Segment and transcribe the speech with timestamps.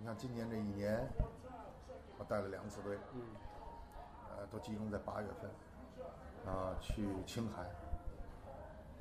[0.00, 1.06] 你看今年这一年，
[2.16, 3.20] 我带了两次队，嗯
[4.30, 5.50] 呃，都集中在八月份，
[6.50, 7.66] 啊，去青海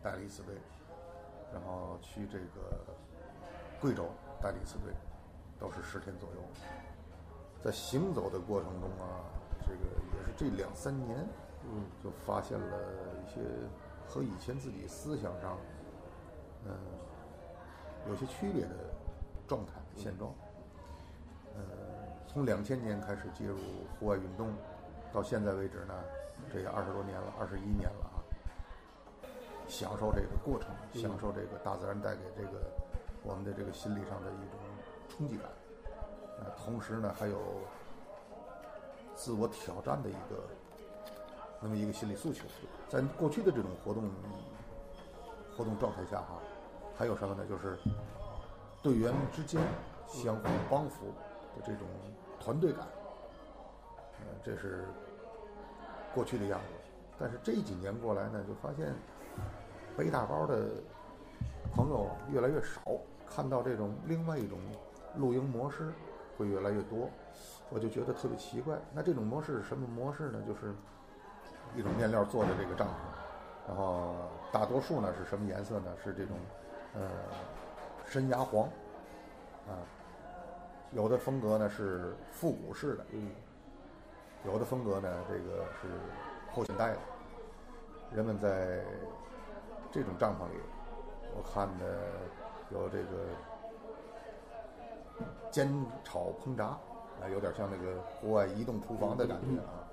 [0.04, 0.56] 带了一次队，
[1.54, 2.84] 然后去这个
[3.80, 4.10] 贵州
[4.42, 4.92] 带了一次队，
[5.58, 6.42] 都是十天左右。
[7.64, 9.24] 在行走的过程中啊，
[9.62, 9.80] 这个
[10.18, 11.26] 也是这两三年，
[11.64, 12.78] 嗯就发现了
[13.24, 13.40] 一些
[14.06, 15.58] 和以前自己思想上，
[16.66, 16.76] 嗯，
[18.10, 18.76] 有些区别的
[19.48, 20.34] 状态现状。
[21.56, 21.62] 呃，
[22.28, 23.58] 从两千年开始介入
[24.00, 24.54] 户外运动，
[25.12, 25.94] 到现在为止呢，
[26.52, 28.20] 这也二十多年了，二十一年了啊。
[29.68, 32.60] 享受这个过程，享受这个大自然带给这个
[33.24, 34.60] 我们的这个心理上的一种
[35.08, 35.46] 冲击感。
[36.40, 37.38] 呃，同时呢，还有
[39.14, 40.42] 自我挑战的一个
[41.62, 42.46] 那么一个心理诉求。
[42.88, 44.10] 在过去的这种活动
[45.56, 46.40] 活动状态下哈，
[46.98, 47.46] 还有什么呢？
[47.48, 47.78] 就是
[48.82, 49.62] 队员之间
[50.08, 51.14] 相互帮扶
[51.56, 51.88] 的这种
[52.40, 52.86] 团队感，
[54.20, 54.86] 呃，这是
[56.14, 56.66] 过去的样子。
[57.20, 58.94] 但是这几年过来呢，就发现
[59.98, 60.70] 背大包的
[61.74, 62.80] 朋友越来越少，
[63.30, 64.58] 看到这种另外一种
[65.18, 65.92] 露营模式
[66.38, 67.10] 会越来越多，
[67.70, 68.78] 我就觉得特别奇怪。
[68.94, 70.42] 那这种模式是什么模式呢？
[70.48, 70.74] 就是
[71.76, 74.16] 一种面料做的这个帐篷，然后
[74.52, 75.92] 大多数呢是什么颜色呢？
[76.04, 76.38] 是这种
[76.96, 77.10] 呃
[78.06, 78.64] 深牙黄
[79.68, 79.76] 啊，
[80.92, 83.30] 有的风格呢是复古式的，嗯
[84.46, 85.88] 有的风格呢这个是
[86.52, 86.98] 后现代的。
[88.12, 88.84] 人们在
[89.92, 90.60] 这种帐篷里，
[91.36, 91.86] 我看的
[92.72, 93.28] 有这个
[95.52, 95.72] 煎
[96.04, 96.66] 炒烹炸，
[97.22, 99.86] 啊，有点像那个户外移动厨房的感觉啊。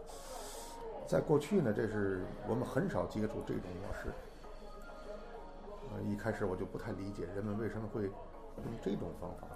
[1.06, 4.10] 在过去呢，这是我们很少接触这种模式。
[5.92, 8.12] 呃，一开始我就不太理解人们为什么会用
[8.82, 9.46] 这种方法。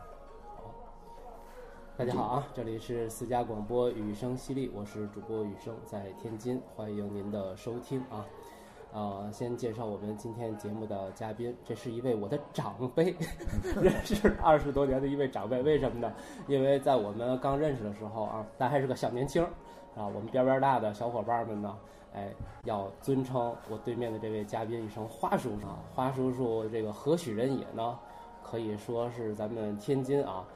[2.01, 8.25] 大家好啊，这里是私家广播雨声犀利，我是主播雨声，在天津，欢迎您的收听啊。
[8.91, 13.15] 呃，先介绍我们今天节目的嘉宾，这是一位我的长辈，
[13.83, 15.63] 认识二十多年的一位长辈。
[15.63, 16.11] 为什么呢？
[16.49, 19.45] 因为在我们刚认识的时候啊，他还是个小年轻
[19.95, 21.77] 啊，我们边边大的小伙伴们呢，
[22.15, 22.33] 哎，
[22.65, 25.67] 要尊称我对面的这位嘉宾一声花叔叔。
[25.67, 25.77] 啊。
[25.95, 27.99] 花叔叔这个何许人也呢？
[28.43, 30.47] 可以说是咱们天津啊，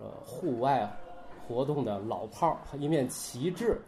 [0.00, 0.90] 呃，户外
[1.46, 3.78] 活动的老炮儿，一面旗帜。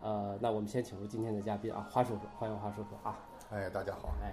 [0.00, 3.18] 呃，那我们先请出今天的嘉宾啊，花叔叔，欢迎花叔叔啊。
[3.50, 4.14] 哎，大家好。
[4.22, 4.32] 哎，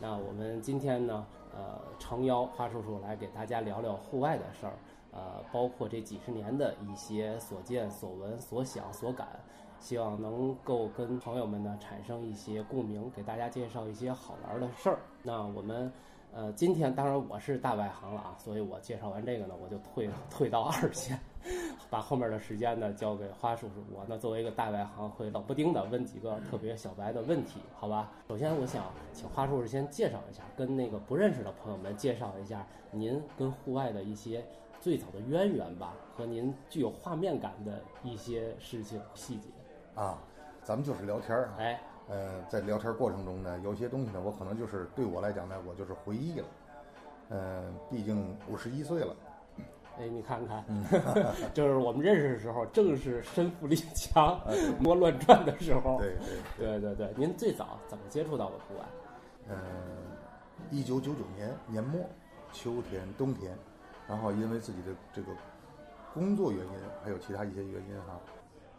[0.00, 4.72] 那我们今天呢，呃，诚邀花叔叔来给大家聊聊户外的事儿，
[5.12, 9.28] 呃，包括这几十年的一些所见所闻、所想所感，
[9.78, 15.00] 希望能够跟朋友们呢产生一些共鸣，给大家介绍一些好玩的事儿。
[15.22, 15.92] 那我们。
[16.32, 21.18] 呃，今天当然我是大外行了啊，所以我介绍完这个呢，我就退退到二线，
[21.90, 23.74] 把后面的时间呢交给花叔叔。
[23.94, 28.10] 我呢作为一个大外行，会冷不丁的问几个特别小白的问题，好吧？
[28.28, 34.44] 首先，我想请花叔叔先介绍一下，跟那个不认识的朋友们介绍一下您跟户外的一些
[34.80, 39.48] 最早的渊源吧，和您具有画面感的一些事情细节。
[39.94, 40.18] 啊，
[40.62, 41.54] 咱们就是聊天儿啊。
[41.58, 41.80] 哎。
[42.08, 46.46] 呃，在聊天过程中呢，有些东西呢，我可能就是对我来讲呢，我就是回忆了。
[47.30, 49.12] 嗯，毕竟五十一岁了。
[49.98, 50.64] 哎，你看看，
[51.54, 54.40] 就是我们认识的时候，正是身负力强、
[54.78, 55.98] 摸 乱转的时候。
[55.98, 56.16] 对
[56.58, 57.14] 对对对对。
[57.16, 58.84] 您最早怎么接触到的户外？
[59.48, 59.56] 嗯，
[60.70, 62.04] 一九九九年年末，
[62.52, 63.56] 秋天、冬天，
[64.08, 65.28] 然后因为自己的这个
[66.12, 68.20] 工作原因，还有其他一些原因哈，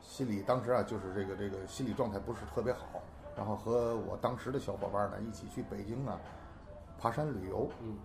[0.01, 3.01] 心里当时啊，就是这个这个心理状态不是特别好。
[3.35, 6.19] 然后和我当时的小伙伴呢一起去北京啊
[7.00, 7.95] 爬山旅游，嗯，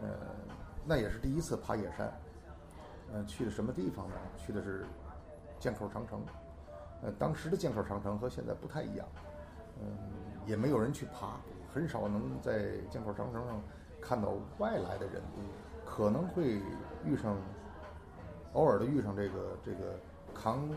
[0.00, 0.08] 呃，
[0.86, 2.10] 那也是第一次爬野山，
[3.12, 4.14] 呃，去的什么地方呢？
[4.38, 4.84] 去的是
[5.58, 6.20] 剑口长城，
[7.02, 9.06] 呃，当时的剑口长城和现在不太一样，
[9.80, 9.86] 嗯，
[10.46, 11.36] 也没有人去爬，
[11.72, 13.60] 很少能在剑口长城上
[14.00, 15.22] 看到外来的人，
[15.84, 16.60] 可能会
[17.04, 17.36] 遇上，
[18.54, 19.98] 偶尔的遇上这个这个
[20.34, 20.68] 扛。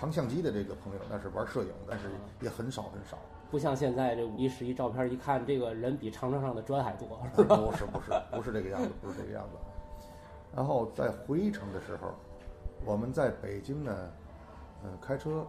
[0.00, 2.06] 扛相机的这个朋友，那是玩摄影，但是
[2.40, 3.16] 也很少很少。
[3.52, 7.22] 不像现在这五一十一照片，一看这个人比长城上的砖还多。
[7.36, 7.42] 不
[7.76, 9.56] 是不是不是这个样子，不是这个样子。
[10.54, 12.14] 然后在回程的时候，
[12.84, 14.10] 我们在北京呢，
[14.84, 15.46] 嗯，开车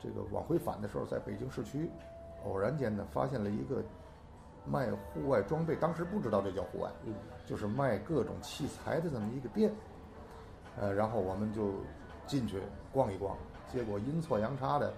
[0.00, 1.88] 这个往回返的时候，在北京市区，
[2.44, 3.82] 偶然间呢发现了一个
[4.66, 7.14] 卖户外装备，当时不知道这叫户外，嗯，
[7.46, 9.72] 就是卖各种器材的这么一个店。
[10.80, 11.70] 呃，然后我们就
[12.26, 12.60] 进去
[12.92, 13.36] 逛一逛。
[13.72, 14.92] 结果阴错阳差的，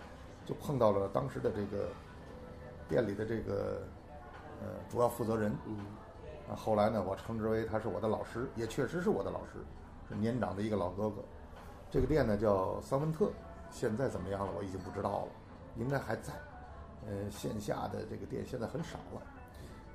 [0.46, 1.88] 就碰到了当时的这个
[2.88, 3.82] 店里的这个
[4.62, 5.54] 呃主要负责人。
[6.48, 6.52] 嗯。
[6.52, 9.64] 啊，后来呢，我称之为他是我的老师，也确实是我的老师。
[10.08, 11.22] 是年长的一个老哥哥。
[11.90, 13.30] 这个店呢叫桑文特，
[13.70, 15.28] 现在怎么样了我已经不知道了，
[15.76, 16.32] 应该还在。
[17.08, 19.22] 呃，线下的这个店现在很少了。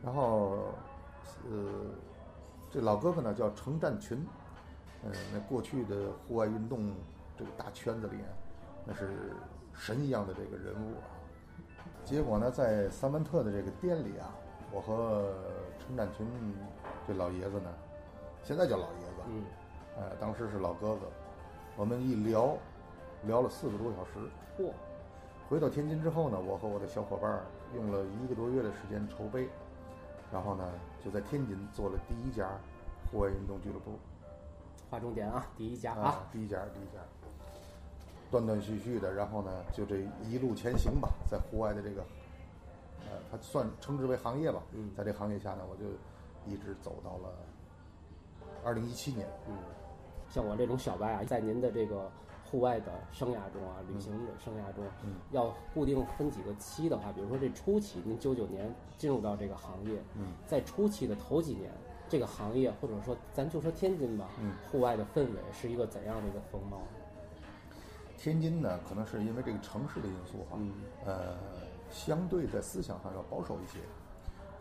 [0.01, 0.74] 然后，
[1.50, 1.92] 呃，
[2.69, 4.25] 这老哥哥呢叫程占群，
[5.03, 6.94] 嗯、那过去的户外运动
[7.38, 8.31] 这个大圈子里啊，
[8.86, 9.33] 那是
[9.74, 11.03] 神一样的这个人物啊。
[12.06, 14.33] 结果呢，在三文特的这个店里啊，
[14.71, 15.33] 我和
[15.91, 16.25] 程占群
[17.07, 17.69] 这老爷子呢，
[18.43, 19.43] 现在叫老爷子，嗯，
[19.97, 21.01] 呃，当时是老哥哥，
[21.75, 22.55] 我们一聊，
[23.23, 24.11] 聊了四个多小时。
[24.57, 24.71] 嚯，
[25.49, 27.43] 回到天津之后呢，我和我的小伙伴儿
[27.75, 29.49] 用了一个多月的时间筹备，
[30.31, 30.63] 然后呢，
[31.03, 32.47] 就在天津做了第一家
[33.11, 33.99] 户外运动俱乐部。
[34.89, 36.99] 划重点啊，第一家啊，第一家第一家，
[38.29, 42.03] 断断续续的，然后呢，就这一路前行吧，在户外的这个，
[43.09, 44.92] 呃，它算称之为行业吧，嗯。
[44.95, 45.86] 在这行业下呢，我就
[46.45, 47.33] 一直走到了
[48.63, 49.56] 二零一七年，嗯，
[50.30, 52.12] 像我这种小白啊，在您的这个
[52.45, 61.71] 户外的生涯中啊，旅行的生涯中，嗯要固定分几个期的话，比如说这初期，您九九年进入到这个行业，嗯，在初期的头几年，
[62.09, 66.81] 这个行业或者说咱就说天津吧，嗯，户外的氛围是一个怎样的一个风貌？
[68.18, 70.74] 天津呢，可能是因为这个城市的因素哈，嗯。
[71.06, 71.36] 呃，
[71.91, 73.79] 相对在思想上要保守一些，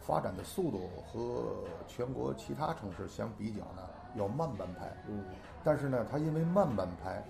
[0.00, 3.82] 发展的速度和全国其他城市相比较呢，
[4.14, 4.92] 要慢半拍。
[5.08, 5.24] 嗯
[5.62, 7.22] 但是呢，它因为慢半拍，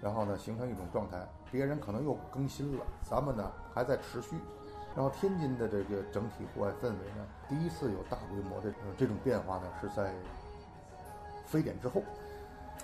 [0.00, 4.36] 然后呢形成一种状态，别人可能又更新了，咱们呢还在持续。
[4.96, 10.14] 然后天津的这个整体户外氛围呢，第一次有大规模的、呃、这种变化呢，是在
[11.44, 12.02] 非典之后。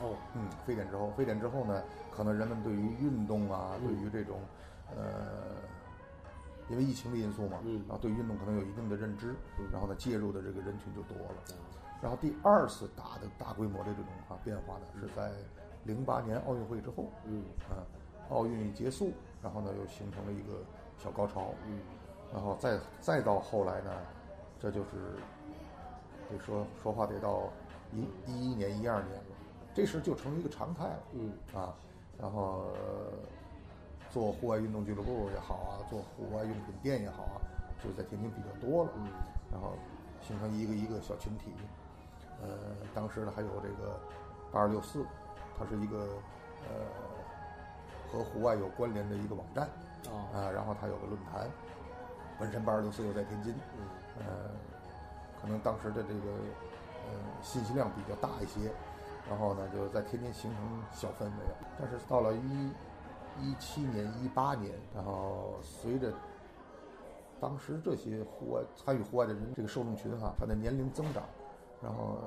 [0.03, 4.39] 哦，嗯，非典之后，非典之后呢，可能人们对于运动啊，嗯对于这种，
[4.97, 5.03] 呃，
[6.71, 7.83] 因为疫情的因素嘛，嗯。
[7.89, 9.67] 然后对运动可能有一定的认知，嗯。
[9.73, 11.35] 然后呢，介入的这个人群就多了。
[12.01, 15.33] 然后第二次大的大规模的这种啊变化呢，是在
[15.85, 17.43] 零八年奥运会之后，嗯。
[17.69, 17.85] 啊，
[18.31, 19.13] 奥运一结束，
[19.43, 20.65] 然后呢又形成了一个
[20.97, 21.81] 小高潮，嗯。
[22.33, 23.91] 然后再再到后来呢，
[24.59, 25.17] 这就是
[26.31, 27.51] 得说说话得到
[27.93, 29.25] 一一一年一二年了，
[29.75, 31.33] 这时就成一个常态了嗯。
[31.53, 31.75] 啊。
[32.17, 33.13] 然后呃
[34.11, 37.37] 做户外运动俱乐部也好啊，做户外用品店也好啊，
[37.83, 38.91] 就在天津比较多了。
[38.97, 39.07] 嗯
[39.53, 39.73] 然后
[40.23, 41.53] 形成一个一个小群体。
[42.41, 42.49] 呃，
[42.95, 43.99] 当时呢还有这个
[44.53, 45.05] 八二六四，
[45.59, 45.99] 它是一个
[46.69, 46.87] 呃
[48.13, 49.69] 和户外有关联的一个网站
[50.07, 51.51] 哦啊、然后它有个论坛，
[52.39, 54.51] 本身八二六四又在天津，嗯呃，
[55.43, 56.31] 可能当时的这个
[57.07, 58.71] 呃信息量比较大一些，
[59.29, 61.55] 然后呢就在天津形成小氛围。
[61.77, 62.71] 但是到了一
[63.43, 66.13] 一七年、一八年，然后随着
[67.41, 71.23] 当时这些户外参与户外的人这个受众群哈、他的年龄增长，
[71.83, 72.19] 然后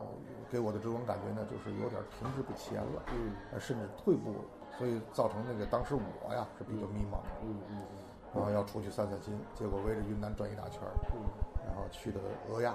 [0.49, 4.39] 给我的这种感觉呢，就是有点停滞不前了，嗯呃甚至退步了，
[4.77, 7.77] 所以造成那个当时我呀是比较迷茫的，嗯嗯
[8.33, 11.21] 然后要出去散散心，结果围着云南转一大圈儿，嗯
[11.67, 12.19] 然后去的
[12.49, 12.73] 俄亚，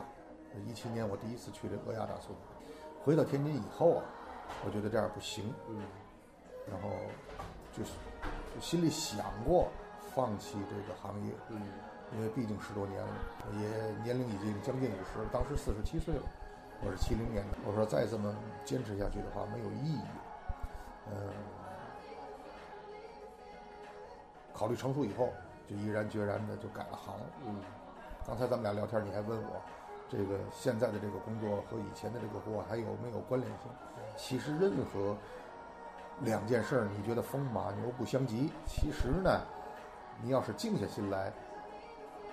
[0.65, 2.37] 一七年我第一次去这俄亚大村，
[3.05, 4.05] 回到天津以后啊，
[4.65, 5.83] 我觉得这样不行，嗯
[6.71, 6.91] 然后
[7.73, 7.93] 就是
[8.55, 9.69] 就心里想过
[10.15, 11.61] 放弃这个行业，嗯
[12.17, 13.09] 因为毕竟十多年了，
[13.61, 13.69] 也
[14.03, 16.23] 年龄已经将近五十了，当时四十七岁了，
[16.83, 18.35] 我是七零年的，我说再这么
[18.65, 20.01] 坚持下去的话没有意义，
[21.11, 21.33] 嗯、
[24.55, 25.29] 考虑成熟以后，
[25.69, 27.15] 就毅然决然的就改了行。
[27.47, 27.57] 嗯
[28.27, 29.61] 刚才咱们俩聊天，你还问我，
[30.09, 33.71] 这个现在的这个工作和以前的这个活还有没有关联性？
[34.17, 35.17] 其实任何
[36.23, 39.41] 两件事儿，你觉得风马牛不相及，其实呢，
[40.23, 41.33] 你要是静下心来，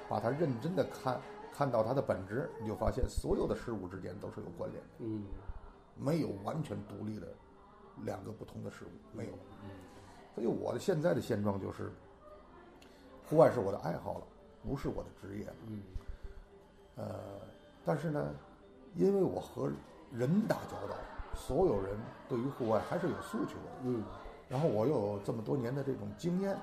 [0.10, 1.22] 把它认真的看，
[1.54, 5.24] 看到它的本质，你就发现所有的事物之间都是有关联的，嗯
[5.98, 7.28] 没有完全独立的
[8.04, 9.34] 两个不同的事物，没有。
[9.64, 9.70] 嗯
[10.34, 11.90] 所以我的现在的现状就是，
[13.30, 14.28] 户外是我的爱好了，
[14.62, 15.54] 不是我的职业了。
[15.68, 15.82] 嗯
[16.98, 17.16] 呃，
[17.86, 18.34] 但是呢，
[18.96, 19.72] 因为我和
[20.12, 20.96] 人打交道，
[21.36, 21.96] 所有人
[22.28, 23.72] 对于户外还是有诉求的。
[23.84, 24.04] 嗯
[24.48, 26.56] 然后我又有这么多年的这种经验，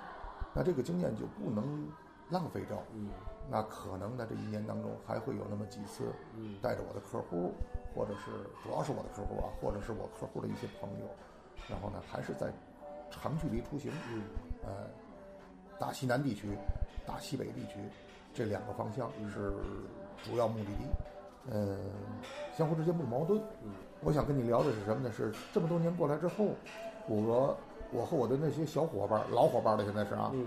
[0.54, 1.86] 那这个经验就不能
[2.30, 2.78] 浪费掉。
[2.94, 3.08] 嗯
[3.50, 6.04] 那可能在这一年当中还会有那么几次，
[6.36, 7.52] 嗯带着我的客户，
[7.92, 8.30] 或者是
[8.62, 11.06] 主要是我的客户啊，或者是我客户的一些朋友，
[11.68, 12.52] 然后呢，还是在
[13.10, 14.22] 长距离出行，嗯
[14.64, 14.70] 呃，
[15.80, 16.56] 大西南地区、
[17.04, 17.80] 大西北地区
[18.32, 19.52] 这两个方向是
[20.22, 20.86] 主要目的地，
[21.50, 21.80] 嗯，
[22.56, 23.42] 相互之间不矛盾。
[23.64, 23.72] 嗯
[24.04, 25.12] 我想跟你聊的是什么呢？
[25.12, 26.48] 是这么多年过来之后，
[27.06, 27.56] 我
[27.92, 30.46] 我和我的那些小伙伴、老伙伴了，现在是啊，嗯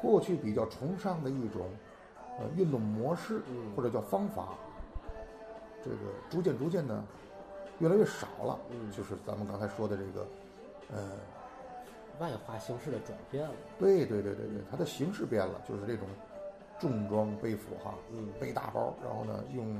[0.00, 1.62] 过去比较崇尚的一种
[2.38, 4.50] 呃运动模式嗯或者叫方法，
[5.82, 5.96] 这个
[6.30, 7.02] 逐渐逐渐的
[7.80, 8.58] 越来越少了。
[8.70, 10.26] 嗯就是咱们刚才说的这个，
[10.92, 11.10] 呃，
[12.20, 13.54] 外化形式的转变了。
[13.78, 16.06] 对对对对对，它的形式变了，就是这种
[16.78, 19.74] 重装背负哈，嗯背大包，然后呢用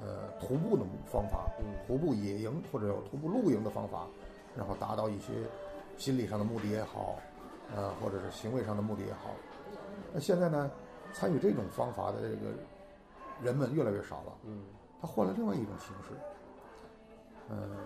[0.00, 1.64] 呃徒步的方法，嗯。
[1.86, 4.06] 徒步野营或者徒步露营的方法，
[4.56, 5.32] 然后达到一些
[5.96, 7.16] 心理上的目的也好，
[7.74, 9.30] 呃，或者是行为上的目的也好。
[10.12, 10.70] 那现在呢，
[11.12, 12.52] 参与这种方法的这个
[13.42, 14.64] 人们越来越少了，嗯。
[15.00, 16.14] 他换了另外一种形式，
[17.50, 17.76] 嗯、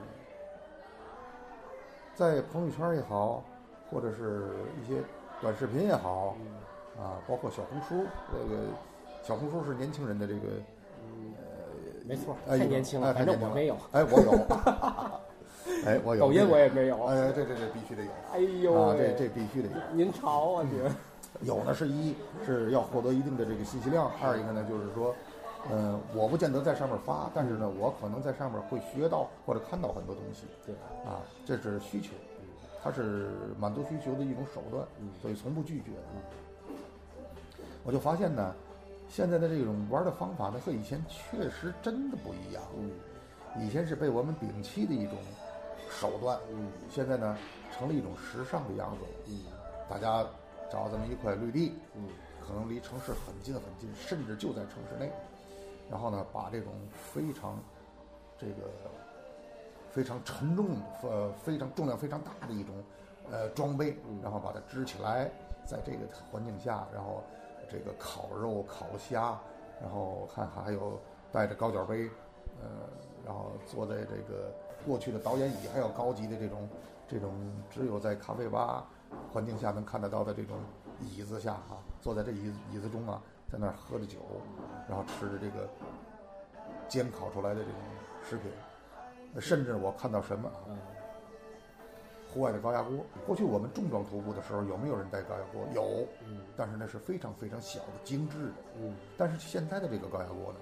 [2.14, 3.42] 在朋友圈也好，
[3.90, 5.02] 或者是一些
[5.40, 7.02] 短视频也好，嗯。
[7.02, 8.62] 啊，包括小红书，这个
[9.22, 10.64] 小红书是年轻人的这个，嗯，
[12.08, 14.32] 没错，哎太年轻了，哎反正我没有，哎，我有，
[15.84, 17.04] 哎，我有，抖音我也没有。
[17.04, 19.74] 哎，这这这必须得有，哎呦啊，这，这必须得有。
[19.92, 20.82] 您潮啊您！
[21.46, 25.14] 有呢是一是要获得一定的这个信息量，二一个呢就是说，
[25.70, 30.74] 嗯、我不见得在上面发，但是呢，我可能在上面会学到或者看到很多东西对，
[31.04, 32.14] 啊，这是需求，
[32.82, 33.28] 它是
[33.60, 35.90] 满足需求的一种手段，嗯所以从不拒绝。
[37.84, 38.54] 我就发现呢，
[39.08, 42.90] 现在的这种玩的方法呢和以前确实真的不一样，嗯。
[43.60, 45.14] 以前是被我们摒弃的一种
[45.90, 46.70] 手段，嗯。
[46.90, 47.36] 现在呢
[47.72, 49.04] 成了一种时尚的样子。
[49.04, 49.10] 了。
[49.26, 49.40] 嗯。
[49.88, 50.24] 大家
[50.70, 52.08] 找这么一块绿地，嗯。
[52.46, 55.10] 可能离城市很近很近，甚至就在城市内。
[55.90, 57.58] 然后呢，把这种非常
[58.38, 58.70] 这个
[59.90, 62.74] 非常沉重、呃非常重量非常大的一种
[63.30, 65.30] 呃装备，然后把它支起来，
[65.66, 67.24] 在这个环境下，然后
[67.70, 69.38] 这个烤肉、烤虾，
[69.80, 72.08] 然后看还有带着高脚杯，
[72.62, 72.68] 呃，
[73.24, 74.52] 然后坐在这个
[74.86, 76.68] 过去的导演椅还有高级的这种
[77.06, 77.32] 这种
[77.70, 78.86] 只有在咖啡吧
[79.32, 80.56] 环境下能看得到的这种
[81.00, 84.18] 椅子下哈、坐在这椅椅子中啊，在那儿喝着酒，
[84.88, 85.68] 然后吃着这个
[86.88, 87.74] 煎烤出来的这种
[88.28, 88.50] 食品，
[89.40, 90.74] 甚至我看到什么啊，
[92.32, 93.04] 户外的高压锅。
[93.26, 95.66] 过去我们重装徒步的时候，有没有人带高压锅？
[95.74, 98.52] 有，嗯但是那是非常非常小的、精致的。
[98.80, 100.58] 嗯但是现在的这个高压锅呢，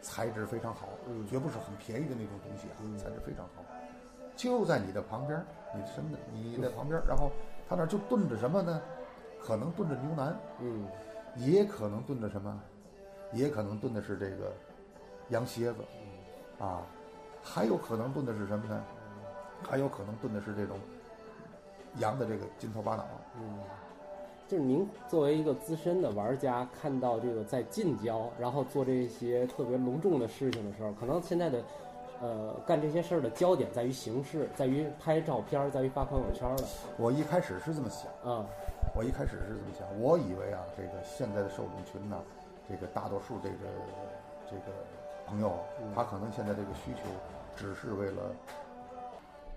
[0.00, 3.62] 材质非常好，嗯绝不是很便宜的那种东西啊，嗯材质非常好，
[4.34, 7.30] 就在你的旁边，你的身的你的旁边，然后
[7.68, 8.80] 他那儿就炖着什么呢？
[9.40, 10.86] 可能炖着牛腩，嗯
[11.36, 12.60] 也可能炖着什么，
[13.32, 14.52] 也可能炖的是这个
[15.28, 15.84] 羊蝎子，
[16.58, 16.82] 啊，
[17.42, 18.82] 还有可能炖的是什么呢？
[19.62, 20.78] 还有可能炖的是这种
[21.98, 23.04] 羊的这个筋头巴脑。
[23.38, 23.58] 嗯，
[24.48, 31.62] 就是您作为一个资深的玩家，看到这个在近郊，然后做这些特别隆重的事情的时候，可能现在的。
[32.18, 36.64] 呃，干这些事儿的焦点在于形式，在于拍照片儿，在于发朋友圈了。
[36.96, 38.46] 我一开始是这么想，啊，
[38.94, 42.16] 我一开始是这么想，我以为啊，这个现在的受众群呢，
[42.66, 43.56] 这个大多数这个
[44.48, 44.72] 这个
[45.26, 45.58] 朋友，
[45.94, 47.02] 他可能现在这个需求
[47.54, 48.32] 只是为了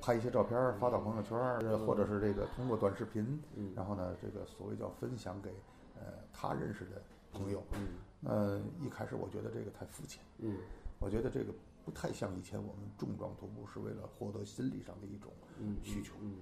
[0.10, 5.52] 拍一些照片发到朋友圈儿，或者是这个通过短视频，嗯然后呢，这个所谓叫分享给
[6.00, 7.00] 呃他认识的
[7.32, 7.64] 朋友。
[7.74, 7.90] 嗯
[8.20, 10.58] 那一开始我觉得这个太肤浅，嗯
[10.98, 11.54] 我觉得这个
[11.86, 16.34] 不太像以前我们重装徒步是为了获得心理上的一种嗯需求，嗯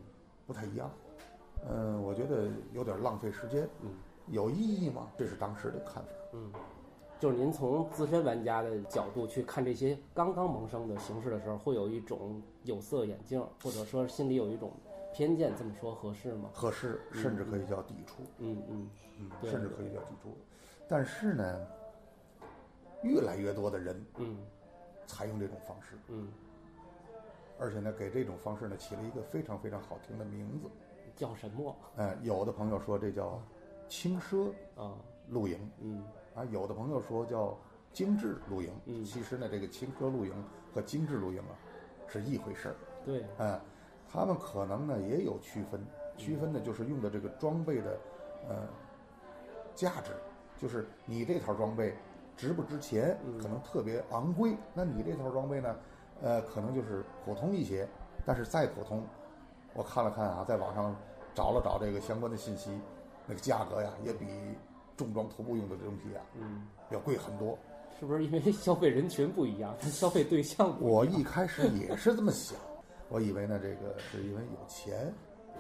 [0.46, 0.90] 不太一样。
[1.70, 3.68] 嗯，我觉得有点浪费时间。
[3.82, 3.90] 嗯
[4.28, 5.12] 有意义吗？
[5.18, 6.10] 这是当时的看法。
[6.34, 6.52] 嗯，
[7.20, 14.72] 就是您从资深玩家的角度去看这些刚刚萌生的形式的时候，会有一种有色眼镜，或者说心里有一种
[15.14, 16.50] 偏见，这么说合适吗？
[16.54, 20.38] 合适，甚至可以叫抵触，嗯嗯嗯，对甚至可以叫抵触。
[20.88, 21.68] 但是呢，
[23.02, 24.38] 越来越多的人嗯
[25.08, 26.28] 采用这种方式，嗯，
[27.58, 30.70] 而且呢，给这种方式呢起了一个非常非常好听的名字。
[31.16, 33.42] 叫什么哎，有的朋友说这叫
[33.90, 34.94] 轻奢啊？
[35.30, 36.04] 露营嗯
[36.38, 37.58] 啊，有的朋友说叫
[37.92, 38.72] 精致露营。
[38.86, 40.32] 嗯其实呢，这个轻奢露营
[40.74, 41.58] 和精致露营啊
[42.08, 42.76] 是一回事儿。
[43.04, 43.60] 对，哎，
[44.08, 45.84] 他们可能呢也有区分，
[46.16, 47.98] 区分呢就是用的这个装备的
[48.48, 48.56] 呃
[49.74, 50.12] 价值，
[50.58, 51.96] 就是你这套装备
[52.36, 55.76] 值不值钱，可能特别昂贵，那你这套装备呢，
[56.22, 57.88] 呃，可能就是普通一些，
[58.26, 59.04] 但是再普通，
[59.74, 60.96] 我看了看啊，在网上
[61.34, 62.80] 找了找这个相关的信息，
[63.26, 64.26] 那个价格呀也比
[64.98, 67.58] 重装徒步用的东西啊嗯，要贵很多。
[68.00, 70.92] 是不是因为消费人群不一样，它 消费对象不一样？
[70.92, 72.58] 我一开始也是这么想，
[73.10, 75.12] 我以为呢，这个是因为有钱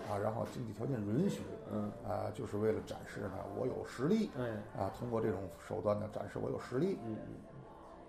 [0.10, 1.42] 啊，然后经济条件允许，
[1.72, 1.92] 嗯。
[2.08, 4.50] 啊，就是为了展示呢我有实力哎。
[4.80, 6.98] 啊，通过这种手段呢展示我有实力。
[7.06, 7.16] 嗯。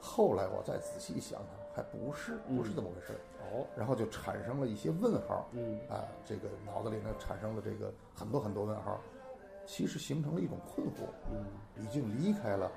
[0.00, 3.18] 后来我再仔细想想，还不是不是这么回事儿，
[3.50, 3.66] 哦。
[3.74, 5.80] 然后就产生了一些问号，嗯。
[5.88, 9.00] 啊，这个脑子里呢产生了这个很多很多问号，
[9.68, 11.44] 其实形成了一种困惑，嗯
[11.76, 12.72] 已经离开了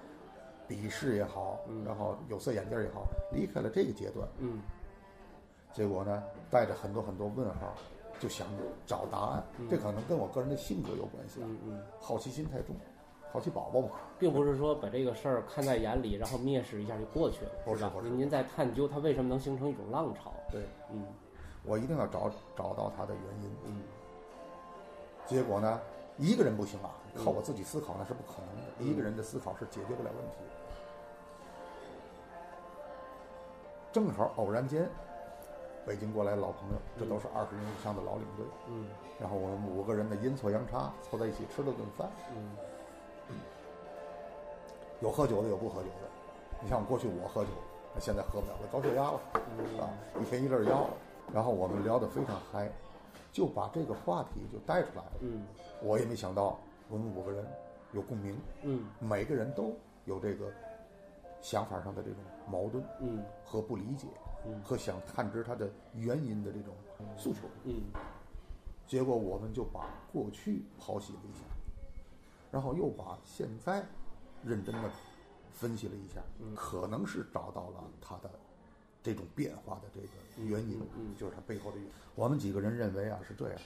[0.68, 4.28] 鄙视也好，然后有色眼镜也好，离开了这个阶段。
[4.40, 4.62] 嗯
[5.72, 7.74] 结果呢，带着很多很多问号，
[8.20, 8.46] 就想
[8.86, 9.44] 找答案。
[9.70, 12.76] 这可能跟我个人的性格有关系啊，嗯嗯，好奇心太重，
[13.32, 13.92] 好奇宝宝嘛。
[14.20, 18.02] 并不是说把这个事儿看在眼里，然后蔑视一下就过去了，吧不是不？
[18.04, 20.34] 是您您在探究它为什么能形成一种浪潮。
[20.52, 21.06] 对，嗯
[21.64, 23.50] 我一定要找找到它的原因。
[23.66, 23.82] 嗯
[25.26, 25.80] 结果呢，
[26.22, 30.52] 一个人不行啊，靠我自己思考那是不可能的，一个人的思考是解决不了问题的。
[33.92, 34.88] 正好偶然间，
[35.84, 38.86] 北京过来老朋友，这都是二十年以上的老领队，嗯
[39.20, 43.36] 然后我们五个人的阴错阳差凑在一起吃了顿饭，嗯
[45.00, 46.08] 有喝酒的，有不喝酒的。
[46.62, 47.50] 你像过去我喝酒，
[47.96, 49.20] 那现在喝不了了，高血压了，
[49.82, 49.90] 啊，
[50.22, 50.94] 一天一粒药了。
[51.34, 52.72] 然后我们聊得非常嗨，
[53.32, 55.12] 就把这个话题就带出来了。
[55.22, 55.44] 嗯。
[55.82, 56.60] 我也没想到
[56.90, 57.46] 我们五个人
[57.94, 58.86] 有共鸣，嗯。
[59.00, 60.52] 每个人都有这个
[61.42, 62.20] 想法上的这种
[62.50, 63.24] 矛盾嗯。
[63.46, 64.08] 和不理解，
[64.46, 64.62] 嗯。
[64.64, 66.76] 和想探知它的原因的这种
[67.18, 67.42] 诉求。
[67.64, 67.82] 嗯。
[68.88, 71.46] 结果我们就把过去剖析了一下，
[72.52, 73.86] 然后又把现在
[74.44, 74.90] 认真的
[75.54, 76.22] 分析了一下，
[76.54, 78.30] 可能是找到了它的
[79.04, 80.08] 这种变化的这个
[80.48, 80.80] 原因，
[81.18, 81.92] 就是它背后的原因。
[82.16, 83.60] 我们几个人认为啊是这样，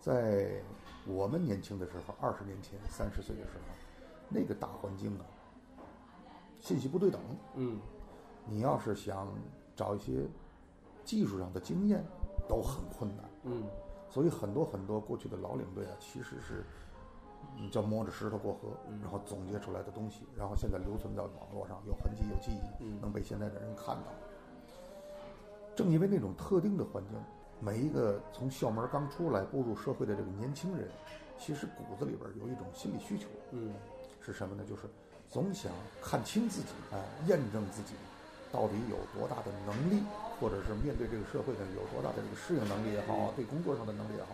[0.00, 0.60] 在
[1.06, 3.74] 我们年轻的时候，二十年前、三十岁的时候，
[4.28, 5.24] 那个大环境啊，
[6.60, 7.20] 信息不对等，
[7.56, 7.80] 嗯
[8.46, 9.28] 你要是想
[9.74, 10.26] 找一些
[11.04, 12.04] 技术上的经验，
[12.48, 13.24] 都很困难。
[13.44, 13.64] 嗯
[14.10, 16.64] 所以很多很多过去的老领队啊，其实是
[17.56, 18.68] 你叫摸着石头过河，
[19.02, 24.12] 然后总结出来的东西，然后现在留存在网络上，有痕迹有记忆，能被现在的人看到。
[25.74, 27.18] 正因为那种特定的环境，
[27.60, 30.88] 每一个从校门刚出来步入社会的这个年轻人，
[31.38, 33.72] 其实骨子里边有一种心理需求，嗯
[34.20, 34.64] 是什么呢？
[34.68, 34.82] 就是
[35.28, 37.94] 总想看清自己，哎、验证自己
[38.52, 40.02] 到底有多大的能力，
[40.40, 44.30] 或者是面对这个社会的有多大的这个适应能力也好，对工作上的能力也好。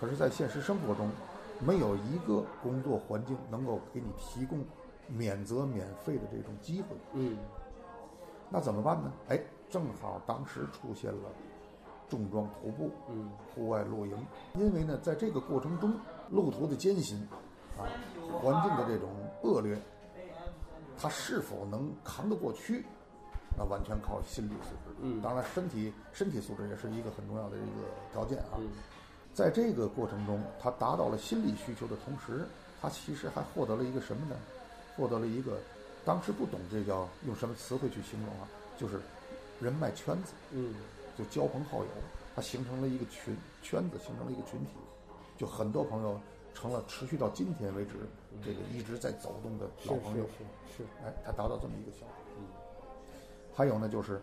[0.00, 1.10] 可是，在现实生活中，
[1.58, 4.64] 没有一个工作环境能够给你提供
[5.08, 6.88] 免责免费的这种机会。
[7.14, 7.36] 嗯
[8.48, 9.12] 那怎么办呢？
[9.28, 11.30] 哎，正好当时出现了
[12.08, 14.16] 重装徒步、嗯户外露营，
[14.54, 15.92] 因为呢，在这个过程中，
[16.30, 17.18] 路途的艰辛
[17.76, 17.84] 啊，
[18.40, 19.08] 环境的这种
[19.42, 19.76] 恶劣，
[20.98, 22.84] 他是否能扛得过去，
[23.56, 24.96] 那完全靠心理素质。
[25.02, 28.56] 嗯当然身体身体素质也是一个很重要的一个条件啊。
[28.58, 28.68] 嗯
[29.34, 32.44] 在这个过程中，他达到了心理需求的同时，
[32.80, 34.34] 他其实还获得了一个什么呢？
[34.96, 35.58] 获得了一个，
[36.04, 38.98] 当时不懂这叫用什么词汇去形容啊，就是
[39.60, 40.32] 人脉圈子。
[40.52, 40.74] 嗯
[41.16, 41.88] 就交朋好友，
[42.36, 44.70] 它形成了一个群圈子，形成了一个群体，
[45.36, 46.16] 就很多朋友
[46.54, 47.94] 成了持续到今天为止，
[48.40, 50.24] 这个一直在走动的是老朋友。
[50.26, 52.14] 是是是哎，他达到这么一个效果。
[52.38, 52.44] 嗯
[53.52, 54.22] 还有呢，就是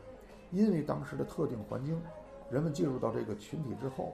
[0.51, 2.01] 因为当时的特定环境，
[2.49, 4.13] 人们进入到这个群体之后，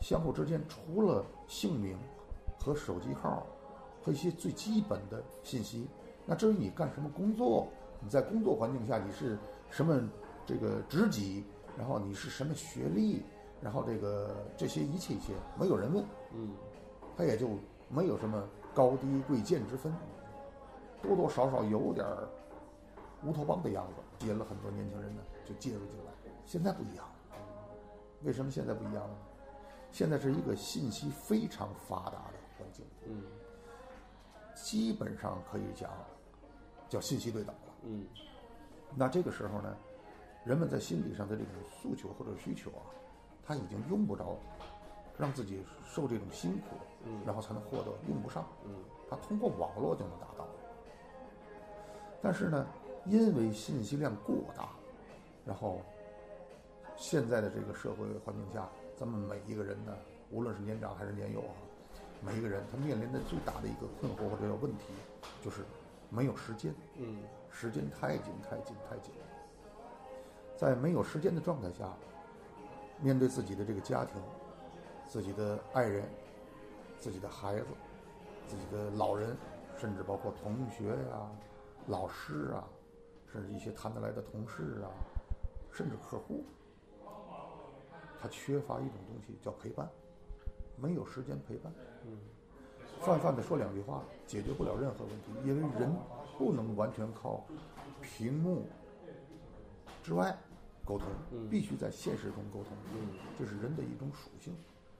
[0.00, 1.98] 相互之间除了姓名
[2.58, 3.46] 和手机号
[4.02, 5.86] 和一些最基本的信息，
[6.24, 7.68] 那至于你干什么工作，
[8.00, 9.36] 你在工作环境下你是
[9.68, 10.02] 什么
[10.46, 11.44] 这个职级，
[11.76, 13.22] 然后你是什么学历，
[13.60, 16.50] 然后这个这些一切一切，没有人问，嗯。
[17.16, 17.48] 他也就
[17.88, 18.42] 没有什么
[18.74, 19.94] 高低贵贱之分，
[21.00, 22.28] 多多少少有点儿
[23.22, 26.12] 乌托邦的样子，吸引了很多年轻人呢就介入进来。
[26.44, 27.36] 现在不一样了，
[28.22, 29.16] 为什么现在不一样了？
[29.92, 33.22] 现在是一个信息非常发达的环境，嗯。
[34.56, 35.88] 基本上可以讲
[36.88, 37.74] 叫信息对等了。
[37.84, 38.04] 嗯。
[38.96, 39.76] 那这个时候呢，
[40.44, 42.84] 人们在心理上的这种诉求或者需求啊，
[43.42, 44.38] 他已经用不着
[45.18, 46.76] 让自己受这种辛苦，
[47.06, 48.44] 嗯然后才能获得，用不上。
[48.66, 48.74] 嗯
[49.08, 50.46] 他通过网络就能达到。
[52.22, 52.66] 但是呢，
[53.04, 54.70] 因为信息量过大，
[55.44, 55.80] 然后
[56.96, 59.92] 现在的这个社会环境下，咱们每一个人呢，
[60.30, 61.54] 无论是年长还是年幼啊，
[62.24, 64.84] 每一个人他面临的最大的一个困惑或者叫问题，
[65.42, 65.64] 就是
[66.08, 67.18] 没有时间，嗯
[67.50, 69.12] 时间太紧太紧太紧。
[70.56, 71.92] 在没有时间的状态下，
[73.00, 74.14] 面对自己的这个家庭、
[75.06, 76.04] 自己的爱人、
[76.98, 77.66] 自己的孩子、
[78.46, 79.36] 自己的老人，
[79.76, 81.30] 甚至包括同学呀、
[81.88, 82.64] 老师啊，
[83.32, 84.88] 甚至一些谈得来的同事啊，
[85.72, 86.44] 甚至客户，
[88.20, 89.88] 他缺乏一种东西叫陪伴，
[90.76, 91.72] 没有时间陪伴。
[92.06, 92.18] 嗯
[93.00, 95.94] 泛泛的说两句话，解决不了任何问题，因为人
[96.38, 97.44] 不能完全靠
[98.00, 98.66] 屏幕
[100.04, 100.36] 之外
[100.84, 104.54] 沟通，嗯必须在现实中沟通，嗯这是人的一种属性，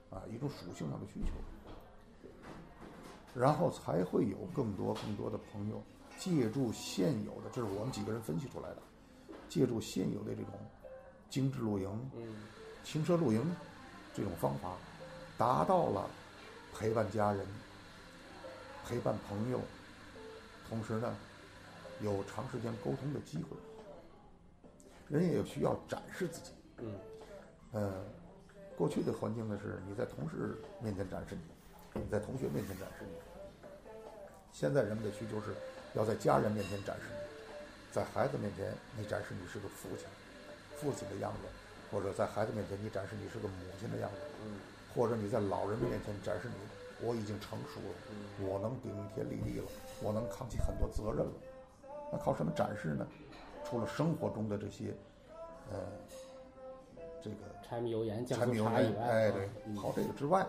[0.09, 1.31] 啊，一种属性上的需求。
[3.35, 5.83] 然后才会有更多更多的朋友
[6.17, 8.77] 借助现有的，这是我们几个人分析出来的，
[9.47, 10.53] 借助现有的这种
[11.29, 12.35] 精致露营、嗯
[12.83, 13.43] 轻奢露营
[14.13, 14.75] 这种方法，
[15.37, 16.07] 达到了
[16.73, 17.45] 陪伴家人、
[18.85, 19.59] 陪伴朋友，
[20.69, 21.15] 同时呢，
[22.01, 23.57] 有长时间沟通的机会。
[25.15, 26.51] 人也有需要展示自己。
[26.79, 26.91] 嗯
[27.71, 27.91] 呃，
[28.77, 33.17] 过去的环境呢是你在同事面前展示你，你在同学面前展示你。
[34.51, 35.55] 现在人们的需求是
[35.93, 37.17] 要在家人面前展示你，
[37.91, 40.07] 在孩子面前你展示你是个父亲，
[40.77, 41.47] 父亲的样子，
[41.91, 44.59] 或者在孩子面前你展示你是个母亲的样子，嗯
[44.95, 47.95] 或者你在老人面前展示你我已经成熟了，
[48.39, 49.67] 我能顶天立地了，
[50.01, 51.33] 我能扛起很多责任了。
[52.13, 53.05] 那靠什么展示呢？
[53.65, 54.93] 除了生活中的这些，
[55.71, 55.79] 呃，
[57.21, 60.45] 这个柴米油盐酱柴米油醋茶以外，盐，哎，啊对，好这个之外，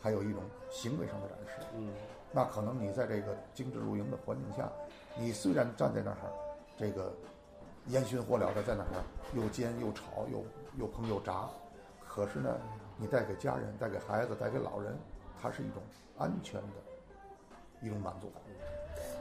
[0.00, 1.62] 还有一种行为上的展示。
[1.76, 1.92] 嗯
[2.32, 4.70] 那可能你在这个精致露营的环境下，
[5.16, 6.16] 你虽然站在那儿，
[6.76, 7.10] 这个
[7.86, 8.88] 烟熏火燎的在那儿
[9.32, 10.44] 又煎又炒又
[10.76, 11.48] 又烹又炸，
[12.06, 12.58] 可是呢，
[12.98, 14.94] 你带给家人、带给孩子、带给老人，
[15.40, 15.80] 它是一种
[16.18, 16.68] 安全的
[17.80, 18.42] 一种满足感。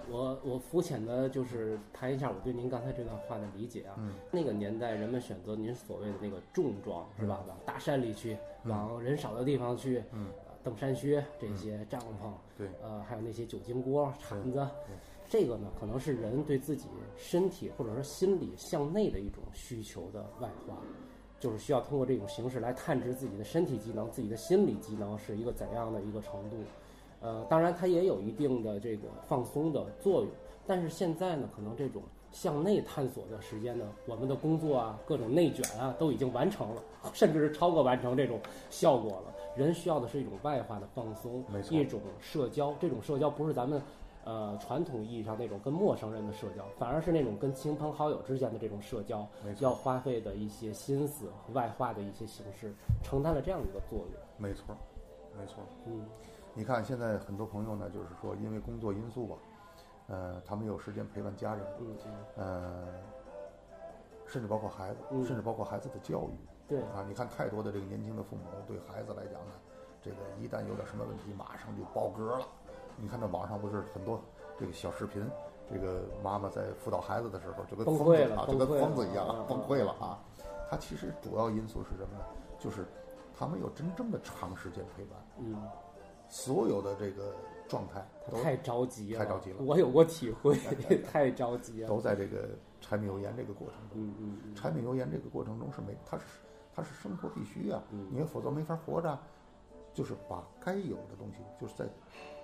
[0.09, 3.95] 我我肤浅的就是谈一下我对您刚才这段话的理解啊。
[3.97, 7.43] 嗯那个年代人们选择您所谓的那个重装是吧？
[7.47, 14.95] 往大山里去，往人少的地方去，嗯呃登山靴这些帐篷，对呃，还有那些酒精锅、铲子对，
[15.27, 20.77] 这个呢可能是人对自己身体或者说心理向内的一种需求的外化。
[21.37, 26.55] 就是需要通过这种形式来探知自己的身体机能、自己的心理机能是一个怎样的一个程度。
[27.21, 30.29] 呃，当然它也有一定的这个放松的作用，
[30.67, 32.01] 但是现在呢，可能这种
[32.31, 39.33] 向内探索的时间呢，我们的工作啊、各种内卷啊都已经完成了， 甚至是超过完成这种效果了。
[39.55, 42.73] 人需要的是一种外化的放松一种社交。
[42.79, 43.81] 这种社交不是咱们
[44.25, 49.25] 呃传统意义上那种跟陌生人的社交，反而是那种跟亲朋好友之间的这种社交
[49.61, 54.09] 要花费的一些心思和外化的一些形式，承担了这样的一个作用。
[54.37, 54.75] 没错，
[55.39, 55.63] 没错。
[55.87, 56.05] 嗯
[56.57, 59.35] 你看现在很多朋友呢，就是说因为工作因素吧，
[60.07, 62.87] 呃，他没有时间陪伴家人，嗯嗯，呃，
[64.25, 66.47] 甚至包括孩子，嗯甚至包括孩子的教育。
[66.65, 69.51] 对，啊，你看太多的这个年轻的父母对孩子来讲呢，
[70.01, 72.47] 这个一旦有点什么问题，马上就爆格了。
[72.95, 74.21] 你看那网上不是很多
[74.57, 75.29] 这个小视频，
[75.69, 80.17] 这个妈妈在辅导孩子的时候就跟疯子啊，就跟疯子一样崩溃了啊。
[80.71, 82.25] 他其实主要因素是什么呢？
[82.57, 82.85] 就是
[83.37, 85.61] 他没有真正的长时间陪伴，嗯。
[86.35, 87.33] 所有的这个
[87.65, 90.53] 状态都太着急了，太着急了我有过体会，
[91.09, 91.87] 太着急了。
[91.87, 92.49] 都在这个
[92.81, 93.91] 柴米油盐这个过程中。
[93.93, 96.23] 嗯嗯嗯柴米油盐这个过程中是没，它是
[96.75, 99.21] 它是生活必须啊，嗯你要否则没法活着啊。
[99.93, 101.85] 就是把该有的东西，就是在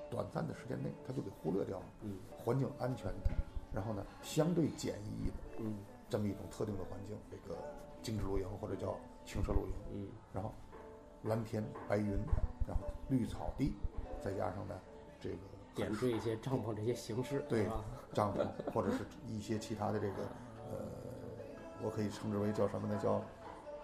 [0.09, 1.85] 短暂的时间内，它就给忽略掉了。
[2.03, 3.29] 嗯环境安全的，
[3.73, 5.75] 然后呢，相对简易的嗯
[6.09, 7.59] 这么一种特定的环境，这个
[8.01, 10.53] 精致露营或者叫轻奢露营，嗯然后
[11.23, 12.17] 蓝天白云，
[12.71, 13.73] 然后绿草地，
[14.23, 14.75] 再加上呢
[15.19, 15.35] 这个
[15.75, 17.67] 点缀一些帐篷这些形式，对？
[18.13, 20.15] 帐篷或者是一些其他的这个
[20.69, 20.77] 呃，
[21.81, 22.99] 我可以称之为叫什么呢？
[23.01, 23.21] 叫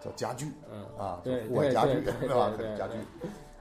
[0.00, 2.52] 叫家具嗯啊，对户外家具对吧？
[2.56, 2.98] 可以家具，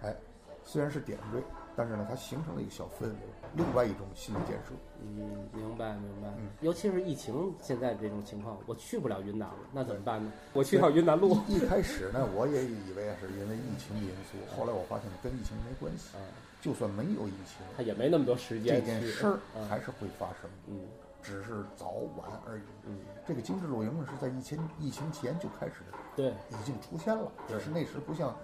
[0.04, 0.16] 哎，
[0.64, 1.42] 虽然是点缀，
[1.78, 3.16] 但是呢，它形成了一个小氛围，
[3.54, 4.74] 另外一种心理建设。
[5.00, 6.50] 嗯，明白明白嗯。
[6.62, 10.32] 尤其是疫情现在这种情况，我去不了云南了，那怎么办呢？
[10.54, 11.38] 我去趟云南路。
[11.48, 16.20] 一开始呢，我也以为是因为疫情的因素，后来我发现跟疫情没关系，啊，
[16.60, 20.80] 就算没有疫情，他也没那么多时间这件事儿嗯还是会发生，嗯
[21.22, 22.62] 只是早晚而已。
[22.88, 25.74] 嗯，这个精致露营呢，是在疫情疫情前就开始
[26.16, 28.36] 对，已经出现了，只是那时不像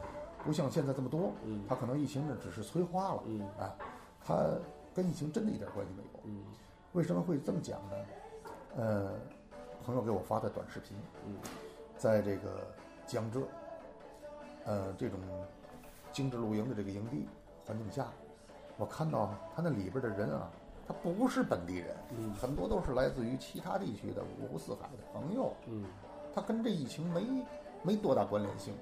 [0.44, 3.76] 不像现在这么多，嗯它可能疫情呢只是催化了，嗯啊，
[4.24, 4.44] 它
[4.94, 6.20] 跟疫情真的一点关系没有。
[6.26, 6.44] 嗯
[6.94, 7.96] 为什么会这么讲呢？
[8.76, 9.14] 呃，
[9.84, 11.36] 朋友给我发的短视频，嗯
[11.98, 12.68] 在这个
[13.08, 13.42] 江浙，
[14.66, 15.20] 呃，这种
[16.12, 17.28] 精致露营的这个营地
[17.66, 18.08] 环境下，
[18.78, 20.52] 我看到他那里边的人啊，
[20.88, 25.86] 他不是本地人，嗯很多都是来自于其他地区的五湖四海的朋友，嗯
[26.36, 27.46] 他跟这疫情没
[27.82, 28.74] 没多大关联性，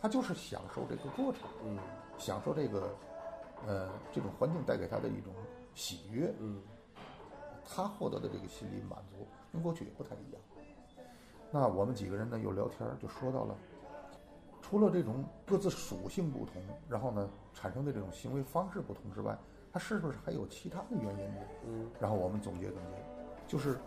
[0.00, 1.78] 他就是享受这个过程，嗯
[2.18, 2.94] 享受这个
[3.66, 5.32] 呃这种环境带给他的一种
[5.74, 6.62] 喜悦，嗯
[7.64, 10.40] 他获得的这个心理满足跟过去也不太一样。
[11.50, 13.54] 那我们几个人呢又聊天，就说到了，
[14.62, 19.36] 除了这种各自属性不同，然后呢产生的这种行为方式不同之外，
[19.72, 21.40] 他是不是还有其他的原因呢？
[21.66, 23.02] 嗯然后我们总结总结，
[23.46, 23.78] 就是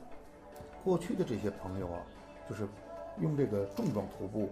[0.84, 2.02] 过去的这些朋友啊，
[2.50, 2.67] 就是
[3.19, 4.50] 用这个重装徒步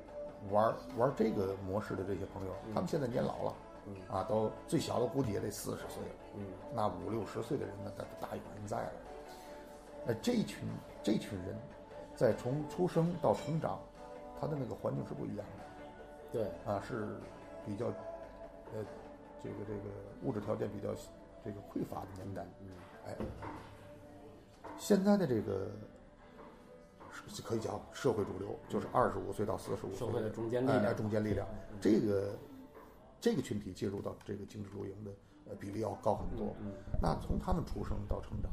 [0.49, 3.55] 玩玩这个模式的这些朋友，他们现在年老了，
[3.87, 6.15] 嗯啊，都最小的估计也得四十岁了。
[6.37, 8.91] 嗯那五六十岁的人呢，他大有人在了。
[10.07, 10.67] 呃，这群
[11.03, 11.55] 这群人，
[12.15, 13.79] 在从出生到成长，
[14.39, 15.65] 他的那个环境是不一样的。
[16.31, 17.07] 对，啊，是
[17.65, 18.85] 比较，呃，
[19.43, 19.89] 这个这个
[20.23, 20.89] 物质条件比较
[21.43, 22.45] 这个匮乏的年代。
[22.61, 22.69] 嗯
[23.07, 23.15] 哎，
[24.77, 25.71] 现在的这个是
[27.43, 31.47] 可以叫社会主流，就是二十五岁到四十五岁社会的中坚力哎量，哎中坚力量，
[31.79, 32.37] 这个
[33.21, 35.11] 这个群体介入到这个精致露营的
[35.49, 36.55] 呃比例要高很多。
[36.61, 38.51] 嗯那从他们出生到成长，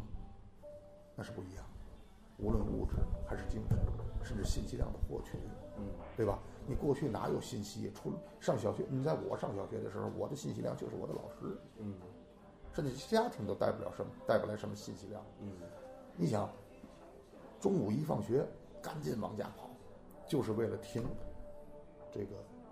[1.16, 2.96] 那是不一样的，无论物质
[3.28, 3.78] 还是精神，
[4.22, 5.38] 甚至信息量的获取，
[5.78, 5.84] 嗯
[6.16, 6.38] 对吧？
[6.66, 7.92] 你过去哪有信息？
[7.94, 11.94] 除了上小学，你在我上小学的时候，我的信息量就是我的老师，嗯
[12.72, 15.22] 甚至家庭都带不了什么，带不来什么信息量。
[15.40, 15.48] 嗯
[16.16, 16.50] 你想，
[17.60, 18.46] 中午一放学，
[18.86, 19.68] 赶紧往家跑，
[20.28, 21.02] 就是为了听
[22.12, 22.26] 这个《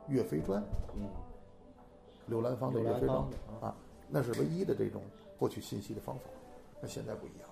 [0.07, 0.63] 岳飞传》
[0.95, 1.09] 嗯。
[2.27, 3.31] 刘兰芳的《岳飞传芳》
[3.65, 3.75] 啊，
[4.09, 5.03] 那是唯一的这种
[5.37, 6.23] 获取信息的方法。
[6.81, 7.49] 那现在不一样，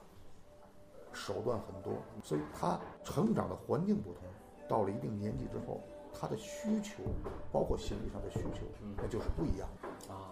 [1.13, 4.23] 手段很多，所以他成长的环境不同，
[4.69, 5.81] 到了一定年纪之后，
[6.15, 7.03] 他的需求，
[7.51, 8.65] 包括心理上的需求，
[8.97, 9.69] 那就是不一样。
[9.83, 10.15] 的。
[10.15, 10.31] 啊，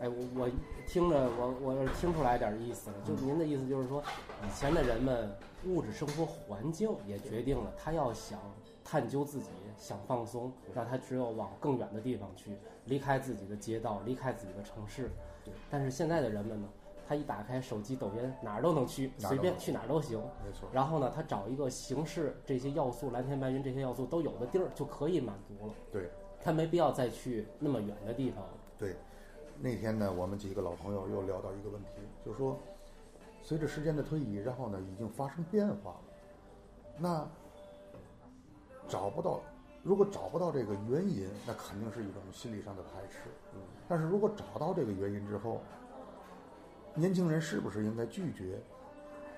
[0.00, 0.50] 哎，我我
[0.86, 4.02] 听着，我我听出来点儿意思了，就是您的意思就是说，
[4.42, 5.30] 以前的人们
[5.66, 8.38] 物质生活环境也决定了他要想
[8.84, 15.10] 探究自己，想放松，那他只有往更远的地方去，离开自己的街道，离开自己的城市。
[15.44, 15.52] 对。
[15.70, 16.68] 但是现在的人们呢，
[17.06, 20.18] 他一打开手机、抖音，哪儿都能去，随便去哪儿都行。
[20.44, 26.08] 没错，然后呢，他找一个形式这些要素，蓝天白云这些要素都有的地儿就可以满足了，对。
[26.38, 28.44] 他没必要再去那么远的地方。
[28.78, 28.94] 对，
[29.58, 31.88] 那天呢，我们几个老朋友又聊到一个问题，
[32.24, 32.56] 就是说，
[33.46, 36.00] 随着时间的推移，然后呢，已经发生变化了。
[36.98, 37.28] 那
[38.88, 39.40] 找不到，
[39.84, 43.30] 如果找不到这个原因，那肯定是一种心理上的排斥。
[43.54, 45.60] 嗯，但是如果找到这个原因之后，
[46.92, 48.60] 年轻人是不是应该拒绝，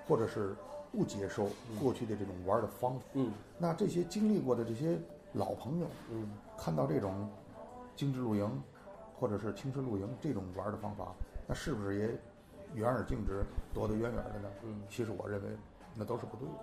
[0.06, 0.56] 或者是
[0.90, 3.04] 不接受过去的这种玩的方法？
[3.12, 4.98] 嗯那这些经历过的这些
[5.34, 7.28] 老朋友，嗯看到这种
[7.94, 8.50] 精致露营
[9.20, 11.14] 或者是青春露营这种玩的方法，
[11.46, 12.18] 那是不是也
[12.74, 14.48] 远而敬之，躲得远远的呢？
[14.64, 15.48] 嗯其实我认为
[15.94, 16.54] 那都是不对的。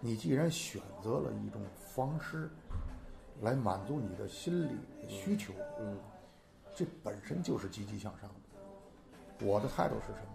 [0.00, 1.60] 你既然选择了一种
[1.94, 2.48] 方式
[3.40, 5.96] 来满足你的心理需求，嗯
[6.74, 9.46] 这本身就是积极向上的。
[9.46, 10.26] 我的态度是什么？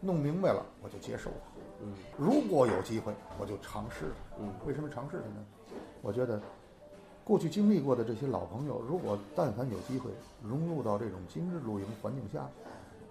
[0.00, 1.60] 弄明白了我就接受它。
[1.82, 4.36] 嗯如果有机会，我就尝试它。
[4.42, 5.46] 嗯为什么尝试它呢？
[6.02, 6.40] 我觉得
[7.24, 10.10] 过去经历过的这些老朋友，如果但凡有机会
[10.42, 12.48] 融入到这种精致露营环境下，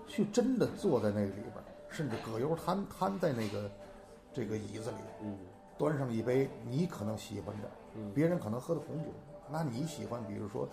[0.07, 1.53] 去真的坐在那个里边，
[1.89, 3.69] 甚至葛优瘫瘫在那个
[4.33, 5.37] 这个椅子里，嗯。
[5.77, 8.11] 端上一杯你可能喜欢的，嗯。
[8.13, 9.09] 别人可能喝的红酒，
[9.51, 10.67] 那你喜欢，比如说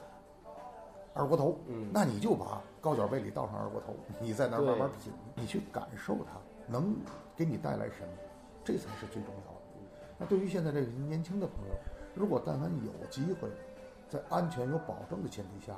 [1.12, 1.90] 二锅头，嗯。
[1.92, 6.96] 那你就把高脚杯里倒上二锅头，你在那儿慢慢品，你去感受它能
[7.36, 8.08] 给你带来什么，
[8.64, 9.60] 这才是最重要的。
[10.16, 11.74] 那对于现在这个年轻的朋友，
[12.14, 13.50] 如果但凡有机会，
[14.08, 15.76] 在安全有保证的前提下，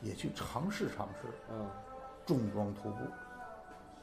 [0.00, 1.70] 也去尝试尝试嗯
[2.26, 3.04] 重装徒步，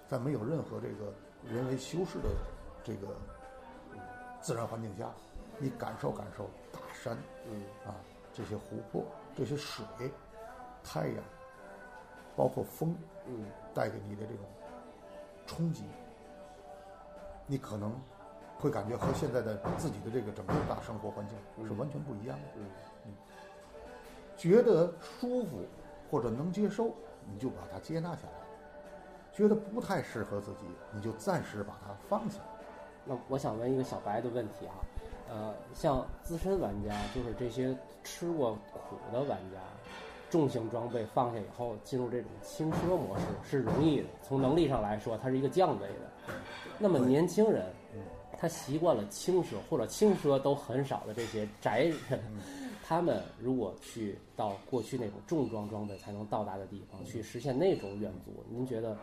[0.07, 1.13] 在没有任何这个
[1.51, 2.29] 人为修饰的
[2.83, 3.07] 这个
[4.41, 5.09] 自然环境下，
[5.57, 7.61] 你感受感受大山嗯。
[7.85, 7.95] 啊，
[8.33, 9.03] 这些湖泊、
[9.35, 9.85] 这些水、
[10.83, 11.23] 太阳，
[12.35, 12.95] 包括风
[13.27, 13.45] 嗯。
[13.73, 14.45] 带给你的这种
[15.47, 15.85] 冲击，
[17.47, 17.97] 你可能
[18.59, 22.47] 会感觉和现在的自己的这个整个大生活环境是完全不一样的。
[23.05, 23.13] 嗯。
[24.35, 25.65] 觉得舒服
[26.09, 26.93] 或者能接受，
[27.29, 28.33] 你就把它接纳下来；
[29.33, 32.39] 觉得不太适合自己，你就暂时把它放下。
[33.03, 34.85] 那我想问一个小白的问题哈，
[35.29, 39.59] 呃，像资深玩家，就是这些吃过苦的玩家，
[40.29, 44.07] 重型装备放下以后，进入这种轻奢模式是容易的。
[44.21, 46.33] 从能力上来说，它是一个降维的。
[46.77, 47.65] 那么年轻人，
[48.37, 52.19] 他习惯了轻奢或者轻奢都很少的这些宅人，
[52.91, 58.97] 他们如果去到过去那种重装装备才能到达的地方，去实现那种远足，您觉得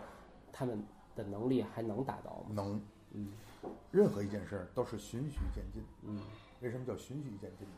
[0.52, 0.84] 他们
[1.16, 2.48] 的能力还能达到吗？
[2.50, 3.32] 能，嗯。
[3.90, 5.82] 任何一件事儿都是循序渐进。
[6.02, 6.20] 嗯。
[6.60, 7.66] 为什么叫循序渐进？
[7.66, 7.74] 呢？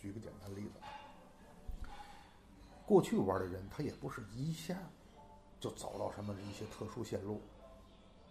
[0.00, 1.88] 举个简单例子，
[2.84, 4.76] 过去玩的人他也不是一下
[5.60, 7.40] 就走到什么一些特殊线路，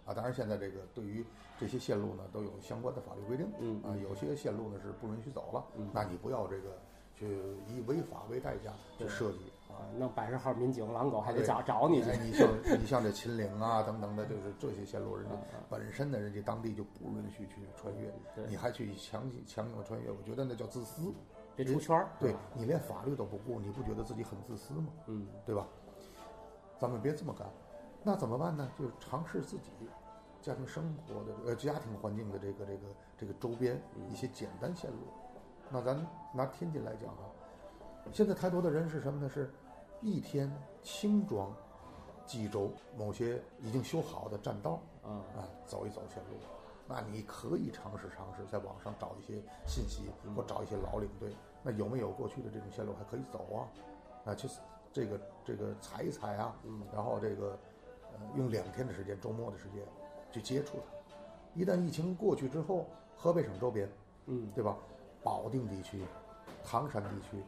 [0.04, 1.24] 啊，当然现在这个对于
[1.58, 3.82] 这些线路呢都有相关的法律规定，嗯。
[3.84, 5.88] 啊，有些线路呢是不允许走了，嗯。
[5.94, 6.78] 那你不要这个
[7.22, 12.16] 去以违法为代价去设计啊，弄百十号民警、狼狗还得对找找你去哎。
[12.16, 12.48] 你像
[12.80, 15.36] 你像这秦岭啊等等的，就是这些线路，人家
[15.70, 18.12] 本身呢，人家当地就不允许去穿越，
[18.48, 21.12] 你还去强行强行穿越，我觉得那叫自私。
[21.54, 22.08] 别出圈儿。
[22.18, 24.88] 对你连法律都不顾，你不觉得自己很自私吗？
[25.06, 25.66] 嗯对吧？
[26.78, 27.46] 咱们别这么干，
[28.02, 28.68] 那怎么办呢？
[28.78, 29.70] 就是尝试自己
[30.40, 32.82] 家庭生活的呃家庭环境的这个这个
[33.16, 33.80] 这个周边
[34.10, 34.96] 一些简单线路，
[35.72, 37.24] 那咱拿天津来讲啊，
[38.12, 39.28] 现在太多的人是什么呢？
[39.28, 39.50] 是
[40.02, 41.50] 一天轻装
[42.26, 46.36] 冀州某些已经修好的栈道啊啊，走一走线路。
[46.86, 53.64] 那你可以尝试尝试，在网上找一些信息，或找一些老领队，那有没有过去的这种线路还可以走啊？
[54.26, 54.46] 啊，去
[54.92, 56.54] 这个这个踩一踩啊，
[56.92, 57.58] 然后这个
[58.12, 59.82] 呃用两天的时间，周末的时间
[60.30, 61.16] 去接触它。
[61.54, 63.88] 一旦疫情过去之后，河北省周边，
[64.26, 64.76] 嗯，对吧？
[65.22, 66.04] 保定地区、
[66.64, 67.42] 唐山地区，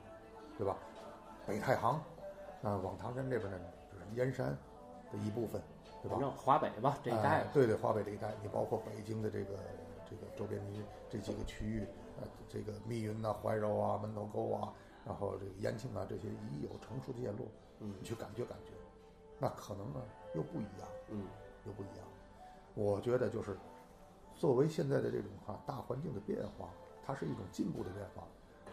[0.57, 0.77] 对吧？
[1.47, 2.01] 北太行，
[2.63, 3.59] 啊，往唐山这边呢，
[3.93, 4.57] 就是燕山
[5.13, 5.61] 的一部分，
[6.03, 6.21] 对吧反？
[6.21, 9.55] 正华北吧这一带哎，对对，华北这一带，你包括北京的这个
[10.09, 11.87] 这个周边的这几个区域，
[12.21, 14.73] 呃，这个密云呐、怀柔啊、门头沟啊，
[15.05, 17.49] 然后这个延庆啊这些已有成熟的线路，
[17.81, 18.71] 嗯你去感觉感觉，
[19.39, 20.01] 那可能呢
[20.35, 21.27] 又不一样，嗯
[21.67, 22.07] 又不一样。
[22.75, 23.57] 我觉得就是
[24.35, 26.69] 作为现在的这种哈、大环境的变化，
[27.07, 28.25] 它是一种进步的变化，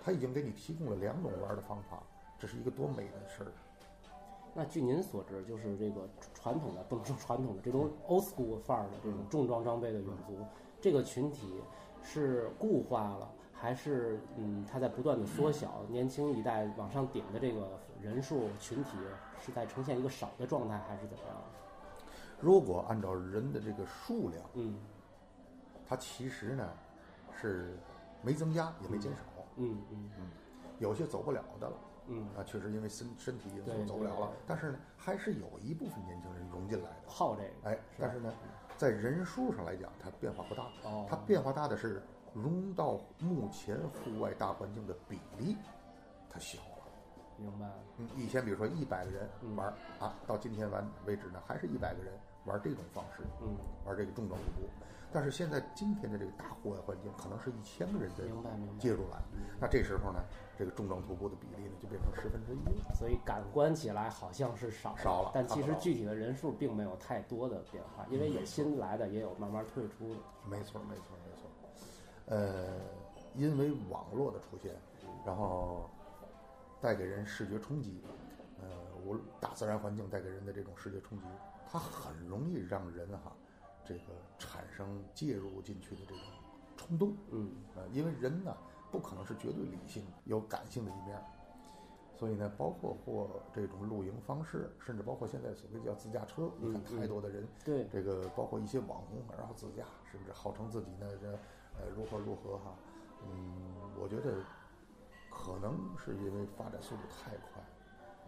[0.04, 2.02] 它已经给你提供了两种玩的方法，
[2.39, 3.52] 这是一个多美的事儿。
[4.54, 10.38] 那据您所知，就是这个传统的，不能说传统的这种 old school 范儿的这种重装装备的远足，
[10.82, 11.62] 这个群体
[12.04, 15.86] 是固化了，还是嗯，它在不断的缩小？
[15.89, 18.91] 年轻一代往上顶的这个人数群体
[19.39, 21.38] 是在呈现一个少的状态，还是怎么样？
[22.39, 24.78] 如果按照人的这个数量，嗯
[25.88, 26.74] 它其实呢
[27.39, 27.78] 是
[28.21, 29.21] 没增加也没减少，
[29.57, 30.31] 嗯嗯嗯
[30.79, 31.75] 有些走不了的了
[32.07, 34.31] 嗯，啊，确实因为身身体因素走不了了。
[34.47, 37.10] 但是呢，还是有一部分年轻人融进来的。
[37.10, 38.34] 好这个哎，但是呢，
[38.77, 40.63] 在人数上来讲，它变化不大。
[40.84, 42.01] 哦它变化大的是
[42.34, 45.55] 融到目前户外大环境的比例，
[46.29, 46.67] 它小了。
[47.38, 47.73] 明白了。
[47.97, 52.12] 嗯，以前比如说一百个人嗯玩儿啊，到今天完为止呢，还是一百个人
[52.45, 53.55] 玩这种方式，嗯，
[53.86, 54.67] 玩这个重装徒步。
[55.13, 59.21] 但是现在今天的这个大户外环境，可能是一千个人的明白明白介入了，
[59.60, 60.24] 那这时候呢，
[60.58, 62.95] 这个重装徒步的比例呢就变成十分之一了。
[62.95, 70.19] 所以感官起来好像是少少了但其实具体的人数并没有太多的变化，因为有新来的，也有慢慢退出的。
[70.50, 71.50] 没错，没错，没错。
[72.28, 72.80] 呃，
[73.36, 74.74] 因为网络的出现，
[75.26, 75.89] 然后
[76.80, 78.02] 带给人视觉冲击，
[78.62, 78.65] 呃，
[79.04, 81.26] 无大自然环境带给人的这种视觉冲击，
[81.69, 83.34] 它很容易让人哈，
[83.86, 84.02] 这个
[84.38, 86.24] 产生介入进去的这种
[86.78, 87.15] 冲动。
[87.32, 88.56] 嗯呃，因为人呢
[88.91, 91.22] 不可能是绝对理性，有感性的一面，
[92.15, 101.32] 所以呢，包括或这种露营方式，甚至包括现在所谓叫自驾车，你看嗯太多的人，对这个包括一些网红，然后自驾，甚至号称自己呢这
[101.80, 102.76] 呃如何如何哈，
[103.24, 104.44] 嗯，我觉得
[105.30, 107.63] 可能是因为发展速度太快。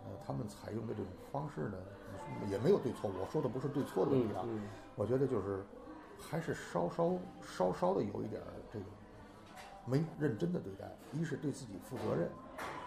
[0.04, 1.78] 呃，他们采用的这种方式呢，
[2.50, 4.62] 也没有对错，我说的不是对错的问题啊，嗯
[4.96, 5.64] 我觉得就是
[6.20, 8.86] 还是稍稍稍稍的有一点儿这个
[9.86, 12.30] 没认真的对待，一是对自己负责任，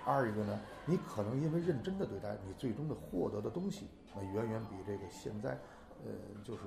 [0.05, 5.59] 二一个呢，你可能因为认真的对待，你最终的获得的东西，那远远比这个现在，
[6.05, 6.13] 呃，
[6.45, 6.61] 就是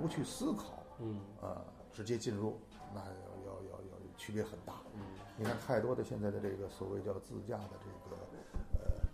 [0.00, 2.58] 不去思考，嗯呃，直接进入，
[2.94, 4.74] 那要要要要区别很大。
[4.94, 5.02] 嗯
[5.38, 8.25] 你看太多的现在的这个所谓叫自驾的这个呃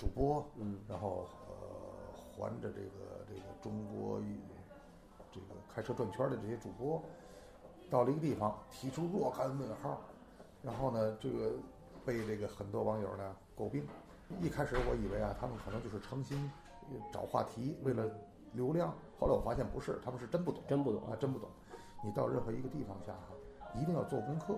[0.03, 4.41] 主播，嗯，然后呃环着这个这个中国一
[5.31, 7.01] 这个开车转圈的这些主播，
[7.89, 10.01] 到了一个地方提出若干问号，
[10.61, 11.53] 然后呢这个
[12.05, 13.87] 被这个很多网友呢诟病。
[14.41, 16.51] 一开始我以为啊他们可能就是诚心
[16.91, 18.11] 呃找话题，为了
[18.55, 20.61] 流量，后来我发现不是，他们是真不懂。
[20.67, 21.49] 真不懂啊，真不懂。
[22.03, 23.37] 你到任何一个地方下哈，
[23.81, 24.57] 一定要做功课，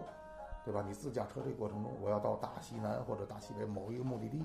[0.64, 0.82] 对吧？
[0.88, 4.42] 你自驾车这个过程中，我要到大西南或者大西北某一个目的地，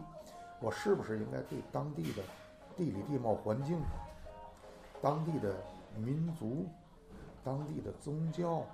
[0.62, 2.22] 我是不是应该对当地的
[2.76, 3.80] 地理地貌环境、
[5.02, 5.56] 当地的
[5.98, 6.66] 民族、
[7.44, 8.66] 当地的宗教、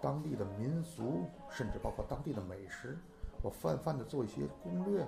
[0.00, 2.98] 当地的民俗，甚至包括当地的美食，
[3.42, 5.02] 我泛泛的做一些攻略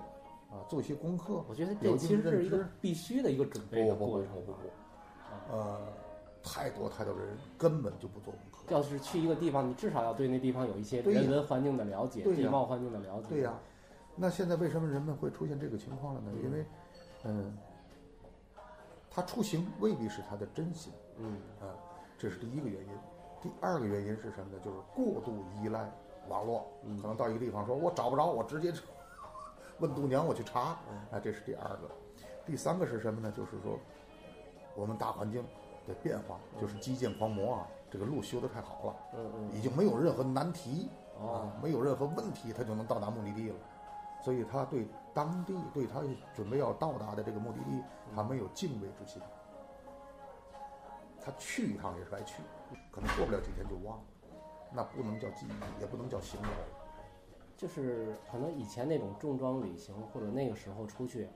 [0.50, 1.44] 啊，做一些功课。
[1.48, 4.40] 我觉得这其实是一个必须的一个准备的过程不。
[4.40, 5.80] 不不不不，呃，
[6.42, 8.74] 太多太多的人根本就不做功课。
[8.74, 13.28] 要是去一个地方，你至少要对那地方有一些对人文环境的了解，地貌环境的了解。
[13.28, 13.52] 对呀、
[14.16, 16.30] 那现在为什么人们会出现这个情况了呢？
[16.42, 16.66] 因为，
[17.24, 17.56] 嗯，
[19.10, 21.74] 他出行未必是他的真心嗯啊，
[22.16, 22.88] 这是第一个原因。
[23.42, 24.58] 第二个原因是什么呢？
[24.64, 25.90] 就是过度依赖
[26.28, 26.66] 网络，
[27.02, 28.72] 可能到一个地方说我找不着，我直接
[29.80, 30.78] 问度娘我去查，
[31.10, 31.90] 啊，这是第二个。
[32.46, 33.32] 第三个是什么呢？
[33.36, 33.78] 就是说
[34.76, 35.44] 我们大环境
[35.88, 40.88] 的变化，就是基建狂魔啊，这个路修得太好了，嗯嗯已经没有任何难题
[41.18, 43.56] 哦啊，没有任何问题，他就能到达目的地了。
[44.24, 46.00] 所以他对当地对他
[46.34, 47.82] 准备要到达的这个目的地，
[48.14, 49.20] 他没有敬畏之心。
[51.20, 52.42] 他去一趟也是白去，
[52.90, 54.04] 可能过不了几天就忘了，
[54.72, 56.48] 那不能叫记忆，也不能叫行为，
[57.54, 61.28] 就是可能以前那种重装旅行或者那个时候出去，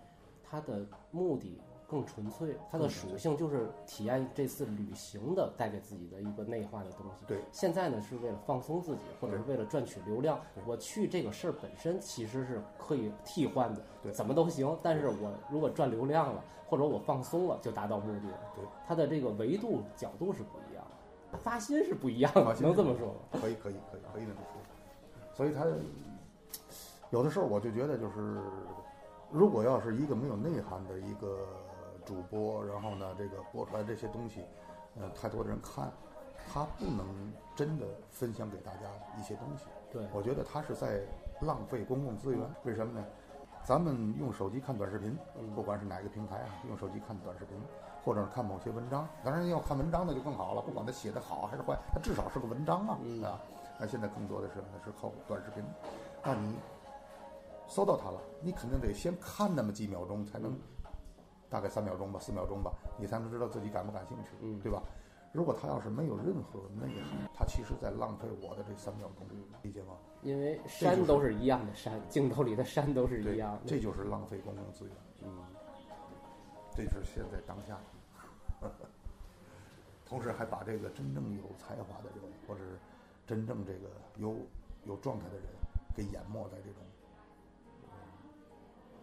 [0.42, 7.24] 他的目的更纯粹，它的属性就是体验这次旅行的带给自己的一个内化的东西。
[7.26, 10.38] 对，现在呢是为了放松自己，或者是为了赚取流量。
[10.66, 14.76] 我去这个事儿本身其实是可以替换的，对怎么都行。
[14.82, 18.38] 但是我如果赚流量了，或者我放松了，就达到目的了。
[18.54, 20.84] 对，它的这个维度角度是不一样
[21.32, 23.40] 的，发心是不一样的能这么说吗？
[23.40, 24.60] 可以可以可以可以这么说。
[25.34, 25.64] 所以他
[27.08, 28.42] 有的时候我就觉得，就是
[29.30, 31.46] 如果要是一个没有内涵的一个
[32.08, 34.42] 主播，然后呢，这个播出来这些东西，
[34.98, 35.92] 呃，太多的人看，
[36.50, 38.88] 他不能真的分享给大家
[39.20, 39.66] 一些东西。
[39.92, 41.02] 对，我觉得他是在
[41.42, 42.40] 浪费公共资源。
[42.64, 43.06] 为什么呢？
[43.62, 45.14] 咱们用手机看短视频，
[45.54, 47.54] 不管是哪个平台啊，用手机看短视频，
[48.02, 53.38] 或者是看某些文章，当然要看文章那就更好了，不管他写的好还是坏，他至少是个文章啊，啊。
[53.78, 55.62] 那现在更多的是呢是靠短视频，
[56.24, 56.56] 那你
[57.66, 60.58] 搜到它了，你肯定得先看那么几秒钟，才能
[61.50, 64.82] 大概三秒钟吧，四秒钟吧，你才能知道自己感不感兴趣，嗯对吧？
[65.32, 69.26] 如果他要是没有任何内涵，他其实在浪费我的这三秒钟，
[69.62, 69.94] 理解吗？
[70.22, 73.60] 因为山都是一样的山，镜头里的山都是一样的。
[73.66, 74.94] 这就是浪费公共资源。
[75.22, 75.30] 嗯，
[76.74, 77.78] 这是现在当下，
[80.06, 82.78] 同时还把这个真正有才华的人，或者是
[83.26, 84.34] 真正这个有
[84.84, 85.44] 有状态的人，
[85.94, 86.82] 给淹没在这种，
[87.82, 87.88] 呃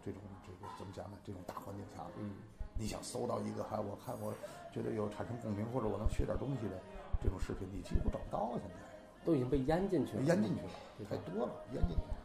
[0.04, 0.35] 这种这个
[0.78, 1.16] 怎么讲呢？
[1.24, 2.32] 这种大环境下，嗯，
[2.78, 4.32] 你想搜到一个还我看我
[4.72, 6.78] 觉得有产生共鸣，或者我能学点东西的
[7.22, 8.52] 这种视频，你几乎找不到啊！
[8.54, 8.76] 现在
[9.24, 10.22] 都已经被淹进去了。
[10.22, 10.70] 淹进去了，
[11.10, 12.16] 太多了，淹进去了，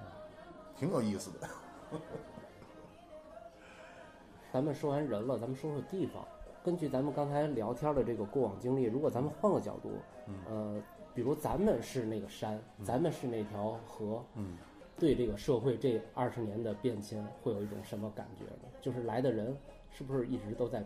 [0.00, 0.06] 嗯
[0.76, 1.48] 挺有意思的。
[4.52, 6.24] 咱们说完人了，咱们说说地方。
[6.64, 9.92] 根据咱们刚才聊天的这个过往经历，如果咱们换个角度，
[10.26, 10.82] 嗯呃，
[11.14, 14.56] 比如咱们是那个山，咱们是那条河，嗯，
[14.98, 18.68] 对这个社会这二十年的变迁会有一种什么感觉呢？
[18.80, 19.56] 就是来的人
[19.90, 20.84] 是不是一直都在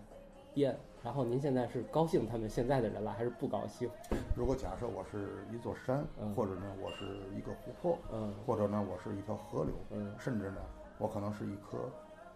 [0.52, 0.78] 变？
[1.02, 3.90] 然后您现在是高兴他们现在的人了，还是不高兴？
[4.36, 7.04] 如果假设我是一座山，嗯或者呢我是
[7.36, 10.60] 一个湖泊，嗯或者呢我是一条河流，嗯甚至呢
[10.98, 11.90] 我可能是一棵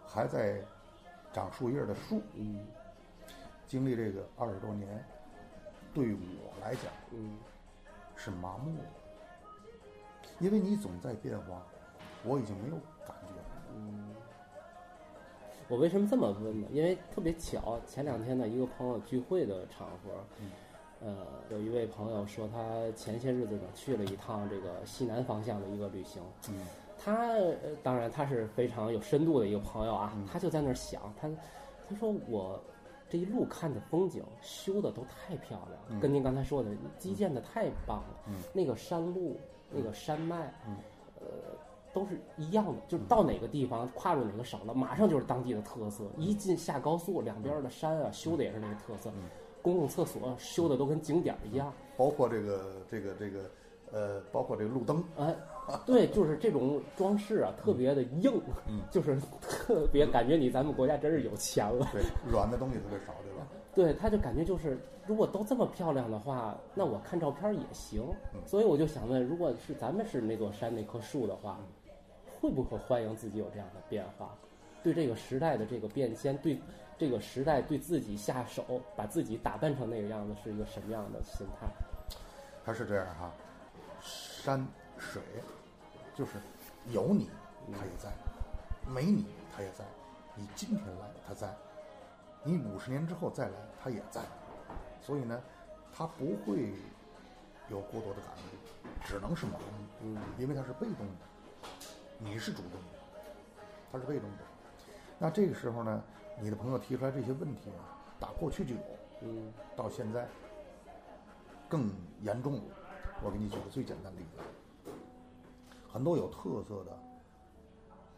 [0.04, 0.60] 还在
[1.32, 2.20] 长树叶的树。
[2.34, 2.66] 嗯
[3.66, 5.04] 经历这个二十多年，
[5.92, 7.36] 对我来讲嗯
[8.14, 8.84] 是麻木的，
[10.40, 11.66] 因为你总在变化，
[12.24, 12.74] 我已经没有
[13.06, 13.44] 感觉了。
[13.74, 14.14] 嗯。
[15.68, 16.68] 我为什么这么问呢？
[16.70, 26.22] 因为特别巧，前两天的一个朋友聚会的场合，呃，有一位朋友说他前些日子呢去了一趟这个西南方向的一个旅行。
[26.48, 26.54] 嗯
[26.98, 31.28] 他呃当然他是非常有深度的一个朋友啊，他就在那儿想，他
[31.88, 32.58] 他说我
[33.08, 39.36] 这一路看的风景修的都太漂亮了，跟您刚才说的基建的太棒了，嗯那个山路
[39.70, 40.76] 那个山脉，嗯
[41.20, 41.26] 呃。
[41.94, 46.04] 都是一样的，就是到哪个地方跨入哪个省了，马上就是当地的特色。
[46.18, 49.10] 一进下高速，两边的山啊修的也是那个特色，
[49.62, 51.72] 公共厕所修的都跟景点一样。
[51.96, 53.50] 包括这个这个这个
[53.90, 55.34] 呃，包括这个路灯，哎，
[55.86, 58.30] 对，就是这种装饰啊，特别的硬，
[58.68, 61.88] 嗯 就是特别感觉你咱们国家真是有钱了。
[61.94, 63.46] 对，软的东西特别少，对吧？
[63.74, 68.02] 对，他就感觉就是，如果都这么漂亮的话，那我看照片也行。
[68.34, 71.58] 嗯所以我就想问，如果是咱们是那座山那棵树的话，
[72.40, 74.34] 会不会欢迎自己有这样的变化？
[74.82, 76.60] 对这个时代的这个变迁，对
[76.96, 81.66] 这个时代对自己下手，把自己打扮成那个样子，是一个什么样的心态？
[82.64, 83.32] 它是这样哈，
[84.00, 84.66] 山
[84.98, 85.22] 水
[86.14, 86.32] 就是
[86.92, 87.28] 有你，
[87.72, 88.10] 它也在；
[88.88, 89.84] 没你，它也在。
[90.34, 91.48] 你今天来，它在；
[92.44, 94.20] 你五十年之后再来，它也在。
[95.06, 95.40] 所以呢，
[95.92, 96.74] 他不会
[97.70, 101.86] 有过多的感悟，只能是盲目，嗯因为他是被动的，
[102.18, 102.98] 你是主动的，
[103.92, 104.38] 他是被动的。
[105.16, 106.02] 那这个时候呢，
[106.40, 107.76] 你的朋友提出来这些问题呢，
[108.18, 108.80] 打过去就有，
[109.20, 110.26] 嗯到现在
[111.68, 111.88] 更
[112.22, 112.62] 严重了。
[113.22, 114.90] 我给你举个最简单的例子，
[115.88, 116.98] 很多有特色的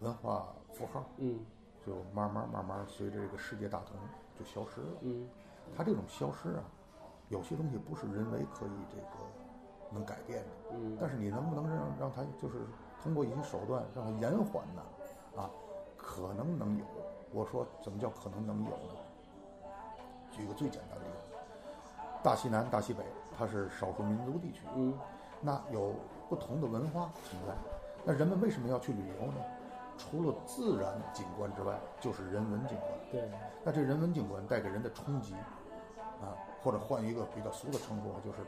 [0.01, 1.39] 文化符号，嗯
[1.87, 3.95] 就慢慢慢慢随着这个世界大同
[4.39, 4.87] 就消失了。
[5.03, 5.29] 嗯
[5.77, 6.65] 它这种消失啊，
[7.29, 9.09] 有些东西不是人为可以这个
[9.91, 12.67] 能改变的，嗯但是你能不能让让它就是
[13.03, 14.83] 通过一些手段让它延缓呢？
[15.37, 15.51] 啊，
[15.97, 16.85] 可能能有。
[17.33, 18.95] 我说怎么叫可能能有呢？
[20.31, 21.37] 举个最简单的例子，
[22.23, 23.05] 大西南、大西北，
[23.37, 24.99] 它是少数民族地区，嗯
[25.41, 25.95] 那有
[26.29, 27.55] 不同的文化存在。
[28.05, 29.35] 那人们为什么要去旅游呢？
[29.99, 32.91] 除了自然景观之外，就是人文景观。
[33.11, 33.31] 对，
[33.65, 35.35] 那这人文景观带给人的冲击，
[36.21, 38.39] 啊，或者换一个比较俗的称呼，就是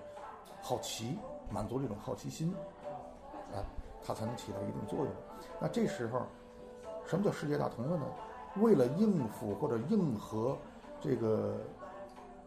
[0.60, 1.18] 好奇，
[1.50, 2.54] 满足这种好奇心，
[3.52, 3.64] 啊，
[4.04, 5.08] 它才能起到一定作用。
[5.60, 6.22] 那这时候，
[7.06, 8.06] 什么叫世界大同了呢？
[8.56, 10.58] 为了应付或者应和
[11.00, 11.56] 这个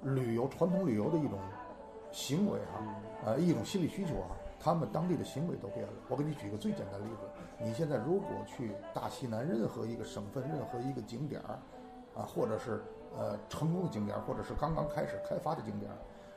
[0.02, 1.40] 旅游传统旅游的一种
[2.12, 2.84] 行为啊，
[3.26, 5.94] 呃，一种心理需求啊，他们当地的行为都变了。
[6.10, 7.22] 我给你举个最简单的例子，
[7.58, 11.58] 你现在如果去大西南任何一个省份、任何一个景点儿，
[12.20, 12.84] 啊，或者是
[13.18, 15.91] 呃成功的景点，或者是刚刚开始开发的景点，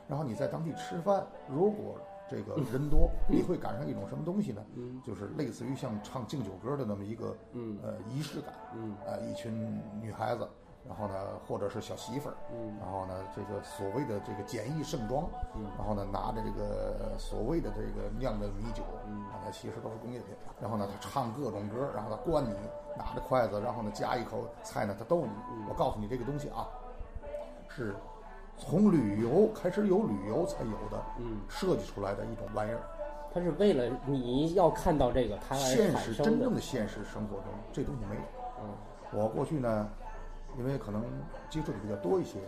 [0.07, 1.99] 然后你在当地吃饭，如果
[2.29, 4.61] 这个人多，你会赶上一种什么东西呢？
[4.75, 8.53] 嗯就是类似于像唱敬酒歌的那么一个嗯呃仪式感。
[8.75, 10.47] 嗯呃，一群女孩子，
[10.87, 11.13] 然后呢，
[11.47, 20.33] 或者是小媳妇儿，嗯然后呢，这个所谓的这个简易盛装，嗯然后呢，拿着这个所谓的这个酿的米酒，嗯啊，那其实都是工业品。
[20.61, 22.53] 然后呢，他唱各种歌，然后他灌你，
[22.97, 25.31] 拿着筷子，然后呢，夹一口菜呢，他逗你。
[25.69, 26.67] 我告诉你，这个东西啊，
[27.67, 27.93] 是
[28.57, 32.79] 从旅游开始有旅游才有的，嗯，设计出来的一种玩意儿。
[33.33, 36.55] 它是为了你要看到这个，它而现实真正。
[36.55, 38.21] 的现实生活中，这东西没有。
[38.63, 38.69] 嗯
[39.13, 39.87] 我过去呢，
[40.57, 41.03] 因为可能
[41.49, 42.39] 接触的比较多一些，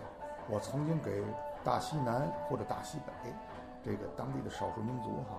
[0.49, 1.23] 我曾经给
[1.63, 3.31] 大西南或者大西北
[3.83, 5.37] 这个当地的少数民族哈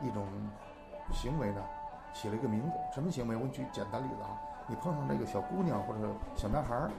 [0.00, 0.26] 一种
[1.12, 1.62] 行为呢
[2.12, 2.76] 起了一个名字。
[2.94, 3.36] 什么行为？
[3.36, 6.00] 我举简单例子啊，你碰上这个小姑娘或者
[6.36, 6.90] 小男孩儿，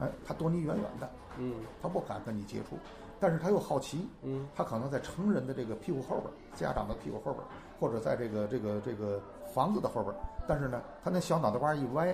[0.00, 1.08] 哎，他躲你远远的，
[1.38, 2.78] 嗯他不敢跟你接触，
[3.20, 7.46] 但是他又好奇，嗯他可能在成人的这个屁股后边儿，家长的屁股后边儿，
[7.78, 9.20] 或者在这个这个这个
[9.52, 12.08] 房子的后边儿，但是呢，他那小脑袋瓜儿一歪，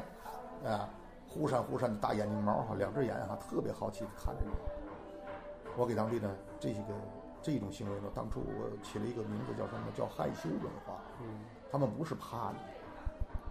[0.66, 0.88] 啊，
[1.28, 4.50] 忽闪忽闪的大眼睛毛哈，两只眼哈，特别好奇的看着你。
[5.76, 6.82] 我给当地的这个
[7.42, 9.86] 这种行为呢，当初我起了一个名字叫什么？
[9.96, 10.94] 叫害羞文化。
[11.20, 11.26] 嗯，
[11.70, 12.58] 他们不是怕你，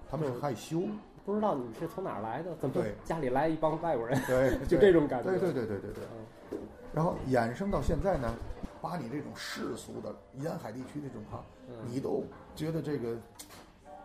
[0.09, 0.83] 他们是害羞。
[1.25, 2.55] 不知道你是从哪儿来的？
[2.55, 4.19] 怎么对家里来一帮外国人？
[4.25, 6.59] 对， 就这种感觉对对对对对对。
[6.93, 8.33] 然后衍生到现在呢，
[8.81, 11.43] 把你这种世俗的沿海地区这种哈，
[11.85, 12.23] 你都
[12.55, 13.17] 觉得这个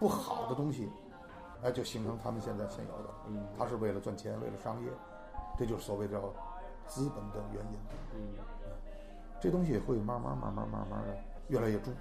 [0.00, 0.90] 不好的东西，
[1.62, 3.10] 哎，就形成他们现在现有的。
[3.28, 4.88] 嗯他是为了赚钱，为了商业，
[5.56, 6.20] 这就是所谓叫
[6.86, 7.78] 资本的原因。
[8.14, 8.18] 嗯，
[9.40, 11.16] 这东西会慢慢慢慢慢慢的
[11.48, 11.94] 越来越重，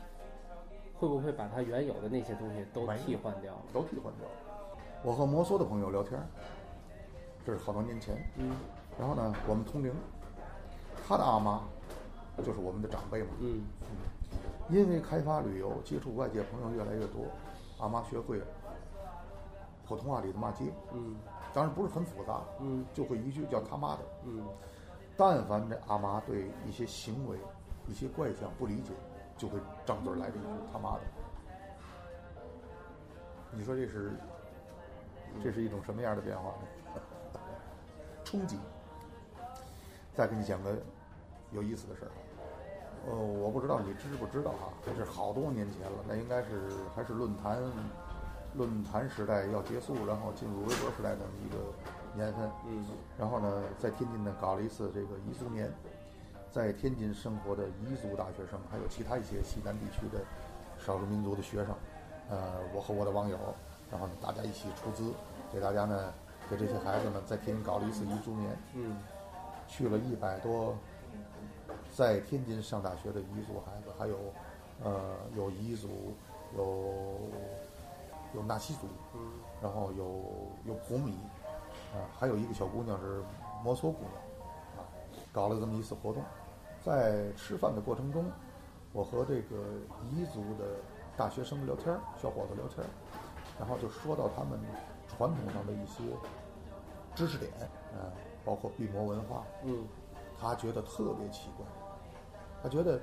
[0.95, 3.53] 会不会把它原有的那些东西都替换掉？
[3.71, 4.27] 都替换掉。
[5.03, 6.19] 我和摩梭的朋友聊天，
[7.45, 8.15] 这是好多年前。
[8.37, 8.51] 嗯
[8.99, 9.93] 然后呢，我们通灵，
[11.07, 11.61] 他的阿妈
[12.37, 13.29] 就是我们的长辈嘛。
[13.39, 13.63] 嗯
[14.69, 17.25] 因为开发旅游，接触外界朋友越来越多，
[17.79, 18.45] 阿妈学会了
[19.85, 21.15] 普通话里的骂街，嗯
[21.53, 23.99] 当然不是很复杂，嗯就会一句叫他妈的。
[24.25, 24.45] 嗯
[25.17, 27.37] 但凡这阿妈对一些行为、
[27.87, 28.91] 一些怪象不理解，
[29.37, 31.01] 就会张嘴来这一句他妈的。
[33.51, 34.11] 你说这是
[35.43, 36.49] 这是一种什么样的变化
[36.95, 37.01] 呢？
[38.23, 38.57] 冲击。
[40.15, 40.75] 再给你讲个
[41.51, 42.11] 有意思的事儿，
[43.09, 47.61] 呃，我不知道你知不知道哈，这是好多年前了，那应该是还是论坛
[48.53, 51.57] 论坛时代要结束，然后进入微博时代的一个
[52.15, 52.49] 年份。
[52.67, 52.85] 嗯。
[53.17, 55.71] 然后呢，在天津呢搞了一次这个彝族年，
[56.51, 60.23] 在天津生活的彝族大学生，还有其他一些西南地区的
[60.77, 61.75] 少数民族的学生，
[62.29, 63.37] 呃，我和我的网友，
[63.91, 65.13] 然后呢大家一起出资，
[65.51, 66.13] 给大家呢，
[66.49, 68.97] 给这些孩子们在天津搞了一次彝族年，嗯。
[69.67, 70.75] 去了一百多
[71.95, 74.17] 在天津上大学的彝族孩子，还有
[74.83, 75.87] 呃有彝族，
[76.57, 77.17] 有
[78.33, 79.19] 有纳西族，嗯。
[79.61, 80.05] 然后有
[80.65, 81.17] 有普米，
[81.93, 83.23] 啊，还有一个小姑娘是
[83.63, 84.13] 摩梭姑娘，
[84.77, 84.87] 啊，
[85.31, 86.23] 搞了这么一次活动，
[86.83, 88.25] 在吃饭的过程中，
[88.93, 89.57] 我和这个
[90.11, 90.79] 彝族的
[91.15, 92.89] 大学生聊天儿，小伙子聊天儿，
[93.59, 94.59] 然后就说到他们
[95.07, 96.03] 传统上的一些
[97.13, 97.51] 知识点，
[97.93, 98.09] 啊，
[98.43, 99.87] 包括闭魔文化，嗯。
[100.43, 101.63] 他觉得特别奇怪，
[102.63, 102.99] 他觉得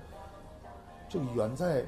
[1.09, 1.87] 这个远在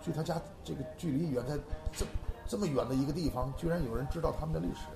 [0.00, 1.56] 距他家这个距离远在
[1.92, 2.04] 这
[2.50, 4.86] 这么远的一个地方，居然有人知道他们的历史，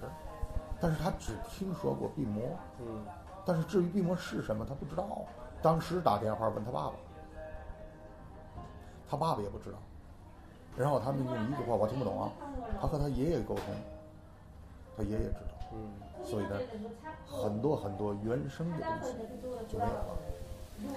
[0.81, 2.43] 但是他只听说过病魔，
[2.81, 3.07] 嗯
[3.47, 5.25] 但是至于病魔是什么，他不知道。
[5.63, 6.95] 当时打电话问他爸爸，
[9.09, 9.79] 他爸爸也不知道。
[10.77, 12.29] 然后他们用一句话我听不懂啊，
[12.81, 13.65] 他和他爷爷沟通，
[14.97, 15.55] 他爷爷知道。
[15.75, 15.93] 嗯，
[16.25, 16.59] 所以呢，
[17.25, 19.13] 很多很多原生的东西
[19.69, 20.17] 就没有了。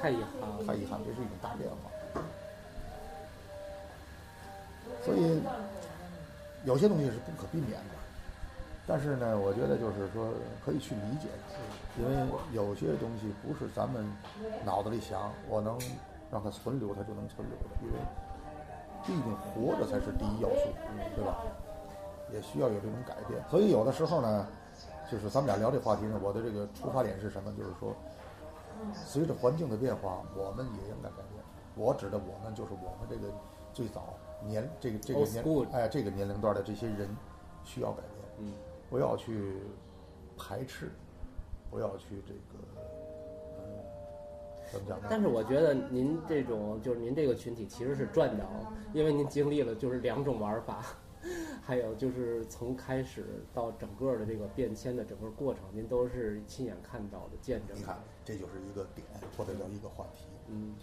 [0.01, 0.65] 太遗憾了。
[0.65, 1.75] 太遗憾，这是一种大变化。
[5.05, 5.43] 所以
[6.67, 7.95] 有些东西是不可避免的，
[8.85, 10.27] 但是呢，我觉得就是说
[10.65, 11.55] 可以去理解它，
[11.95, 14.05] 因为有些东西不是咱们
[14.65, 15.79] 脑子里想我能
[16.29, 17.95] 让它存留，它就能存留的，因为
[19.05, 20.67] 毕竟活着才是第一要素，
[21.15, 21.39] 对吧？
[22.33, 23.41] 也需要有这种改变。
[23.49, 24.45] 所以有的时候呢，
[25.09, 27.49] 就是咱们俩聊这话题呢，我的这个出发点是什么？
[27.57, 27.95] 就是说，
[28.93, 31.41] 随着环境的变化，我们也应该改变。
[31.75, 33.31] 我指的我们就是我们这个
[33.71, 34.13] 最早
[34.45, 37.09] 年这个这个年哎这个年龄段的这些人
[37.63, 38.53] 需要改变，嗯
[38.89, 39.53] 不要去
[40.37, 40.91] 排斥，
[41.69, 42.63] 不要去这个
[44.79, 45.07] 么讲呢？
[45.09, 48.43] 但是我觉得您这种就是您这个群体其实是赚着，
[48.93, 50.83] 因为您经历了就是两种玩法，
[51.63, 59.05] 还有就是从开始到整个的这个变迁的整个过程，您都是亲眼看到的、见证的你看。，这就是一个点
[59.37, 60.25] 或者叫一个话题。
[60.49, 60.75] 嗯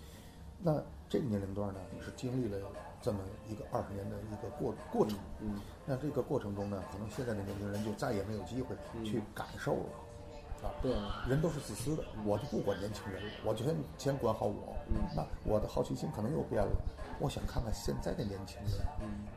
[0.62, 2.58] 那这个年龄段呢，是经历了
[3.04, 5.18] 这么一个二十年的一个过过程。
[5.40, 8.74] 嗯那这个过程中呢，可能现在的年轻人就再也没有机会
[9.04, 9.84] 去感受了。
[10.64, 10.96] 啊，对，
[11.28, 14.74] 人都是自私的，我就不管年轻人了，我就先先管好我。
[14.88, 14.96] 嗯。
[15.14, 16.72] 那我的好奇心可能又变了，
[17.20, 19.28] 我想看看现在的年轻人，嗯。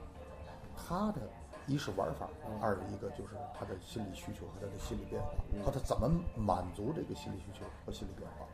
[0.77, 1.19] 他的
[1.65, 2.57] 一是玩法，嗯。
[2.61, 5.31] 二一个就是他的心理需求和他的心理变化，
[5.65, 8.45] 和他怎么满足这个心理需求和心理变化，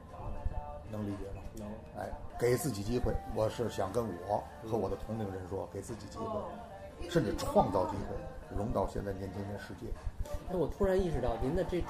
[0.91, 1.41] 能理解吗？
[1.55, 1.67] 能。
[1.97, 2.09] 哎，
[2.39, 9.87] 给自己机会，我是想跟我和我的同龄人说，给自己机会，甚至创造机会，融到现在年轻人世界。
[10.49, 11.89] 哎，我突然意识到，您的这种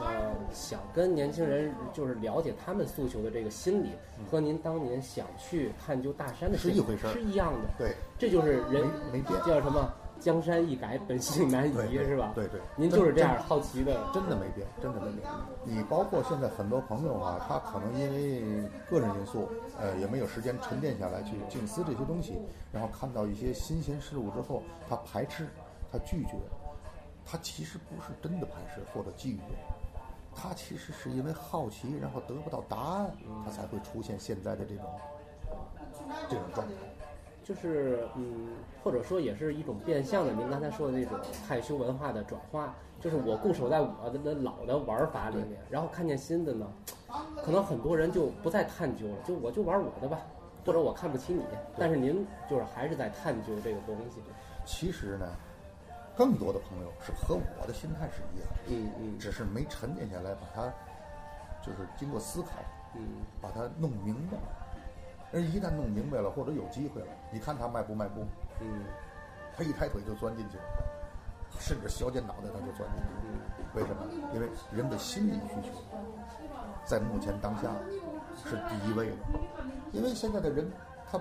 [0.00, 3.90] 呃，想跟年轻人就是了解他们诉求的这个心理，
[4.30, 7.12] 和您当年想去探究大山的是一回事儿。
[7.12, 7.68] 是一样的。
[7.78, 9.40] 对，这就是人没没变。
[9.46, 12.32] 叫什么“江山易改，本性难移对”，对是吧？
[12.34, 13.98] 对对您就是这样好奇的。
[14.12, 15.26] 真的没变，真的没变。
[15.64, 19.48] 你包括现在很多朋友啊，他可能因为个人因素，
[19.78, 22.38] 呃，也没有时间沉淀下来去静思这些东西，
[22.70, 25.48] 然后看到一些新鲜事物之后，他排斥，
[25.90, 26.34] 他拒绝，
[27.24, 29.42] 他其实不是真的排斥或者拒绝，
[30.34, 33.10] 他其实是因为好奇，然后得不到答案，
[33.44, 34.84] 他才会出现现在的这种
[36.28, 36.74] 这种状态。
[37.50, 46.64] 就是嗯，或者说也是一种变相的，您刚才说的那种害羞文化的转化，就是我固守在我的的老的玩法里面，然后看见新的呢，
[47.42, 50.20] 可能很多人就不再探究了，就我就玩我的吧，
[50.64, 51.42] 或者我看不起你，
[51.76, 54.20] 但是您就是还是在探究这个东西，
[54.64, 55.26] 其实呢，
[56.16, 58.60] 更多的朋友是和我的心态是一样的。
[58.68, 60.72] 嗯嗯只是没沉淀下来，把它
[61.66, 62.50] 就是经过思考，
[62.94, 63.02] 嗯
[63.40, 64.38] 把它弄明白。
[65.32, 68.24] 而一旦弄明白了，或者有机会了，你看他迈不迈步？
[68.60, 68.84] 嗯
[69.56, 70.62] 他一抬腿就钻进去了，
[71.58, 73.74] 甚至削尖脑袋他就钻进去了。
[73.74, 74.02] 为什么？
[74.32, 75.82] 因为人的心理需求
[76.84, 77.70] 在目前当下
[78.44, 79.16] 是第一位的。
[79.92, 80.70] 因为现在的人
[81.10, 81.20] 他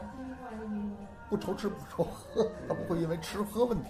[1.30, 3.90] 不愁吃不愁喝，他不会因为吃喝问题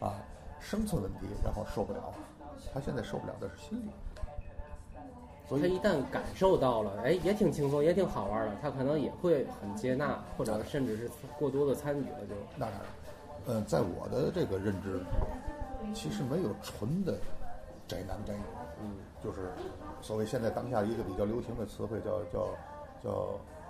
[0.00, 0.14] 啊
[0.58, 2.14] 生存问题然后受不了，
[2.72, 3.90] 他现在受不了的是心理。
[5.52, 12.80] 所以他一旦感受到了，哎，也挺轻松，也挺好玩的，他可能也会很接纳，或者甚至是过多的参与了就，那当然，
[13.48, 15.04] 嗯，在我的这个认知里，
[15.92, 17.18] 其实没有纯的
[17.86, 18.40] 宅男宅女，
[18.82, 18.92] 嗯
[19.22, 19.50] 就是
[20.00, 22.48] 所谓现在当下一个比较流行的词汇叫叫
[23.04, 23.10] 叫，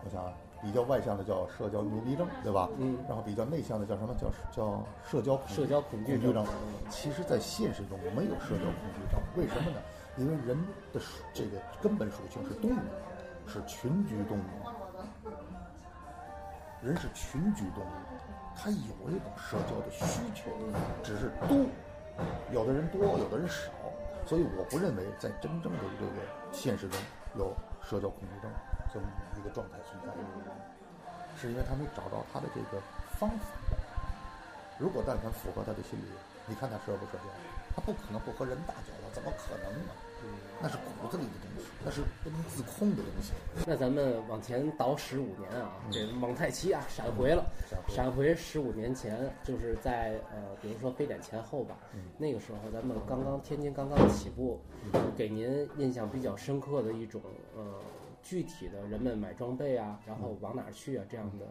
[0.04, 2.68] 我想啊，比较外向的叫社交牛逼症，对吧？
[2.78, 6.46] 嗯然后比较内向的叫什么叫叫社交恐社交恐惧症惧症。
[6.90, 9.76] 其实，在现实中没有社交恐惧症，为什么呢？
[10.16, 10.56] 因为人
[10.92, 11.00] 的
[11.32, 12.80] 这个根本属性是动物，
[13.48, 14.42] 是群居动物。
[16.82, 17.94] 人是群居动物，
[18.56, 20.50] 他有这种社交的需求，
[21.02, 21.64] 只是多，
[22.50, 23.70] 有的人多，有的人少，
[24.26, 26.12] 所以我不认为在真正的这个
[26.50, 26.98] 现实中
[27.38, 28.50] 有社交恐惧症
[28.92, 29.06] 这么
[29.38, 30.12] 一个状态存在，
[31.40, 32.82] 是因为他没找到他的这个
[33.14, 33.46] 方法。
[34.76, 36.10] 如果但凡符合他的心理，
[36.46, 37.30] 你看他社不社交？
[37.76, 39.94] 他不可能不和人打交道，怎么可能呢？
[40.62, 43.32] 那是骨子里的东西，那是不能自控的东西。
[43.66, 51.76] 那咱们往前倒十五年啊，这蒙太奇啊闪回了，闪回闪回十五年前，就是在呃，比如说非典前后吧，
[52.16, 54.60] 那个时候咱们刚刚天津刚刚起步，
[55.16, 57.20] 给您印象比较深刻的一种
[57.56, 57.80] 呃
[58.22, 61.46] 具体的人们买装备啊，然后往哪儿去啊这样的，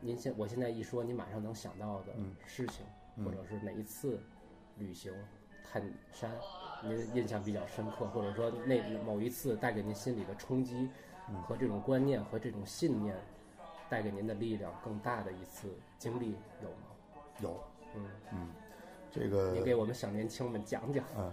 [0.00, 2.12] 您现我现在一说，您马上能想到的
[2.46, 2.84] 事情，
[3.24, 4.20] 或者是哪一次
[4.76, 5.10] 旅行
[5.64, 5.82] 探
[6.12, 6.30] 山，
[6.82, 10.88] 您印象比较深刻，或者说那某一次带给您心里的冲击
[11.46, 13.16] 和这种观念和这种信念
[13.88, 15.68] 带给您的力量更大的一次
[15.98, 16.86] 经历有吗？
[17.40, 17.56] 有，
[17.94, 18.48] 嗯，嗯，
[19.10, 21.32] 这个您给我们小年轻们讲讲啊，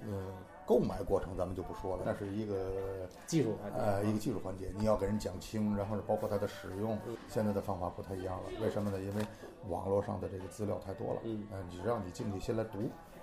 [0.00, 0.34] 呃，
[0.66, 3.78] 购买过程咱们就不说了，那是一个技术环节。
[3.78, 6.98] 呃一个技术环节，你要给人讲清，然后是包括它的使用，
[7.28, 8.44] 现在的方法不太一样了。
[8.60, 9.00] 为什么呢？
[9.00, 9.26] 因为
[9.68, 12.78] 网络上的这个资料太多了，嗯呃，只让你进去先来读，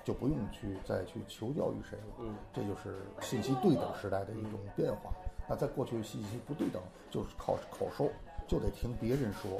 [0.08, 2.16] 就不用去再去求教于谁了。
[2.20, 5.12] 嗯，这就是信息对等时代的一种变化。
[5.49, 6.82] 那在过去信息不对等，
[7.12, 8.10] 就是靠口说，
[8.47, 9.60] 就得听别人说，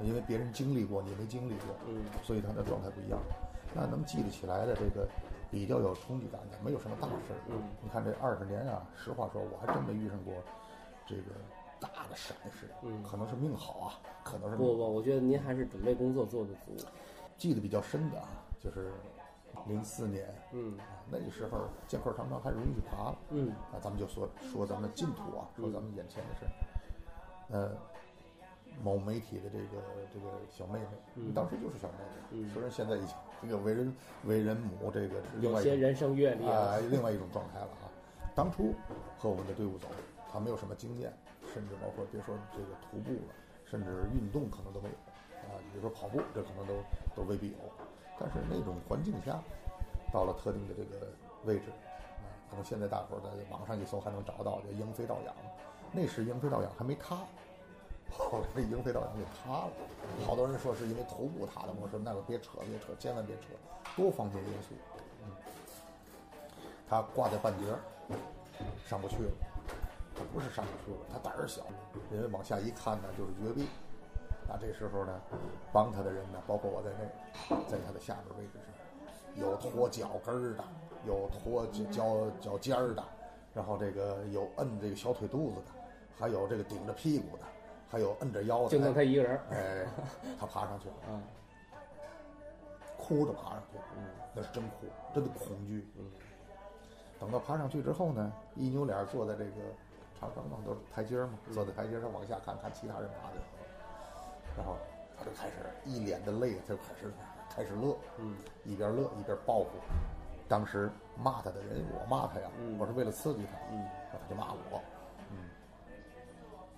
[0.00, 3.18] 因为别人经历过，你没经历过，嗯，所以他的状态不一样。
[3.74, 5.08] 那能记得起来的这个
[5.50, 7.36] 比较有冲击感的，没有什么大事儿。
[7.48, 10.32] 嗯，你看这二十年啊，实话说，我还真没遇上过
[11.08, 11.22] 这个
[11.80, 16.86] 大的闪失，嗯可能是命好啊，可能是不不，我觉得您还是准备工作做得足。
[17.36, 18.28] 记得比较深的啊，
[18.60, 18.92] 就是
[19.68, 23.18] 零四年嗯啊，那个时候剑客长城还容易去爬了。
[23.30, 26.50] 嗯啊，咱们就说说咱们净土啊，说咱们眼前的事儿。
[27.50, 27.76] 呃，
[28.82, 33.94] 某媒体的这个这个小妹妹，嗯当时就是小妹妹，嗯虽然现在已经这个为人
[34.24, 37.86] 为人母，这个是另有外一种些人生阅历啊、另外一种状态了啊。
[38.34, 38.74] 当初
[39.18, 39.88] 和我们的队伍走，
[40.30, 41.12] 他没有什么经验，
[41.52, 44.94] 甚至包括别说这个徒步了，甚至运动可能都没有
[45.48, 45.58] 啊。
[45.72, 46.74] 比如说跑步，这可能都
[47.16, 47.56] 都未必有。
[48.20, 49.40] 但是那种环境下，
[50.12, 51.06] 到了特定的这个
[51.44, 55.34] 位置啊，可能现在大伙在网上一搜还能找到，叫鹰飞倒仰。
[55.92, 57.16] 那时鹰飞倒仰还没塌，
[58.10, 59.70] 后来鹰飞倒仰给塌了。
[60.26, 63.44] 好多人说是因为头部塌的，我说那个别扯，别扯，千万别扯，
[63.96, 64.74] 多方面因素。
[65.24, 65.30] 嗯，
[66.88, 67.78] 他挂在半截儿，
[68.86, 69.30] 上不去了。
[70.14, 71.62] 他不是上不去了，他胆儿小，
[72.10, 73.68] 因为往下一看呢就是绝壁。
[74.48, 75.20] 那这时候呢，
[75.72, 77.06] 帮他的人呢，包括我在内，
[77.68, 80.64] 在他的下边位置上，有拖脚跟儿的，
[81.06, 83.04] 有拖脚脚脚尖儿的，
[83.54, 85.72] 然后这个有摁这个小腿肚子的，
[86.18, 87.44] 还有这个顶着屁股的，
[87.90, 88.70] 还有摁着腰的。
[88.70, 89.40] 就剩他一个人儿。
[89.50, 89.86] 哎，
[90.40, 91.20] 他爬上去了， 啊，
[92.96, 95.86] 哭着爬上去，嗯那是真哭，真的恐惧。
[95.98, 96.10] 嗯
[97.20, 99.50] 等到爬上去之后呢，一扭脸坐在这个
[100.20, 103.57] 长城上都是台阶嘛，坐在台阶上往下看看其他人爬的时候，
[104.58, 104.76] 然后
[105.16, 105.54] 他就开始
[105.84, 107.10] 一脸的泪，他就开始
[107.48, 109.70] 开始乐，嗯一边乐一边报复。
[110.48, 114.82] 当时骂他的人，我骂他呀，嗯我是为了刺激他，嗯他就骂我，
[115.30, 115.48] 嗯，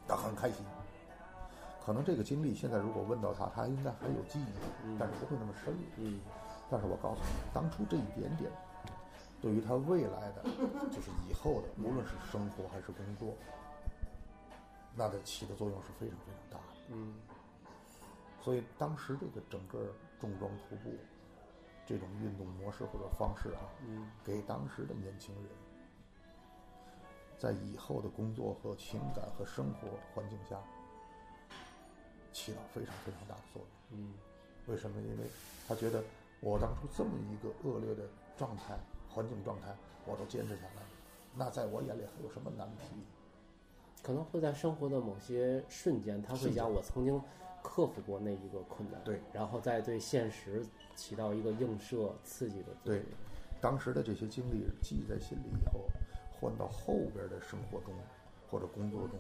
[0.06, 0.64] 他很开心。
[1.82, 5.80] 可能这个经历现在如果问到他，他应该还有记忆，但是不会那么深入。
[5.96, 6.20] 嗯
[6.70, 8.48] 但是我告诉你，当初这一点点，
[9.40, 10.44] 对于他未来的，
[10.92, 13.34] 就是以后的，无论是生活还是工作，
[14.94, 16.80] 那的起的作用是非常非常大的。
[16.88, 17.14] 嗯
[18.40, 20.96] 所以当时这个整个重装徒步
[21.86, 25.44] 这种运动模式或者方式啊，嗯给当时的年轻人，
[27.38, 30.56] 在以后的工作和情感和生活环境下，
[32.32, 34.00] 起到非常非常大的作用。
[34.00, 34.14] 嗯
[34.66, 35.00] 为什么？
[35.00, 35.24] 因为
[35.66, 36.02] 他觉得
[36.40, 38.04] 我当初这么一个恶劣的
[38.36, 38.78] 状态、
[39.08, 39.74] 环境状态，
[40.06, 40.88] 我都坚持下来了，
[41.34, 42.94] 那在我眼里还有什么难题？
[44.02, 47.20] 可能会在生活的某些瞬间，他会瞬间讲我曾经
[47.62, 53.04] 克服过那一个困难，对，然后再对现实起到一个映射、刺激的作用对。
[53.60, 55.84] 当时的这些经历记在心里以后，
[56.32, 57.94] 换到后边的生活中
[58.50, 59.18] 或者工作中，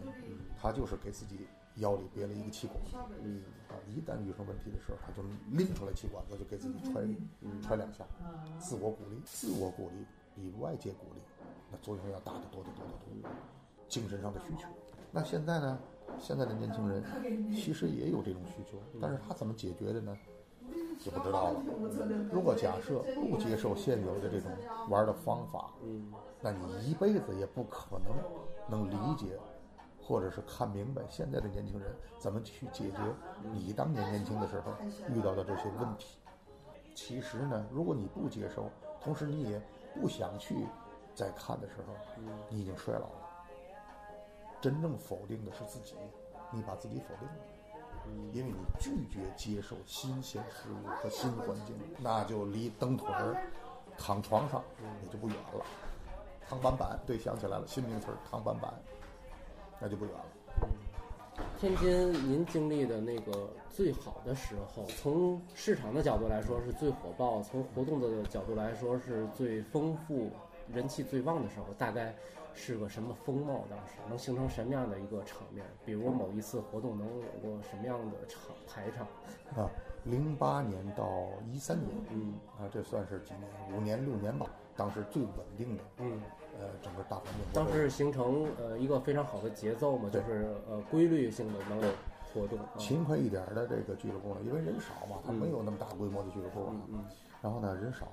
[0.60, 7.06] 他就是给自己腰里别了一个气管子，嗯啊，一旦遇上问题的时候，他就拎出来气管子，就给自己揣
[7.60, 8.04] 揣两下，
[8.58, 11.20] 自我鼓励，自我鼓励比外界鼓励
[11.70, 13.30] 那作用要大得多得多得多。
[13.88, 14.68] 精神上的需求，
[15.10, 15.76] 那现在呢？
[16.18, 17.02] 现在的年轻人
[17.52, 20.16] 其实也有这种需求，但是他怎么解决的呢？
[20.98, 21.62] 就不知道了。
[22.30, 24.50] 如果假设不接受现有的这种
[24.88, 28.14] 玩的方法，嗯那你一辈子也不可能
[28.68, 29.38] 能理解，
[30.00, 32.98] 或者是看明白现在的年轻人怎么去解决
[33.52, 34.72] 你当年年轻的时候
[35.08, 36.18] 遇到的这些问题。
[36.94, 39.62] 其实呢，如果你不接受，同时你也
[39.94, 40.66] 不想去
[41.14, 41.94] 再看的时候，
[42.50, 43.29] 你已经衰老了。
[44.60, 45.94] 真正否定的是自己，
[46.52, 47.34] 你把自己否定了。
[48.32, 53.36] 因为你拒绝接受新鲜事物和新环境，那就离蹬腿儿、
[53.96, 54.62] 躺床上
[55.02, 55.64] 也就不远了。
[56.48, 58.72] 躺板板，对，想起来了，新名词儿躺板板，
[59.78, 60.24] 那就不远了。
[61.60, 70.32] 天津，您经历的那个最好的时候，从市场的角度来说是最火爆，从活动的角度来说是最丰富、
[70.72, 72.12] 人气最旺的时候，大概
[72.60, 73.64] 是个什么风貌？
[73.70, 75.64] 当时能形成什么样的一个场面？
[75.86, 79.06] 比如某一次活动能有过什么样的场排场？
[79.56, 79.70] 啊，
[80.04, 81.08] 零八年到
[81.50, 83.78] 一三年，嗯啊，这算是几年？
[83.78, 84.46] 五年六年吧。
[84.76, 86.20] 当时最稳定的，嗯，
[86.58, 87.34] 呃，整个大环境。
[87.54, 91.88] 当时形成呃一个非常好的节奏嘛，就是呃规律性的能有
[92.32, 92.58] 活动。
[92.58, 96.74] 啊勤快一点儿的这个俱乐部呢，因为人少嘛，它没有那么大规模的俱乐部啊。
[96.90, 97.04] 嗯
[97.42, 98.06] 然后呢，人少，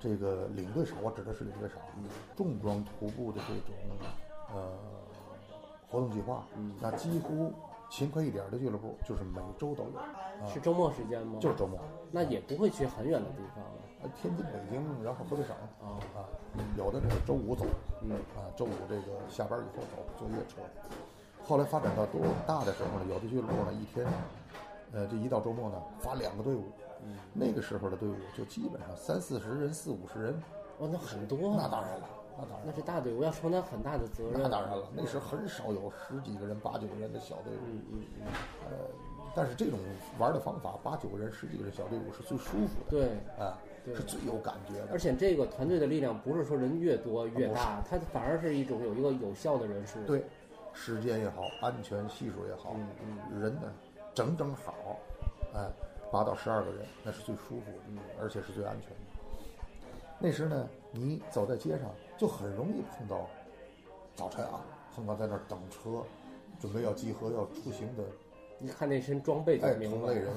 [0.00, 1.76] 这个领队少，我指的是领队少。
[2.34, 3.74] 重装徒步的这种
[4.54, 4.72] 呃
[5.88, 6.42] 活动计划，
[6.80, 7.52] 那几乎
[7.90, 11.38] 勤快一点儿的俱乐部就是每周都有，啊，是周末时间吗？
[11.38, 11.78] 就是周末。
[12.10, 13.62] 那也不会去很远的地方
[14.16, 16.24] 天津、北京，然后河北省啊啊，
[16.78, 17.66] 有的是周五走，
[18.02, 20.56] 嗯啊，周五这个下班以后走坐夜车。
[21.44, 23.06] 后来发展到多大的时候呢？
[23.10, 24.06] 有的俱乐部呢一天，
[24.92, 26.64] 呃，这一到周末呢发两个队伍，
[27.32, 30.42] 那个时候的队伍就基本上三四十人、四五十人，
[30.78, 31.56] 哦，那很多啊。
[31.62, 34.40] 那当然了，那当然那，是大队伍要承担很大的责任。
[34.42, 37.60] 那当然了，那时很少有十几个人、八九个人的小队伍。
[37.66, 38.26] 嗯嗯嗯，
[38.66, 38.76] 呃，
[39.34, 39.78] 但是这种
[40.18, 43.02] 玩的方法，八九个人、十几个人小队伍是最舒服的，对。
[43.38, 44.88] 啊，对是最有感觉的。
[44.92, 49.98] 而且这个团队的力量不是说人越多越大，它反而是一种有一个有效的人数。
[50.04, 50.22] 对，
[50.74, 53.72] 时间也好，安全系数也好，嗯人呢
[54.14, 54.98] 整整好，
[55.54, 55.66] 哎，
[56.10, 58.96] 八到十二个人，那是最舒服的，嗯而且是最安全的。
[60.18, 63.28] 那时呢，你走在街上就很容易碰到，
[64.14, 66.02] 早晨啊，碰到在那儿等车，
[66.60, 68.04] 准备要集合要出行的
[68.60, 70.02] 一看那身装备就哎明白了。
[70.02, 70.32] 同类人。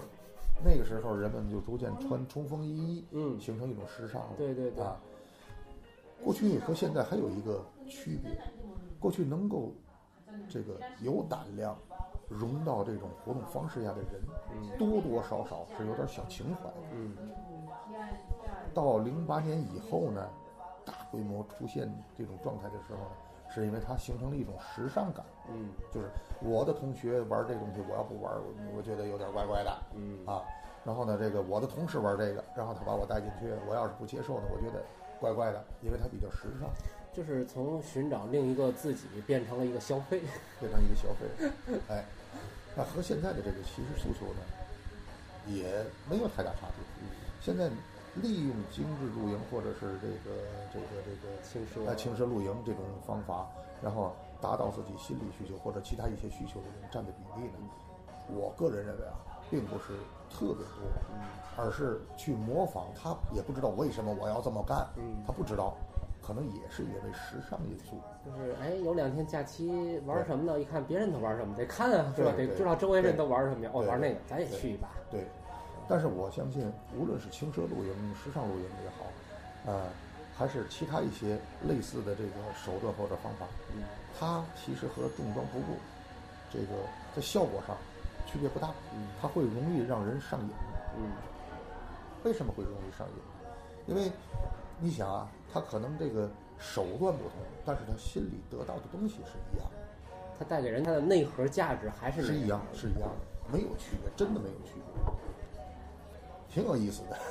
[0.63, 4.33] 那个时候，人们就逐渐穿冲锋衣，嗯形成一种时尚了。
[4.37, 4.97] 对对对啊，
[6.23, 8.39] 过去和现在还有一个区别，
[8.99, 9.73] 过去能够
[10.47, 11.77] 这个有胆量
[12.29, 14.21] 融到这种活动方式下的人，
[14.77, 16.69] 多多少少是有点小情怀。
[16.91, 17.15] 嗯
[18.73, 20.27] 到零八年以后呢，
[20.83, 23.11] 大规模出现这种状态的时候呢，
[23.49, 26.09] 是因为它形成了一种时尚感，嗯就是
[26.41, 28.33] 我的同学玩这东西，我要不玩，
[28.75, 29.77] 我觉得有点怪怪的。
[29.95, 30.41] 嗯啊，
[30.83, 34.83] 然后呢，这个我的同事玩这个，然后他把我带进去，我要是不接受呢，我觉得
[35.19, 36.67] 怪怪的，因为它比较时尚，
[37.13, 40.21] 就是从寻找另一个自己变成了一个消费。
[40.59, 41.51] 变成一个消费，
[41.89, 42.05] 哎，
[42.73, 44.41] 那和现在的这个其实诉求呢，
[45.45, 47.07] 也没有太大差别。
[47.41, 47.67] 现在
[48.15, 50.39] 利用精致露营或者是这个
[50.71, 53.45] 这个这个轻奢呃轻奢露营这种方法，
[53.81, 57.57] 然后达到自己心理需求或者其他一些需求的人占的比例呢，
[58.29, 59.19] 我个人认为啊，
[59.51, 59.99] 并不是
[60.31, 60.87] 特别多，
[61.57, 65.75] 而是去模仿他，也不知道为什么我要这么干，嗯他不知道，
[66.25, 67.99] 可能也是因为时尚因素。
[68.25, 70.59] 就是哎，有两天假期玩什么呢？
[70.59, 72.31] 一看别人都玩什么，得看啊，是吧？
[72.35, 73.71] 对对得知道周围人都玩什么呀。
[73.73, 74.87] 哦，玩那个，咱也去一把。
[75.11, 75.27] 对，
[75.87, 79.05] 但是我相信，无论是轻奢露营、时尚露营也好，
[79.65, 79.89] 呃，
[80.35, 83.45] 还是其他一些类似的这个手段或者方法，
[83.75, 83.83] 嗯
[84.17, 85.73] 它其实和重装徒步
[86.51, 86.67] 这个
[87.15, 87.75] 在效果上
[88.25, 90.49] 区别不大，嗯它会容易让人上瘾。
[90.97, 91.11] 嗯
[92.23, 93.13] 为什么会容易上瘾？
[93.85, 94.09] 因为
[94.79, 96.27] 你想啊，他可能这个
[96.57, 99.75] 手段不同，但是他心里得到的东西是一样的，
[100.39, 103.15] 它带给人他的内核价值还是是一样，是一样的，
[103.51, 104.83] 没有区别，真的没有区别，
[106.49, 107.15] 挺有意思的。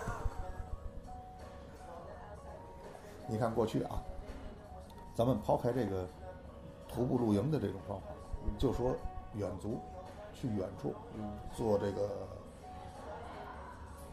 [3.27, 4.01] 你看过去啊，
[5.15, 6.09] 咱们抛开这个
[6.89, 8.07] 徒步露营的这种方法，
[8.57, 8.95] 就说
[9.35, 9.81] 远足，
[10.33, 10.95] 去远处
[11.53, 12.09] 做这个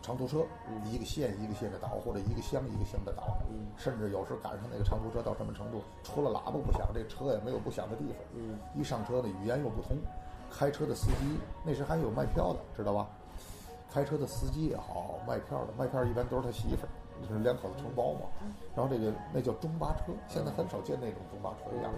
[0.09, 0.43] 长途车，
[0.85, 8.15] 一个县一个县的倒，或者一个乡一个乡的倒，嗯甚至有时赶上那个长途车到什么程度，除了喇叭不响，这车也没有不响的地方。
[8.33, 9.95] 嗯一上车呢，语言又不通，
[10.49, 13.07] 开车的司机那时还有卖票的，知道吧？
[13.93, 16.89] 开车的司机也好，卖票的卖票一般都是他媳妇儿，
[17.21, 18.21] 就是两口子承包嘛。
[18.75, 21.91] 然后这个那叫中巴车，现在很少见那种中巴车一样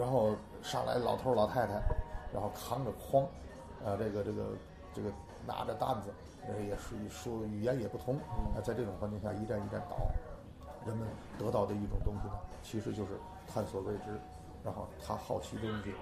[0.00, 0.30] 然后
[0.62, 1.74] 上来老头老太太，
[2.32, 3.22] 然后扛着筐，
[3.84, 4.44] 呃，这个这个
[4.94, 5.10] 这个
[5.46, 6.08] 拿着担子，
[6.48, 8.18] 呃，也属于说语言也不通，
[8.54, 9.96] 那，在这种环境下一站一站倒，
[10.86, 11.06] 人们
[11.38, 13.12] 得到的一种东西呢，其实就是
[13.46, 14.18] 探索未知，
[14.64, 15.92] 然后他好奇的东西，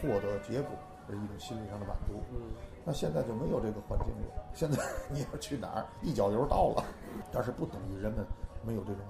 [0.00, 0.70] 获得结果
[1.08, 2.14] 的一种心理上的满足。
[2.32, 2.40] 嗯
[2.88, 4.44] 那现在就没有这个环境了。
[4.54, 4.80] 现在
[5.10, 6.84] 你要去哪儿，一脚油到了，
[7.32, 8.24] 但是不等于人们
[8.64, 9.02] 没有这种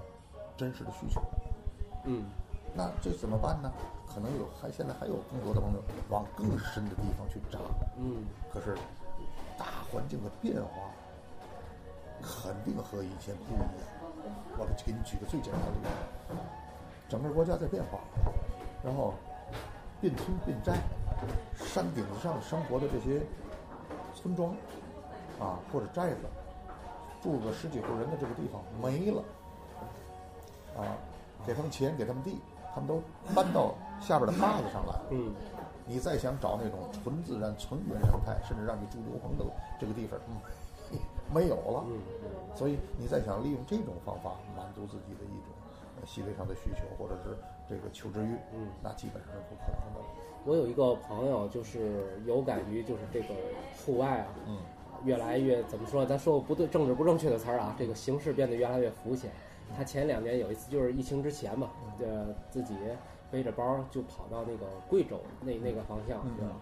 [0.56, 1.20] 真实的需求。
[2.04, 2.24] 嗯
[2.74, 3.70] 那这怎么办呢？
[4.08, 7.58] 可能有还现在还有更多的朋友往更深的地方去扎，
[7.98, 8.74] 嗯可是
[9.58, 10.90] 大环境的变化
[12.22, 13.68] 肯定和以前不一样。
[14.58, 16.36] 我给你举个最简单的例子，
[17.08, 17.98] 整个国家在变化，
[18.82, 19.14] 然后
[20.00, 20.78] 变村变寨，
[21.54, 23.20] 山顶子上生活的这些
[24.14, 24.50] 村庄
[25.38, 26.20] 啊或者寨子，
[27.22, 29.22] 住个十几户人的这个地方没了，
[30.76, 30.96] 啊，
[31.46, 32.40] 给他们钱，给他们地，
[32.74, 33.00] 他们都
[33.34, 34.94] 搬到下边的坝子上来。
[35.10, 35.32] 嗯
[35.86, 39.44] 你再想找那种纯自然、纯原生态，甚至让你住牛棚的
[39.78, 40.98] 这个地方，嗯，
[41.32, 41.84] 没有了。
[41.88, 41.98] 嗯
[42.56, 45.52] 所以你再想利用这种方法满足自己的一种
[46.00, 47.36] 呃心理上的需求，或者是
[47.68, 50.06] 这个求知欲，嗯那基本上是不可能的了。
[50.46, 53.34] 我有一个朋友，就是有感于就是这个
[53.84, 54.56] 户外啊，嗯
[55.04, 56.06] 越来越怎么说？
[56.06, 59.30] 咱说个不对、政治不正确的词儿啊，这个形势变得越来越浮浅。
[59.76, 61.68] 他前两年有一次就是疫情之前嘛，
[61.98, 62.74] 呃，自己
[63.30, 66.56] 背着包就跑到那个贵州那那个方向，嗯对吧？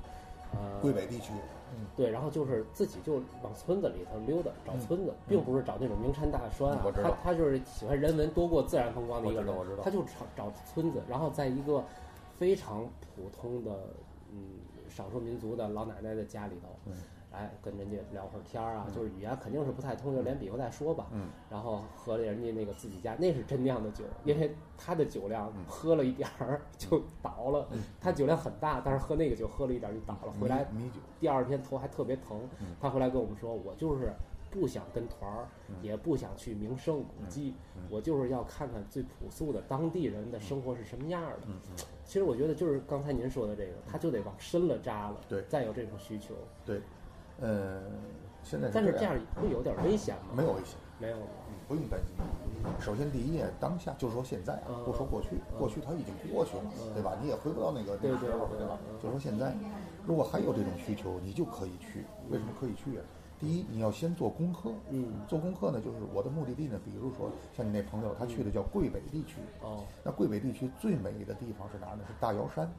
[0.52, 1.32] 呃，贵北地区，
[1.74, 11.82] 嗯，对，然后就是自己就往村子里头溜达，找村子，并不是找那种名山大川啊他他就是喜欢人文多过自然风光的一个人我知道我知道，他就找找村子，然后在一个
[12.38, 13.72] 非常普通的
[14.30, 14.38] 嗯
[14.88, 16.92] 少数民族的老奶奶的家里头，嗯
[17.34, 21.06] 哎，跟人家聊会儿天儿啊，就是语言肯定是不太通，就连比划再说吧。
[21.12, 27.68] 嗯，然后喝了人家那个自己家那是真酿的酒，因为他的酒量嗯喝了一点儿 就倒了，
[28.00, 32.68] 他酒量很大，但是喝那个酒喝了一点儿就倒了，回来米米酒，第二天头还特别疼嗯。
[32.80, 34.12] 他回来跟我们说，我就是
[34.50, 37.54] 不想跟团儿，嗯也不想去名胜古迹
[37.90, 41.48] 我就是要看看最朴素的当地人的生活是什么样的。
[42.04, 46.34] 其实我觉得就是刚才您说的这个，他就得往深了扎了，对再有这种需求。
[46.64, 46.80] 对，
[47.40, 47.82] 呃，
[48.42, 50.34] 现在这但是这样会有点危险吗？
[50.36, 51.26] 没有危险，没有吗？
[51.66, 52.14] 不用担心。
[52.78, 56.62] 首先，第一，当下就是说现在不说过去，过去它已经过去了，
[56.94, 57.16] 对吧？
[57.20, 58.98] 你也回不到那个那个对对时候，对对吧嗯？
[59.02, 59.54] 就说现在，
[60.06, 62.04] 如果还有这种需求，你就可以去。
[62.30, 63.04] 为什么可以去啊？
[63.40, 64.70] 第一，你要先做功课。
[64.90, 69.36] 嗯，做功课呢，就是我的目的地呢，比如说像你那朋友，他去的叫桂北地区。
[69.62, 72.04] 哦，那桂北地区最美的地方是哪儿呢？
[72.06, 72.70] 是大瑶山，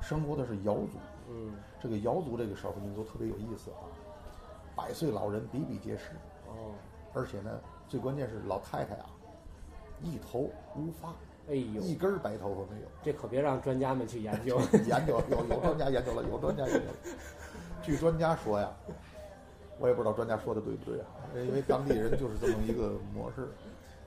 [0.00, 0.98] 生活的是瑶族。
[1.30, 3.86] 嗯，这个瑶族这个少数民族特别有意思啊，
[4.74, 6.10] 百岁老人比比皆是，
[6.48, 6.74] 哦，
[7.14, 9.06] 而且呢，最关键是老太太啊，
[10.02, 11.10] 一头乌发，
[11.48, 12.86] 哎呦，一根白头发没有。
[13.02, 14.60] 这可别让专家们去研究。
[14.86, 17.16] 研究有有专家研究了，有专家研究了。
[17.82, 18.70] 据专家说呀，
[19.78, 23.48] 我也不知道专家说的对不对啊，因为当地人就是这么一个模式。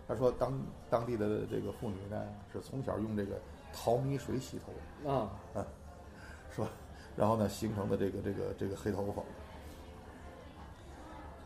[0.05, 0.53] 他说当
[0.89, 2.21] 当地的这个妇女呢，
[2.51, 3.39] 是从小用这个
[3.73, 5.65] 淘米水洗头，啊，说，
[7.15, 9.21] 然后呢形成的这个这个这个黑头发。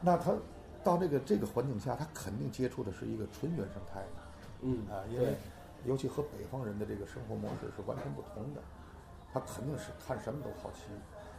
[0.02, 0.32] 那他
[0.84, 4.08] 到这个这个环境下，他肯定接触的是一个纯原生态的
[4.62, 5.36] 嗯啊，因为
[5.86, 8.62] 尤其和北方人的这个生活模式是完全不同的，
[9.34, 10.84] 他肯定是看什么都好奇。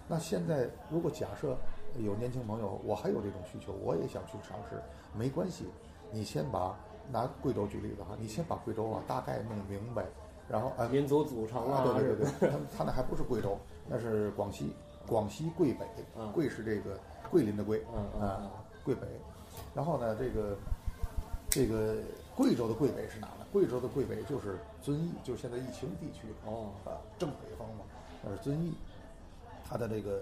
[0.08, 1.56] 那现在如果假设
[1.98, 4.80] 有年轻朋友，我还有这种需求，我也想去尝试，
[5.16, 5.66] 没关系，
[6.10, 6.76] 你先把
[7.10, 10.04] 拿贵州举例子哈，你先把贵州啊大概弄明白，
[10.48, 13.58] 然后啊民族组成啊，对对对对，他他那还不是贵州，
[13.88, 14.72] 那是广西，
[15.06, 15.86] 广西桂北
[16.16, 16.98] 嗯，桂是这个
[17.30, 18.50] 桂林的桂啊嗯，
[18.84, 19.06] 桂北。
[19.74, 20.56] 然后呢，这个
[21.48, 21.96] 这个
[22.36, 23.46] 贵州的桂北是哪呢？
[23.52, 27.84] 贵州的桂北就是遵义，就是现在疫情地区哦，啊，正北方嘛，
[28.22, 28.74] 那是遵义，
[29.68, 30.20] 它的这个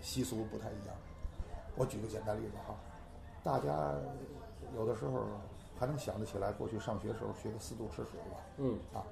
[0.00, 0.94] 习俗不太一样。
[1.76, 2.76] 我举个简单例子哈，
[3.42, 3.92] 大家
[4.76, 5.24] 有的时候
[5.78, 8.38] 还能想得起来，过去上学时候学的四渡赤水吧？
[8.58, 9.02] 嗯啊，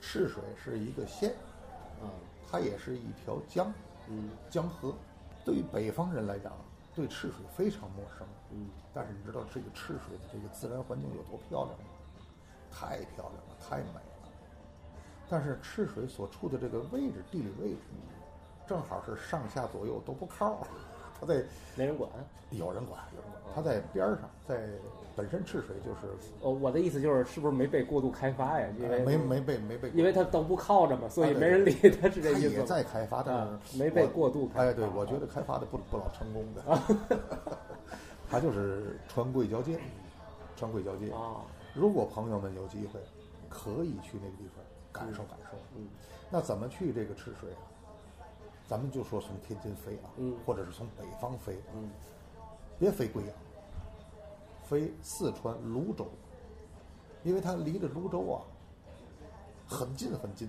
[0.00, 1.34] 赤水是一个县，
[2.00, 2.06] 啊，
[2.50, 3.72] 它也是一条江，
[4.08, 4.94] 嗯江河。
[5.44, 6.52] 对于北方人来讲，
[6.94, 8.26] 对赤水非常陌生。
[8.52, 11.84] 嗯，但是你知道这个赤水的这个自然环境有多漂亮吗？
[12.70, 14.02] 太漂亮了，太美了。
[15.28, 17.80] 但是赤水所处的这个位置，地理位置，
[18.66, 20.66] 正好是上下左右都不靠，
[21.20, 21.42] 它在
[21.76, 22.08] 没人管。
[22.50, 24.68] 有人管，有人管，它在边儿上，在
[25.14, 26.08] 本身赤水就是
[26.40, 28.66] 哦，我的意思就是，是不是没被过度开发呀？
[28.76, 32.64] 因为呃没没被没被，因为它都不靠着嘛，所以没人理它，是这意思也？
[32.64, 34.64] 在开发，但啊是没被过度开发。
[34.64, 36.82] 哎，对，我觉得开发的不不老成功的，
[38.28, 39.78] 它就是川贵交界，
[40.56, 41.12] 川贵交界。
[41.12, 42.98] 啊，如果朋友们有机会，
[43.48, 45.56] 可以去那个地方感受感受。
[45.76, 45.86] 嗯
[46.32, 47.62] 那怎么去这个赤水啊？
[48.70, 51.90] 咱们就说从天津飞啊，嗯或者是从北方飞，嗯
[52.78, 53.34] 别飞贵阳，
[54.62, 56.06] 飞四川泸州，
[57.24, 58.46] 因为它离着泸州啊
[59.66, 60.48] 很近很近。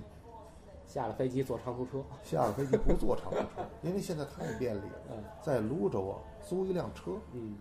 [0.86, 2.04] 下了飞机坐长途车。
[2.22, 5.24] 下了飞机不坐长途车， 因为现在太便利了嗯。
[5.42, 7.58] 在泸州啊，租一辆车嗯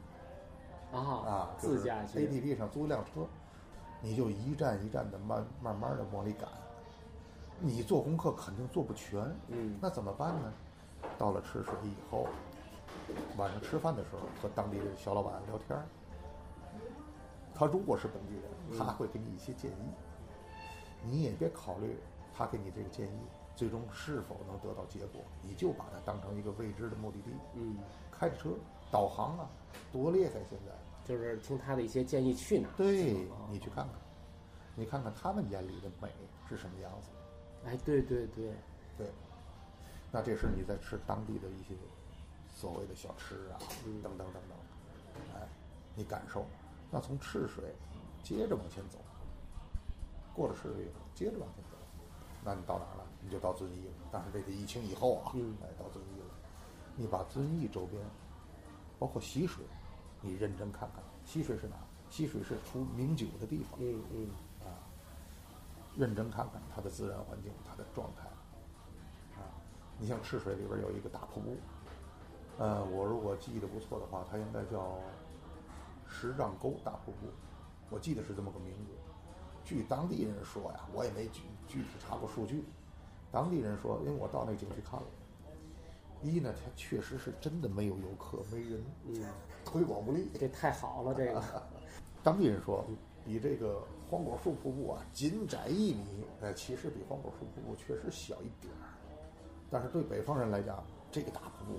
[0.92, 3.26] 啊啊，自驾去 APP 上租一辆车，
[4.02, 6.46] 你就一站一站的慢慢慢的往里赶。
[7.60, 10.52] 你做功课肯定做不全，嗯那怎么办呢？
[11.18, 12.26] 到了赤水以后，
[13.36, 15.84] 晚上吃饭的时候和当地的小老板聊天儿，
[17.54, 19.90] 他如果是本地人，他会给你一些建议，
[21.04, 21.98] 你也别考虑
[22.34, 23.18] 他给你这个建议
[23.54, 27.76] 最终是否能得到结果，你就把它当成一个未知的目的地，嗯，
[28.10, 28.50] 开着车
[28.90, 29.48] 导航啊，
[29.92, 30.32] 多厉害！
[30.48, 30.72] 现在，
[31.04, 32.72] 就是听他的一些建议去哪儿。
[32.76, 33.94] 对哦你去看看，
[34.74, 36.08] 你看看他们眼里的美
[36.48, 37.10] 是什么样子。
[37.64, 38.52] 哎，对对对，
[38.96, 39.10] 对，
[40.10, 41.74] 那这是你在吃当地的一些
[42.48, 44.58] 所谓的小吃啊，嗯等等等等，
[45.34, 45.46] 哎，
[45.94, 46.46] 你感受。
[46.90, 47.74] 那从赤水
[48.22, 48.98] 接着往前走，
[50.34, 51.76] 过了赤水以后，接着往前走，
[52.44, 53.06] 那你到哪儿了？
[53.20, 53.94] 你就到遵义了。
[54.10, 56.26] 但是这个疫情以后啊，嗯哎，到遵义了，
[56.96, 58.02] 你把遵义周边，
[58.98, 59.64] 包括习水，
[60.20, 61.84] 你认真看看，习水是哪儿？
[62.08, 63.78] 溪水是出名酒的地方。
[63.78, 64.28] 嗯嗯
[66.00, 68.26] 认真看看它的自然环境，它的状态。
[69.38, 69.44] 啊，
[69.98, 71.56] 你像赤水里边有一个大瀑布，
[72.58, 74.98] 呃，我如果记得不错的话，它应该叫
[76.08, 77.28] 十丈沟大瀑布，
[77.90, 78.92] 我记得是这么个名字。
[79.62, 82.64] 据当地人说呀，我也没具具体查过数据。
[83.30, 85.06] 当地人说，因为我到那个景区看了，
[86.22, 89.22] 一呢，它确实是真的没有游客，没人，嗯，
[89.64, 90.30] 推广不利。
[90.34, 91.42] 这太好了，这个，
[92.24, 92.84] 当地人说，
[93.24, 98.90] 比这个黄果树瀑布啊仅窄一米，呃，其实比黄果树瀑布确实小一点儿，
[99.70, 100.82] 但是对北方人来讲，
[101.12, 101.78] 这个大瀑布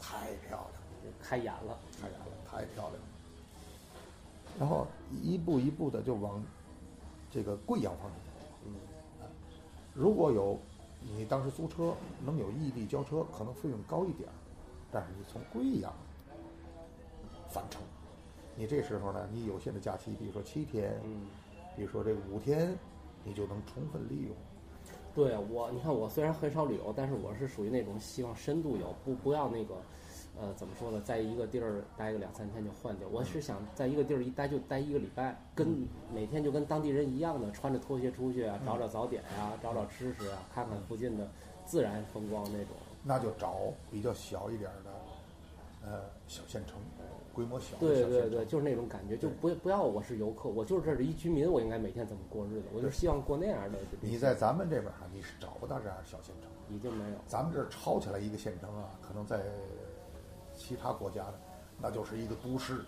[0.00, 0.66] 太漂
[1.02, 3.00] 亮，开眼了，开眼了，太漂亮了。
[4.58, 6.42] 然后一步一步的就往
[7.30, 8.30] 这个贵阳方向走。
[8.64, 8.74] 嗯，
[9.92, 10.58] 如果有
[11.00, 11.92] 你当时租车
[12.24, 14.32] 能有异地交车，可能费用高一点儿，
[14.90, 15.92] 但是你从贵阳
[17.50, 17.82] 返程，
[18.56, 21.26] 你这时候呢，你有限的假期，比如说七天，嗯，
[21.76, 22.76] 比如说这五天，
[23.24, 24.30] 你就能充分利用。
[25.14, 29.74] 对我，你看我虽然很少旅游，但是我是属于那种希望深度游，不不要那个，
[30.40, 33.06] 呃，怎么说呢，在一个地儿待个两三天就换掉。
[33.08, 41.28] 我是想在一个地儿一待就待一个礼拜，跟每天就跟当地人一样的，穿着拖鞋出去啊，找找早点呀、找找吃食啊，看看附近的
[41.64, 42.68] 自然风光那种。
[43.04, 43.56] 那就找
[43.90, 44.90] 比较小一点儿的，
[45.86, 46.78] 呃，小县城，
[47.34, 48.44] 规模小的对对对。
[48.46, 52.68] 就是那种感觉，就不不要我是游客，我就是这儿的一居民，我应该每天怎么过日子？
[52.74, 53.78] 我就希望过那样的。
[54.00, 56.50] 你在咱们这边儿啊，你是找不到这样的小县城。
[56.74, 59.42] 已经没有，咱们这儿抄起来一个县城啊，可能在
[60.56, 61.34] 其他国家呢，
[61.78, 62.82] 那就是一个都市，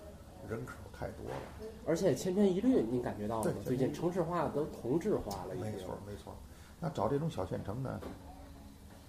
[0.48, 1.36] 人口太多了。
[1.84, 3.58] 而且千篇一律，您感觉到了吗？
[3.62, 5.54] 最近城市化都同质化了。
[5.54, 6.34] 没错，没错。
[6.80, 8.00] 那找这种小县城呢，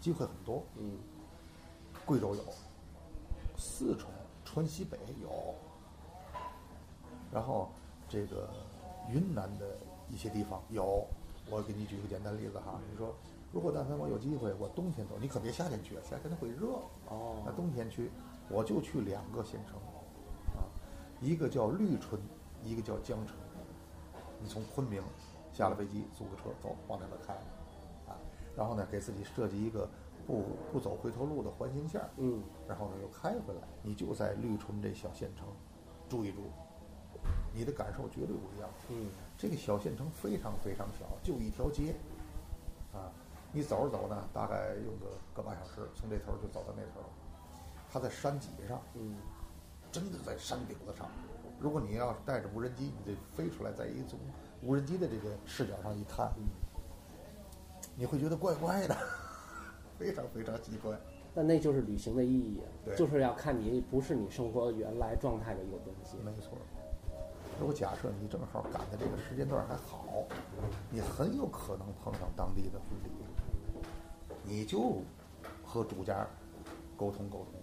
[0.01, 0.61] 机会很多。
[0.75, 0.97] 嗯，
[2.05, 2.41] 贵州有，
[3.57, 4.09] 四川、
[4.45, 5.55] 川西北有，
[7.31, 7.69] 然后
[8.07, 8.49] 这个
[9.09, 9.77] 云南的
[10.07, 11.05] 一些地方有。
[11.49, 13.15] 我给你举个简单例子哈，你说
[13.53, 16.67] 如果但凡我有机会，我冬天走，你可别夏天去，夏天它会热。
[17.07, 18.11] 哦，那冬天去，
[18.49, 19.77] 我就去两个县城，
[20.57, 20.67] 啊，
[21.21, 22.21] 一个叫绿春，
[22.63, 23.35] 一个叫江城。
[24.41, 25.01] 你从昆明
[25.53, 27.33] 下了飞机，租个车走，往那边开，
[28.11, 28.19] 啊，
[28.55, 29.89] 然后呢，给自己设计一个
[30.27, 35.47] 不不走回头路的环形线儿，嗯，然后呢又开回来，你就在绿春这小县城
[36.09, 36.41] 住一住，
[37.53, 38.69] 你的感受绝对不一样。
[38.89, 39.07] 嗯，
[39.37, 41.95] 这个小县城非常非常小，就一条街，
[42.93, 43.07] 啊，
[43.53, 47.07] 你走着走呢，大概用个个把小时，从这头就走到那头。
[47.89, 49.15] 它在山脊上，嗯，
[49.93, 51.07] 真的在山顶子上。
[51.57, 54.19] 如果你要是带着无人机，你得飞出来，在一从
[54.61, 56.43] 无人机的这个视角上一看，嗯
[57.95, 58.95] 你会觉得怪怪的，
[59.97, 60.99] 非常非常极端。
[61.33, 66.17] 那那就是旅行的意义，对就是要看你不是你生活原来状态的一个东西。
[66.23, 66.57] 没错。
[67.59, 70.23] 如果假设你正好赶在这个时间段还好，
[70.91, 73.09] 你很有可能碰上当地的婚礼，
[74.43, 75.01] 你就
[75.65, 76.27] 和主家
[76.95, 77.53] 沟通沟通，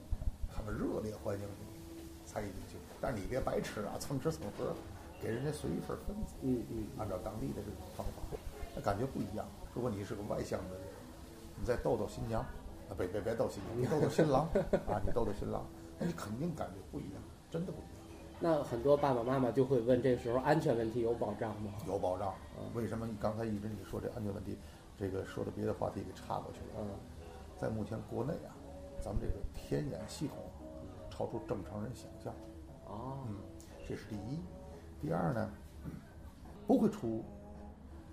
[0.48, 2.76] 他们热烈欢迎你参与进去。
[3.00, 4.74] 但是你别白吃啊，蹭吃蹭喝，
[5.20, 8.36] 给人家随一份份子，嗯嗯，按照当地的这种方法，
[8.74, 9.46] 那感觉不一样。
[9.74, 10.82] 如果你是个外向的人，
[11.56, 14.48] 你再逗逗新娘，啊，别别别逗新娘，你逗逗新郎
[14.88, 15.64] 啊，你逗逗新郎，
[15.98, 17.90] 那你肯定感觉不一样，真的不一样。
[18.40, 21.72] 那很多爸爸妈妈就会问，这时候安全问题有保障吗？
[21.86, 22.64] 有保障嗯。
[22.74, 24.58] 为什么你刚才一直你说这安全问题，
[24.98, 26.80] 这个说的别的话题给岔过去了？
[26.80, 26.88] 嗯，
[27.58, 28.52] 在目前国内啊，
[29.00, 30.36] 咱们这个天眼系统
[31.08, 32.34] 超出正常人想象，
[32.86, 33.36] 哦，嗯，
[33.88, 34.40] 这是第一。
[35.00, 35.50] 第二呢，
[36.66, 37.24] 不会出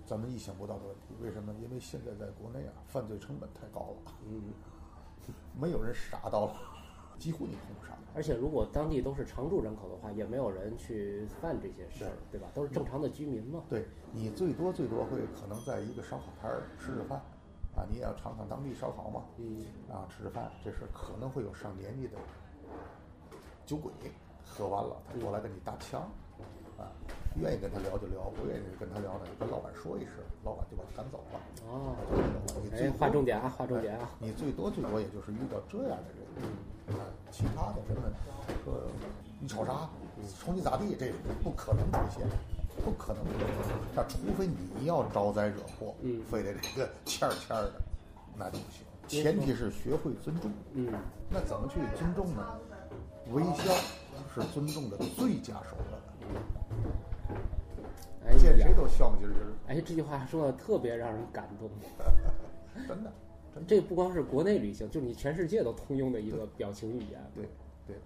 [0.06, 1.01] 咱们意想不到的问题。
[1.20, 1.52] 为什么？
[1.62, 4.52] 因为现在在国内啊，犯罪成本太高了，嗯，
[5.60, 6.54] 没有人傻到了，
[7.18, 7.96] 几乎你碰不上。
[8.14, 12.48] 而且如果当地都是常住人口的话，也没有人去犯这些事儿，对吧？
[12.54, 13.62] 都是正常的居民嘛。
[13.70, 17.18] 对你最多最多会可能在一个烧烤摊儿吃着饭，
[17.74, 22.18] 啊，你也要尝尝当地烧烤嘛，嗯，啊，吃着饭，这时可能会有上年纪的
[23.64, 23.90] 酒鬼，
[24.44, 26.10] 喝完了他过来跟你搭腔，
[26.82, 26.90] 啊，
[27.38, 31.38] 愿意跟他聊就聊，不愿意跟他聊呢，就跟老板说一声，老板就把他赶走了。
[31.70, 34.10] 哦，就这种你最哎，多划重点啊，划重点啊。
[34.18, 38.02] 你最多最多也就是遇到这样的人，啊，其他的什么
[38.64, 38.74] 说
[39.38, 39.88] 你瞅啥，
[40.38, 42.26] 瞅你咋地，这种不可能出现，
[42.84, 43.74] 不可能出现。
[43.94, 47.80] 那除非你要招灾惹祸，嗯非得这个欠儿欠儿的，
[48.36, 48.84] 那就不行。
[49.08, 50.50] 前提是学会尊重。
[50.74, 50.92] 嗯，
[51.28, 52.58] 那怎么去尊重呢？
[53.32, 53.72] 微笑
[54.34, 56.00] 是尊重的最佳手段。
[58.42, 61.70] 见谁，都笑么唧唧儿，哎，这句话说的特别让人感动。
[62.88, 63.12] 真的，
[63.54, 63.68] 真的。
[63.68, 67.20] 这不光是国内旅行，就是你全世界都通用的一个表情语言。
[67.34, 67.48] 对
[67.86, 67.96] 对，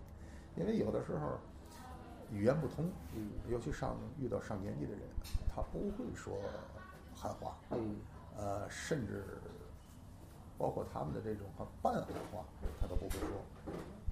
[0.57, 1.39] 因为有的时候
[2.31, 2.85] 语言不通，
[3.15, 5.01] 嗯尤其上遇到上年纪的人，
[5.55, 6.37] 他不会说
[7.15, 7.97] 汉话，嗯
[8.37, 9.25] 呃，甚至
[10.59, 12.45] 包括他们的这种啊半汉话，
[12.81, 13.29] 他都不会说。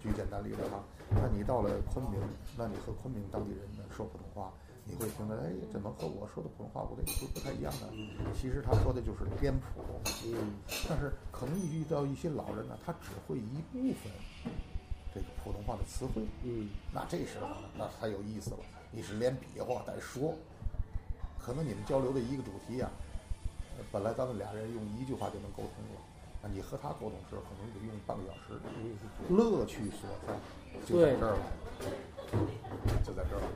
[0.01, 2.21] 举简单例子哈，那你到了昆明，
[2.59, 4.53] 那你和昆明当地人呢说普通话，
[4.87, 7.89] 你会听着，哎，怎么和我说的普通话不对，不不太一样呢？
[8.35, 9.81] 其实他说的就是脸谱，
[10.27, 10.55] 嗯
[10.89, 14.13] 但是可能遇到一些老人呢，他只会一部分
[15.15, 18.59] 这个普通话的词汇，嗯那这时候呢，那才有意思了。
[18.91, 20.35] 你是连比划带说，
[21.39, 22.89] 可能你们交流的一个主题呀、
[23.77, 26.01] 呃本来咱们俩人用一句话就能沟通了，
[26.43, 28.61] 那你和他沟通时候可能得用半个小时。
[28.77, 28.97] 嗯，
[29.37, 30.35] 乐趣所在
[30.87, 31.43] 就在这儿了，
[33.05, 33.47] 就在这儿了，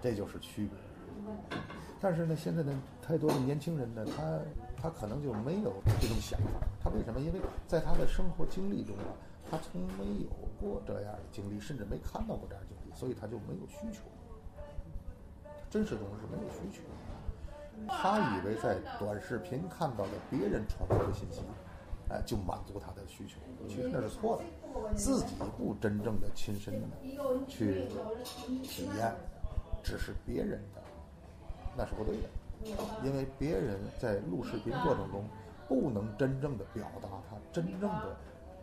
[0.00, 0.78] 这就是区别。
[2.00, 2.72] 但是呢，现在的
[3.02, 4.40] 太多的年轻人呢，他
[4.82, 6.66] 他可能就没有这种想法。
[6.82, 7.20] 他为什么？
[7.20, 9.12] 因为在他的生活经历中啊，
[9.50, 14.00] 他从没有过这样的经历，甚至没看到过这样的经历，所以他就没有需求。
[15.68, 16.82] 真实中是没有需求。
[17.86, 21.42] 他以为在短视频看到的别人传播的信息，
[22.08, 24.44] 哎，就满足他的需求，其实那是错的。
[24.94, 26.88] 自己不真正的亲身的
[27.46, 27.86] 去
[28.62, 29.14] 体验，
[29.82, 30.82] 只是别人的，
[31.76, 32.28] 那是不对的。
[33.02, 35.24] 因为别人在录视频过程中，
[35.66, 38.16] 不能真正的表达他真正的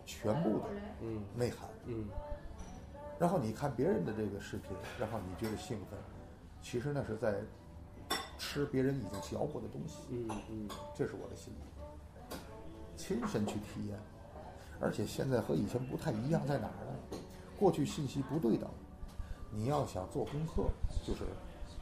[0.06, 0.66] 全部的
[1.02, 1.68] 嗯内涵。
[1.86, 2.08] 嗯
[3.20, 5.98] 然后你看别人的这个视频，然后你觉得兴奋，
[6.62, 7.38] 其实那是在
[8.38, 10.04] 吃别人已经嚼过的东西。
[10.12, 12.38] 嗯嗯这是我的心理，
[12.96, 13.98] 亲身去体验，
[14.80, 17.20] 而且现在和以前不太一样，在哪儿呢？
[17.58, 18.70] 过去信息不对等，
[19.52, 20.70] 你要想做功课，
[21.06, 21.22] 就是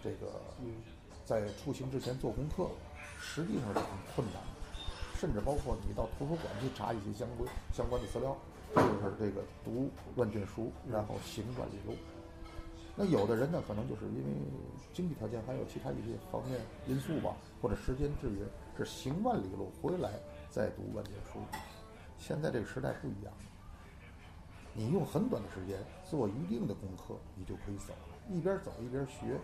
[0.04, 0.40] 这个
[1.26, 2.70] 在出行之前做功课，
[3.20, 4.42] 实际上是很困难，
[5.20, 8.36] 甚至包括你到图书馆去查一些相关相关的资料，
[8.76, 11.96] 就是这个读万卷书，然后行万里路。
[12.96, 14.24] 那有的人呢，可能就是因为
[14.94, 18.46] 经济条件还有其他一些方面因素吧，或者时间制约，
[18.78, 20.12] 是行万里路回来
[20.50, 21.40] 再读万卷书。
[22.18, 23.34] 现在这个时代不一样，
[24.74, 25.78] 你用很短的时间
[26.10, 27.94] 做一定的功课，你就可以走，
[28.30, 29.40] 一边走一边学，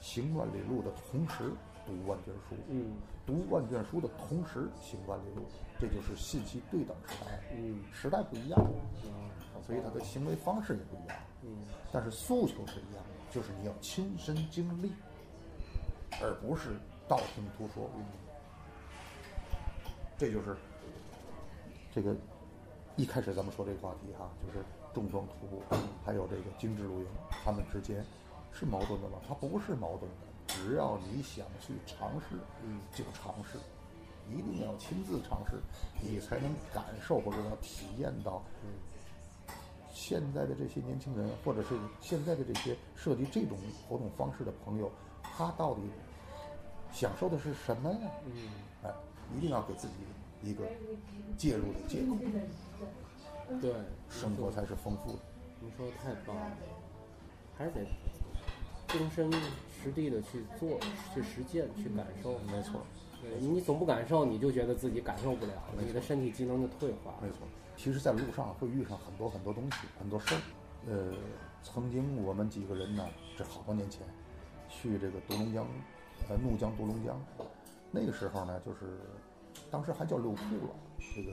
[0.00, 1.50] 行万里路的同时
[1.86, 2.92] 读万卷书，嗯
[3.26, 5.42] 读万卷书的同时行万里路，
[5.80, 7.40] 这就是信息对等时代。
[7.54, 8.60] 嗯时代不一样，
[9.66, 11.16] 所以他的行为方式也不一样。
[11.42, 11.48] 嗯
[11.92, 14.92] 但是诉求是一样的，就是你要亲身经历，
[16.20, 16.76] 而不是
[17.08, 17.90] 道听途说。
[20.18, 20.56] 这就是
[21.94, 22.14] 这个
[22.96, 24.64] 一开始咱们说这个话题哈，就是
[24.94, 25.62] 重装徒步，
[26.04, 28.02] 还有这个精致露营，他们之间
[28.52, 29.18] 是矛盾的吗？
[29.28, 30.16] 它不是矛盾的，
[30.46, 33.58] 只要你想去尝试，嗯，就尝试，
[34.30, 35.60] 一定要亲自尝试，
[36.00, 38.42] 你才能感受或者要体验到
[39.92, 44.90] 现在的这些年轻人，或者是现在的这些设计这种活动方式的朋友，
[45.22, 45.82] 他到底
[46.92, 48.10] 享受的是什么呀？
[48.24, 48.32] 嗯
[48.84, 48.90] 哎，
[49.36, 49.94] 一定要给自己
[50.46, 50.64] 一个
[51.36, 52.16] 介入的借口，
[53.60, 53.72] 对，
[54.08, 55.18] 生活才是丰富的。
[55.60, 56.56] 你说的太棒了，
[57.56, 57.80] 还是得
[58.88, 59.32] 亲身
[59.82, 60.78] 实地的去做、
[61.12, 62.38] 去实践、去感受。
[62.50, 62.82] 没错，
[63.20, 65.52] 对你总不感受，你就觉得自己感受不了，
[65.84, 67.14] 你的身体机能就退化。
[67.20, 67.38] 没错。
[67.76, 70.40] 其实，在路上会遇上很多很多东西，很多事儿。
[70.88, 71.12] 呃，
[71.62, 73.06] 曾经我们几个人呢，
[73.36, 74.00] 这好多年前，
[74.70, 75.66] 去这个独龙江，
[76.28, 77.20] 呃，怒江独龙江，
[77.90, 79.00] 那个时候呢，就是
[79.70, 80.74] 当时还叫六库了，
[81.14, 81.32] 这个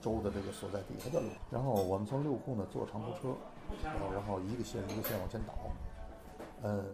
[0.00, 1.34] 州的这个所在地还叫六库。
[1.50, 3.36] 然后我们从六库呢坐长途车，
[3.82, 5.54] 然后一个县一个县往前倒，
[6.62, 6.84] 嗯，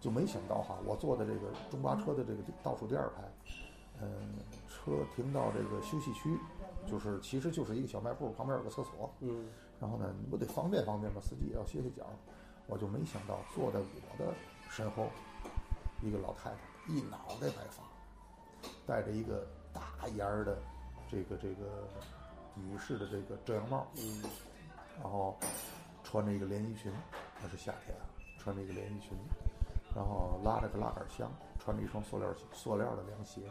[0.00, 3.22] 就没想到哈，我坐的这个中巴车的这个倒数第二排，
[4.00, 4.34] 嗯，
[4.68, 6.38] 车停到这个休息区，
[6.86, 9.46] 就是其实就是一个小卖部，旁边有个厕所，嗯
[9.80, 12.04] 然后呢，不得方便方便嘛，司机也要歇歇脚。
[12.66, 14.34] 我就没想到坐在我的
[14.68, 15.06] 身后，
[16.02, 16.56] 一个老太太，
[16.92, 17.82] 一脑袋白发，
[18.88, 20.56] 戴着一个大檐儿的
[21.10, 21.86] 这个这个
[22.54, 24.24] 女士的这个遮阳帽，嗯
[24.96, 25.38] 然后
[26.02, 26.90] 穿着一个连衣裙，
[27.42, 28.08] 那是夏天啊，
[28.38, 29.12] 穿着一个连衣裙，
[29.94, 33.42] 然后拉着个拉杆箱，穿着一双塑料塑料的凉鞋。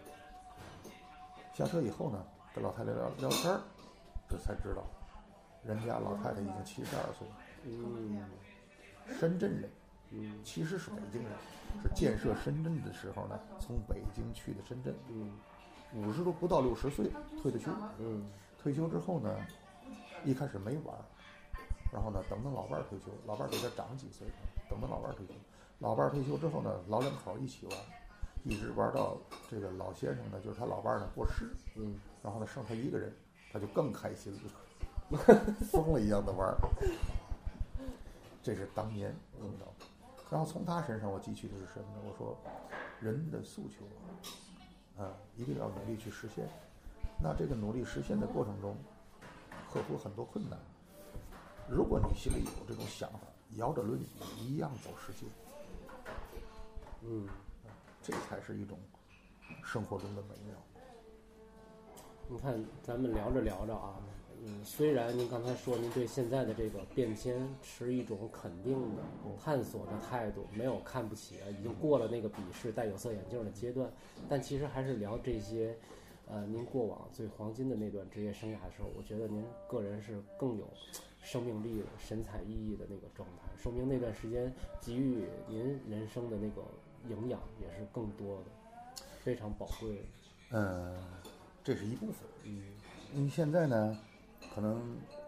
[1.53, 3.61] 下车以后呢，跟老太太聊聊天儿，
[4.27, 4.83] 这才知道，
[5.63, 8.25] 人家老太太已经七十二岁了，嗯
[9.19, 9.69] 深圳人，
[10.11, 10.39] 嗯。
[10.43, 11.31] 其实是北京人，
[11.83, 15.31] 是建设深圳的时候呢，从北京去的深圳，嗯。
[15.95, 17.09] 五十多不到六十岁
[17.41, 18.25] 退的休，嗯。
[18.57, 19.35] 退休之后呢，
[20.25, 21.03] 一开始没玩儿，
[21.93, 24.27] 然后呢，等等老伴儿退休，老伴儿比他长几岁，
[24.69, 25.33] 等等老伴儿退休，
[25.79, 27.77] 老伴儿退休之后呢，老两口一起玩，
[28.43, 29.17] 一直玩到
[29.49, 31.95] 这个老先生呢，就是他老伴儿呢过世，嗯。
[32.23, 33.15] 然后呢剩他一个人，
[33.53, 35.17] 他就更开心了，
[35.71, 36.57] 疯了一样的玩儿。
[38.43, 39.85] 这是当年碰到的，
[40.29, 42.01] 然后从他身上我汲取的是什么呢？
[42.05, 42.37] 我说，
[42.99, 43.85] 人的诉求
[45.01, 46.47] 啊，啊，一定要努力去实现。
[47.21, 48.75] 那这个努力实现的过程中，
[49.71, 50.59] 克服很多困难，
[51.69, 53.19] 如果你心里有这种想法，
[53.55, 54.07] 摇着轮椅
[54.41, 55.25] 一样走世界，
[57.03, 57.27] 嗯，
[58.03, 58.77] 这才是一种
[59.63, 60.55] 生活中的美妙。
[62.27, 63.95] 你看，咱们聊着聊着啊，
[64.45, 69.01] 嗯，虽然您刚才说您对现在的这个变迁持一种肯定的
[69.43, 73.91] 探索的态度，没有看不起啊，已经过了那个鄙视戴有色眼镜的阶段，
[74.29, 75.75] 但其实还是聊这些，
[76.27, 80.69] 呃，您过往最黄金的那段职业生涯的时候，我觉得您个人是更有
[81.21, 86.61] 生命力的、神采奕奕的那个状态，说明那段时间给予您人生的那个
[87.09, 88.45] 营养也是更多的，
[89.23, 90.03] 非常宝贵的。
[90.51, 90.95] 嗯，
[91.63, 92.27] 这是一部分。
[92.43, 92.63] 嗯
[93.13, 93.97] 您现在呢，
[94.57, 94.81] 可能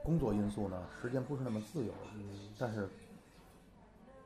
[0.04, 2.90] 工作因素呢，时间不是那么自由，嗯但是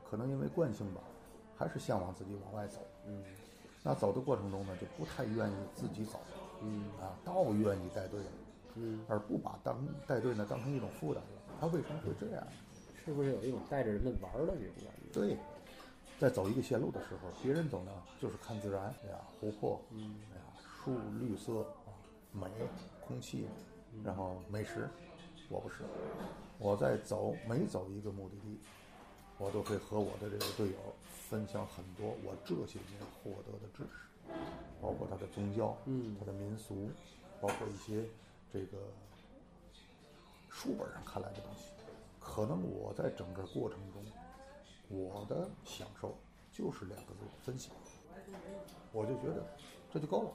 [0.10, 1.02] 可能因为惯性吧，
[1.58, 2.80] 还是向往自己往外走。
[3.06, 3.22] 嗯
[3.84, 6.22] 那走的过程中呢，就不太愿意自己走
[6.62, 8.22] 嗯啊，倒愿意带队，
[8.76, 9.04] 嗯。
[9.10, 11.30] 而不把当带队呢当成一种负担了。
[11.60, 12.48] 他为什么会这样？
[13.04, 15.20] 是不是有一种带着人们玩的这种感觉？
[15.20, 15.38] 对，
[16.18, 20.44] 在走一个线路的时候，别人走呢就是看自然，哎呀，湖泊，嗯哎呀，
[20.82, 21.92] 树绿色啊，
[22.32, 22.48] 美，
[23.06, 23.50] 空气，
[24.04, 24.90] 然后美食。
[25.50, 25.84] 我不是，
[26.58, 28.58] 我在走每走一个目的地，
[29.38, 30.96] 我都会和我的这个队友
[31.30, 34.34] 分享很多我这些年获得的知识，
[34.82, 36.90] 包括他的宗教，嗯他的民俗，
[37.40, 38.06] 包括一些
[38.52, 38.78] 这个
[40.50, 41.66] 书本上看来的东西。
[42.20, 44.04] 可能我在整个过程中，
[44.90, 46.18] 我的享受
[46.52, 47.72] 就是两个字：分享。
[48.92, 49.46] 我就觉得
[49.92, 50.32] 这就够了。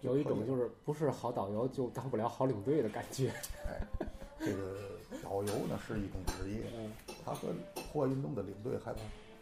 [0.00, 3.30] 有一种就是不是好导游就当不了好领队的感觉。
[3.66, 4.06] 哎，
[4.38, 4.76] 这个
[5.22, 6.92] 导游呢是一种职业，嗯，
[7.24, 7.48] 他和
[7.92, 8.94] 户外运动的领队还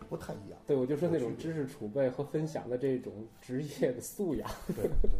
[0.08, 0.58] 不太一样。
[0.66, 4.48] 对，我就说那种知识储备和分享的这种职业的素养。
[4.66, 5.10] 对对对，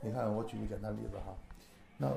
[0.00, 1.34] 你看，我举个简单例子哈，
[1.96, 2.12] 那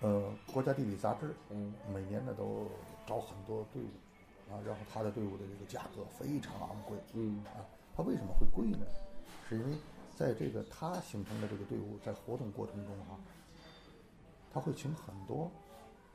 [0.00, 2.68] 呃，国家地理杂志嗯每年呢都
[3.06, 7.66] 招很多队伍啊，然后他的队伍的这个价格非常昂贵嗯啊。
[7.96, 8.86] 它为什么会贵呢？
[9.48, 9.72] 是因为
[10.16, 13.20] 在这个他形成的这个队伍在活动过程中哈、
[14.52, 15.50] 他会请很多，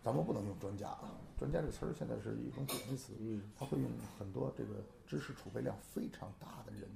[0.04, 3.88] 咱们不能用专家啊，专家这个词儿现在是一种贬义词，嗯他会用
[4.18, 6.90] 很多这个知识储备量非常大的人，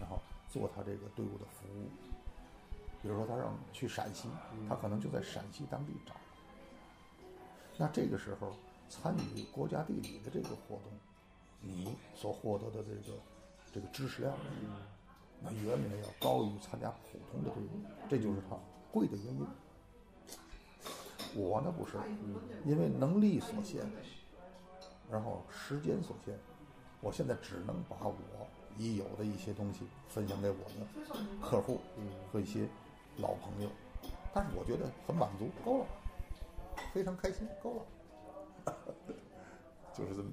[0.00, 0.18] 然后
[0.50, 1.86] 做他这个队伍的服务。
[3.00, 4.28] 比如说他让去陕西，
[4.68, 6.14] 他可能就在陕西当地找。
[7.78, 8.52] 那这个时候
[8.88, 10.92] 参与国家地理的这个活动，
[11.60, 13.18] 你所获得的这个
[13.72, 14.36] 这个知识量，
[15.42, 17.68] 那远远要高于参加普通的队伍，
[18.08, 18.56] 这就是它
[18.92, 19.46] 贵的原因。
[21.34, 21.96] 我呢不是，
[22.64, 23.84] 因为能力所限，
[25.10, 26.36] 然后时间所限，
[27.00, 28.14] 我现在只能把我
[28.76, 31.78] 已有的一些东西分享给我的客户
[32.32, 32.66] 和一些
[33.18, 33.70] 老朋友，
[34.34, 35.86] 但是我觉得很满足，够了，
[36.92, 37.74] 非常开心，够
[38.64, 38.74] 了，
[39.94, 40.30] 就是这么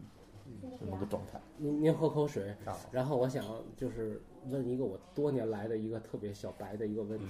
[0.80, 1.40] 这么个状态。
[1.58, 7.26] 您您喝口水啊，然后我想就是问一个我多年来的一个特别小白的一个问题，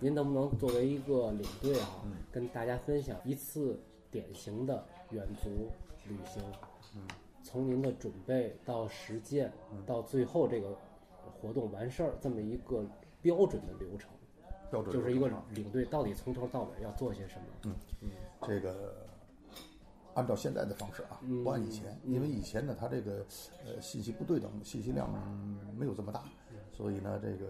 [0.00, 3.78] 您能不能作为一个领队啊，跟大家分享一次
[4.10, 5.70] 典型的远足
[6.08, 6.42] 旅行？
[6.94, 7.02] 嗯，
[7.42, 9.52] 从您的准备到实践，
[9.86, 10.76] 到最后这个
[11.40, 12.84] 活动完事儿，这么一个
[13.20, 14.10] 标准的流程，
[14.70, 17.74] 标准就是一个领队到底从头到尾要做些什么？
[18.00, 18.10] 嗯
[18.44, 19.06] 这个
[20.14, 23.24] 按照现在的方式啊，嗯不按以前，因为以前呢，它这个
[23.64, 25.08] 呃信息不对等，信息量
[25.78, 26.24] 没有这么大，
[26.72, 27.46] 所以呢，这个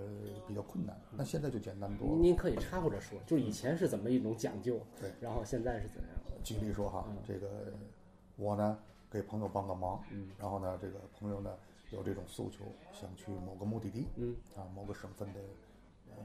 [0.47, 1.01] 比较困难。
[1.13, 2.17] 那现在就简单多了。
[2.21, 5.11] 您可以插或者说，就是以前是怎么一种讲究，对。
[5.21, 6.33] 然后现在是怎样的？
[6.43, 7.73] 举例说哈，这个
[8.37, 8.79] 我呢
[9.09, 10.29] 给朋友帮个忙，嗯。
[10.39, 11.57] 然后呢，这个朋友呢
[11.91, 14.35] 有这种诉求，想去某个目的地，嗯。
[14.57, 15.41] 啊，某个省份的，
[16.11, 16.25] 呃，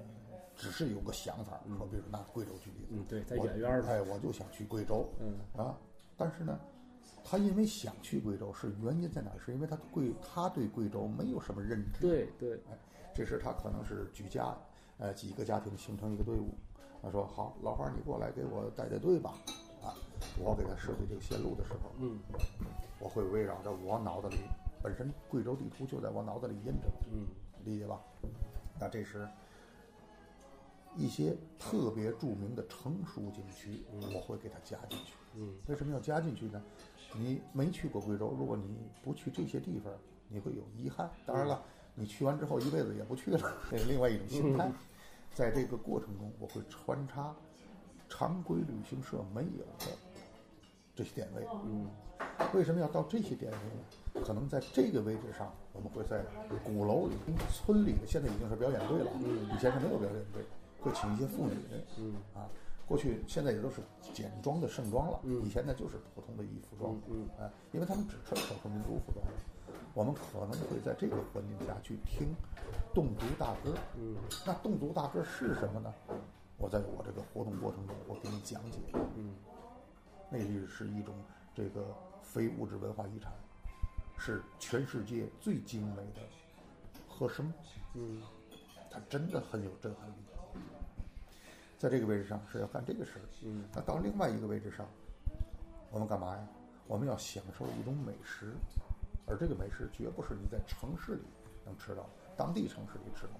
[0.56, 3.88] 只是有个想法，说比如拿贵州举例子，嗯对在远远的。
[3.88, 5.64] 哎，我就想去贵州，嗯。
[5.64, 5.78] 啊，
[6.18, 6.60] 但是呢，
[7.24, 9.40] 他因为想去贵州，是原因在哪儿？
[9.40, 12.78] 是因为他贵，他对贵州没有什么认知，对对，哎，
[13.14, 14.58] 这时他可能是举家，
[14.98, 16.56] 呃，几个家庭形成一个队伍。
[17.02, 19.34] 他说：“好，老花儿你过来给我带带队吧。”
[19.84, 19.94] 啊，
[20.40, 22.20] 我给他设计这个线路的时候，嗯
[23.00, 24.38] 我会围绕着我脑子里
[24.82, 27.28] 本身贵州地图就在我脑子里印着，嗯
[27.64, 28.02] 理解吧？
[28.80, 29.28] 那这时
[30.96, 35.14] 一些特别著名的成熟景区，我会给他加进去。
[35.36, 36.62] 嗯为什么要加进去呢？
[37.18, 39.92] 你没去过贵州，如果你不去这些地方，
[40.30, 41.10] 你会有遗憾。
[41.26, 41.62] 当然了，
[41.96, 43.40] 你去完之后一辈子也不去了，
[43.70, 44.72] 这是另外一种心态。
[45.34, 47.36] 在这个过程中，我会穿插
[48.08, 49.92] 常规旅行社没有的
[50.96, 51.46] 这些点位。
[51.66, 51.90] 嗯
[52.54, 54.26] 为什么要到这些点位呢？
[54.26, 56.24] 可能在这个位置上，我们会在
[56.64, 57.14] 鼓楼里、
[57.52, 59.12] 村里，现在已经是表演队了，
[59.54, 60.44] 以前是没有表演队，
[60.80, 61.54] 会请一些妇女，
[62.00, 62.50] 嗯啊，
[62.88, 63.82] 过去现在也都是
[64.14, 69.26] 简装的盛装了，嗯以前呢就是普通的衣服装，嗯哎，因为他们只穿少数民族服装，
[69.94, 72.34] 我们可能会在这个环境下去听
[72.96, 74.16] 侗族大歌，嗯
[74.46, 75.94] 那侗族大歌是什么呢？
[76.58, 78.80] 我在我这个活动过程中，我给你讲解，
[79.18, 79.36] 嗯
[80.32, 81.14] 那是一种
[81.54, 81.94] 这个
[82.24, 83.34] 非物质文化遗产，
[84.18, 86.22] 是全世界最精美的
[87.06, 87.54] 和声，
[87.96, 88.22] 嗯
[88.90, 90.14] 它真的很有震撼力。
[91.78, 94.86] 在这个位置上是要干这个事儿，嗯那到另外一个位置上，
[95.92, 96.48] 我们干嘛呀？
[96.88, 98.54] 我们要享受一种美食，
[99.28, 101.22] 而这个美食绝不是你在城市里
[101.66, 103.38] 能吃到的，当地城市里吃到的。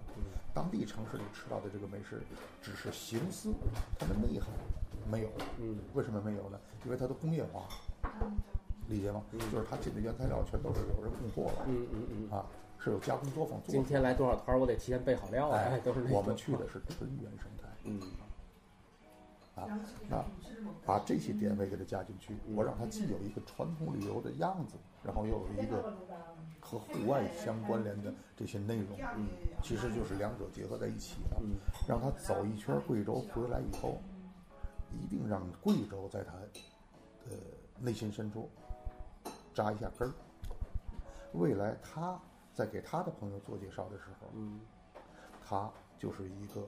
[0.54, 2.22] 当地城市里吃到的这个美食，
[2.62, 3.54] 只是形似，
[3.98, 4.50] 它的内涵
[5.10, 5.30] 没有。
[5.60, 6.60] 嗯为什么没有呢？
[6.86, 7.68] 因为它的工业化，
[8.90, 9.24] 理解吗？
[9.32, 12.46] 就是它进的原材料全都是有人供货了嗯嗯嗯，啊，
[12.78, 13.72] 是有加工作坊做的。
[13.72, 17.70] 今天来多少摊儿，我得提前备好料啊，哎都是那，种我们去的是纯原生态。
[17.86, 18.02] 嗯
[19.58, 19.68] 啊，
[20.08, 20.24] 那
[20.86, 25.94] 把这些点位给它加进去，我让它既有一个传统旅游的样子，然后又有一个
[26.60, 29.28] 和户外相关联的这些内容，嗯，
[29.64, 31.42] 其实就是两者结合在一起了。
[31.42, 31.58] 嗯
[31.88, 33.98] 让他走一圈贵州回来以后，
[34.92, 36.34] 一定让贵州在他
[37.30, 37.38] 的
[37.80, 38.50] 内心深处
[39.54, 40.14] 扎一下根儿。
[41.34, 42.20] 未来他
[42.54, 44.60] 在给他的朋友做介绍的时候，嗯
[45.46, 46.68] 他就是一个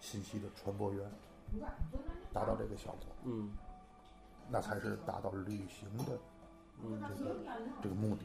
[0.00, 1.08] 信息的传播源，
[2.32, 3.50] 达到这个效果，嗯
[4.48, 6.18] 那才是达到旅行的
[6.82, 7.36] 嗯这个
[7.82, 8.22] 这个目的。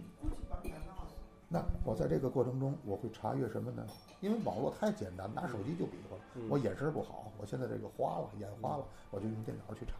[1.47, 3.85] 那我在这个过程中，我会查阅什么呢？
[4.21, 6.47] 因为网络太简单，拿手机就比划了。
[6.49, 9.93] 我眼神不好，我现在这个花了，眼花了，我就用电脑去查，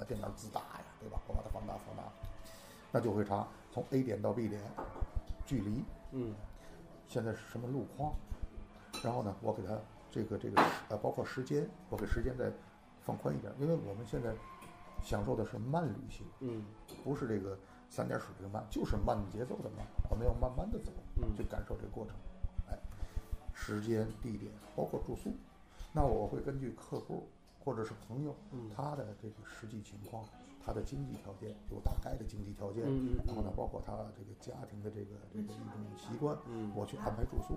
[0.00, 1.20] 啊，电脑字大呀，对吧？
[1.28, 2.02] 我把它放大放大，
[2.90, 4.60] 那就会查从 A 点到 B 点，
[5.46, 6.34] 距离，嗯
[7.06, 8.12] 现在是什么路况，
[9.04, 9.78] 然后呢，我给它
[10.10, 12.52] 这个这个呃，包括时间，我给时间再
[13.00, 14.34] 放宽一点，因为我们现在
[15.02, 16.64] 享受的是慢旅行，嗯。
[17.04, 17.56] 不是这个
[17.88, 21.36] 三点水这个慢，就是慢节奏的慢，我们要慢慢的走，嗯。
[21.36, 22.14] 去感受这个过程。
[22.68, 22.78] 哎，
[23.54, 25.32] 时间、地点，包括住宿，
[25.92, 27.28] 那我会根据客户
[27.64, 28.70] 或者是朋友嗯。
[28.74, 30.24] 他的这个实际情况，
[30.64, 35.56] 他的经济条件有大概的经济条件，嗯嗯然后呢，包括他这个家庭的这个这个一种
[35.96, 36.70] 习惯，嗯。
[36.74, 37.54] 我去安排住宿，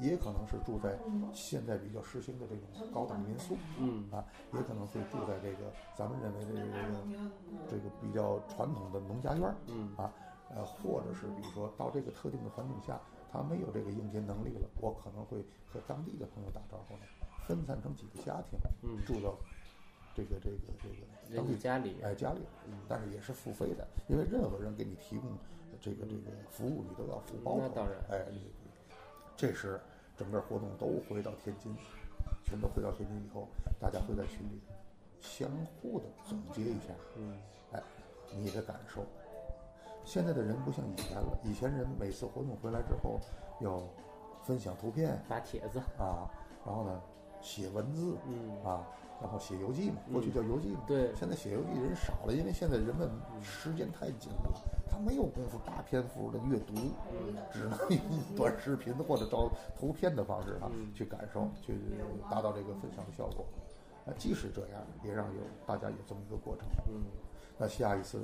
[0.00, 0.98] 也可能是住在
[1.32, 4.10] 现在比较时兴的这种高档民宿，嗯。
[4.10, 7.30] 啊，也可能会住在这个咱们认为的这个
[7.70, 9.94] 这个比较传统的农家院儿嗯。
[9.96, 10.12] 啊，
[10.54, 13.00] 呃，或者是比如说到这个特定的环境下，
[13.30, 15.38] 他没有这个应接能力了，我可能会
[15.72, 17.02] 和当地的朋友打招呼呢，
[17.46, 18.98] 分散成几个家庭，嗯。
[19.06, 19.36] 住到
[20.14, 22.40] 这个这个这个当地家家里哎家里，
[22.88, 25.30] 但是也是付费的，因为任何人给你提供
[25.80, 27.62] 这个这个服务，你都要付包括。
[27.62, 27.94] 那当然。
[28.10, 28.63] 哎，对对
[29.36, 29.80] 这时
[30.16, 31.74] 整个活动都回到天津，
[32.44, 33.48] 全都回到天津以后，
[33.80, 34.60] 大家会在群里
[35.20, 35.50] 相
[35.80, 37.36] 互的总结一下，嗯
[37.72, 37.82] 哎，
[38.32, 39.04] 你的感受。
[40.04, 43.18] 现在的人不像以前了，以前人每次活动回来之后
[43.60, 43.82] 要
[44.42, 46.28] 分享图片发帖子啊，
[46.64, 47.02] 然后呢
[47.40, 48.86] 写文字嗯啊，
[49.20, 50.80] 然后写游记嘛，过去叫游记嘛。
[50.86, 53.08] 对现在写游记的人少了，因为现在人们
[53.42, 54.52] 时间太紧了，
[54.90, 56.74] 他没有功夫大篇幅的阅读，
[57.52, 58.00] 只能用
[58.36, 61.78] 短视频或者照图片的方式啊、去感受，去
[62.30, 63.46] 达到这个分享的效果。
[64.06, 66.66] 啊，即使这样，也让有大家有这么一个过程。
[66.88, 67.00] 嗯
[67.56, 68.20] 那下一次，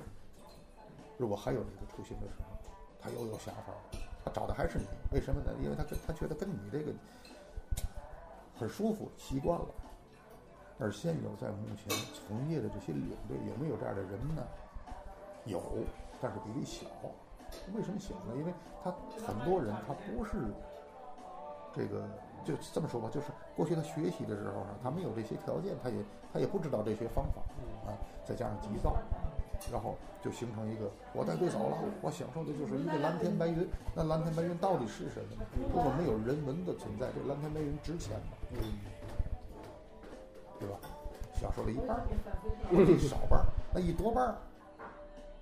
[1.16, 2.58] 如果还有这个出行的时候，
[3.00, 5.52] 他又有想法了，他找的还是你，为什么呢？
[5.62, 6.92] 因为他跟他觉得跟你这个
[8.58, 9.66] 很舒服，习惯了。
[10.81, 14.43] 而现有在目前从业的这些领队，有没有这样的人呢？
[15.44, 15.61] 有，
[16.20, 16.86] 但是比例小。
[17.74, 18.35] 为什么小呢？
[18.36, 18.90] 因为他
[19.27, 20.39] 很多人他不是
[21.74, 22.09] 这个，
[22.44, 23.27] 就这么说吧，就是
[23.57, 25.97] 过去他学习的时候呢，他没有这些条件，他也
[26.32, 27.43] 他也不知道这些方法
[27.90, 27.93] 啊，
[28.24, 28.97] 再加上急躁，
[29.73, 33.69] 然后就形成一个我带队走了，我享受的就是一个蓝天白云。
[33.94, 35.43] 那蓝天白云到底是什么呢？
[35.74, 38.39] 如果没有人文的存在，这蓝天白云值钱吗？
[38.52, 38.59] 嗯
[40.60, 40.76] 对吧？
[41.32, 42.04] 享受了一半儿，
[42.70, 44.36] 一少半儿，那一多半儿，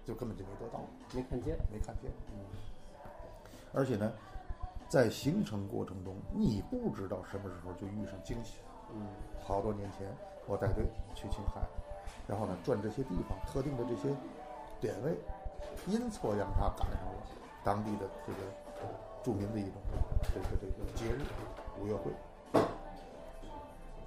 [0.07, 0.81] 就根本就没得到，
[1.13, 2.11] 没看见没看见。
[2.31, 2.39] 嗯
[3.75, 4.11] 而且呢，
[4.89, 8.61] 在行程过程中，你不知道什么时候就遇上惊喜。
[8.95, 9.07] 嗯
[9.43, 10.07] 好多年前，
[10.47, 10.85] 我带队
[11.15, 11.61] 去青海，
[12.27, 14.15] 然后呢转这些地方，特定的这些
[14.81, 15.19] 点位，
[15.89, 17.23] 阴错阳差赶上了
[17.65, 18.39] 当地的这个
[19.23, 19.75] 著名的一种
[20.23, 21.27] 这个这个节日
[21.81, 22.13] 五月会。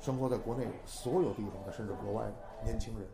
[0.02, 2.34] 生活在国内所有地方的，甚至国外的
[2.64, 3.08] 年轻人，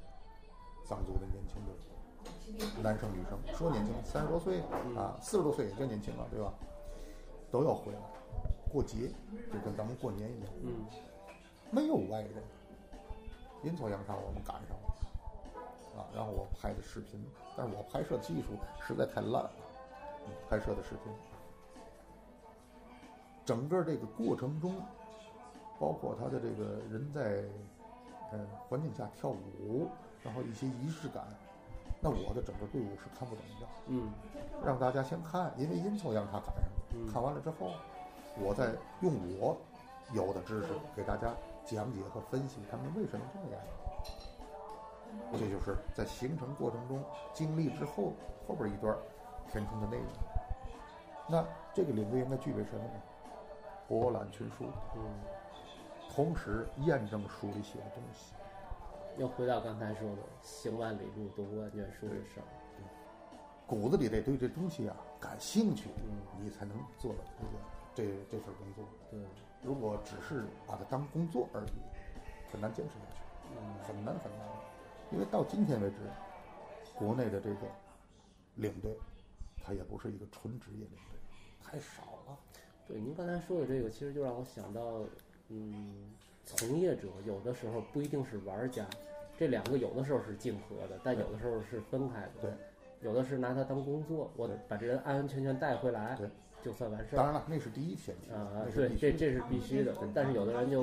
[0.85, 4.61] 藏族的年轻的男生女生，说年轻三十多岁
[4.95, 6.53] 啊，四十多岁也叫年轻了，对吧？
[7.51, 7.99] 都要回来
[8.71, 9.09] 过节，
[9.51, 10.49] 就跟咱们过年一样。
[10.63, 10.85] 嗯
[11.69, 12.41] 没有外人，
[13.63, 17.21] 阴错阳差我们赶上了，啊，然后我拍的视频，
[17.57, 18.51] 但是我拍摄技术
[18.81, 19.51] 实在太烂了，
[20.25, 21.11] 嗯拍摄的视频，
[23.43, 24.81] 整个这个过程中，
[25.79, 27.43] 包括他的这个人在
[28.31, 29.87] 呃环境下跳舞，
[30.23, 31.23] 然后一些仪式感，
[32.01, 33.67] 那我的整个队伍是看不懂的。
[33.87, 34.11] 嗯
[34.65, 36.71] 让大家先看，因为阴错阳差赶上了。
[36.93, 37.71] 嗯看完了之后，
[38.39, 38.71] 我再
[39.01, 39.55] 用我
[40.13, 41.33] 有的知识给大家
[41.65, 43.61] 讲解和分析他们为什么这样。
[45.31, 48.13] 这就是在形成过程中经历之后
[48.47, 48.95] 后边一段
[49.51, 50.07] 填充的内容。
[51.29, 53.01] 那这个领队应该具备什么呢？
[53.87, 55.01] 博览群书，嗯，
[56.17, 58.33] 同时验证书里写的东西。
[59.19, 62.43] 又回到刚才说的“行万里路，读万卷书”的事儿。
[63.67, 67.19] 骨子里得对这东西啊感兴趣，嗯你才能做到
[67.93, 68.83] 这个这这份工作。
[69.11, 69.19] 对，
[69.61, 73.21] 如果只是把它当工作而已，很难坚持下去，
[73.55, 74.47] 嗯很难很难。
[75.11, 75.97] 因为到今天为止，
[76.95, 77.67] 国内的这个
[78.55, 78.97] 领队，
[79.63, 81.19] 他也不是一个纯职业领队，
[81.63, 82.35] 太少了。
[82.87, 85.01] 对，您刚才说的这个，其实就让我想到，
[85.49, 85.93] 嗯，
[86.45, 88.85] 从业者有的时候不一定是玩家，
[89.37, 92.31] 这两个有的时候是竞合的，但有的时候是分开的。
[92.41, 92.51] 对，
[93.01, 96.29] 有的是拿它当工作，我对把这人安安全全带回来对，
[96.61, 97.17] 就算完事儿。
[97.17, 99.95] 当然了，那是第一前提，啊对，这这是必须的。
[100.13, 100.81] 但是有的人就，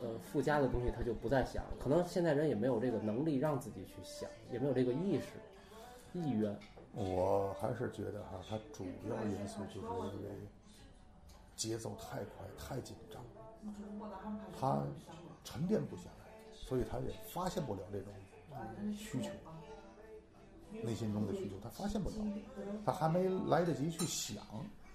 [0.00, 6.56] 呃，附加的东西他就不再想，可能现在人也没有这个能力让自己去想，也没有这个意识、意愿。
[6.96, 10.30] 我还是觉得哈、它主要因素就是因为
[11.56, 13.20] 节奏太快、太紧张，
[14.58, 14.82] 他
[15.42, 18.12] 沉淀不下来，所以他也发现不了这种
[18.94, 19.30] 需求，
[20.82, 22.16] 内心中的需求他发现不了，
[22.84, 24.42] 他还没来得及去想，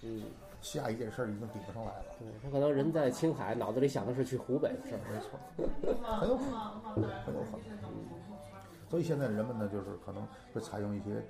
[0.02, 0.24] 嗯，
[0.60, 2.04] 下一件事儿已经顶不上来了。
[2.18, 5.00] 对他可能人在青海，脑子里想的是去湖北的事儿。
[5.10, 5.38] 没错，
[6.18, 6.44] 很有可
[7.00, 7.60] 能，很有可能。
[8.88, 11.24] 所以现在人们呢，就是可能会采用一些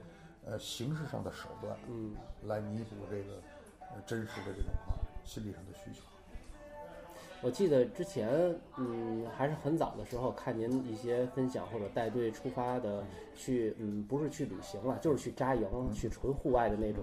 [0.47, 3.43] 呃形式上的手段，嗯，来弥补这个
[3.95, 6.03] 呃真实的这种啊心理上的需求。
[7.43, 8.29] 我记得之前，
[8.77, 13.03] 嗯，还是很早的时候看您一些分享或者带队出发的
[13.35, 17.03] 去，嗯，不是去旅行了，就是去扎营、去纯户外的那种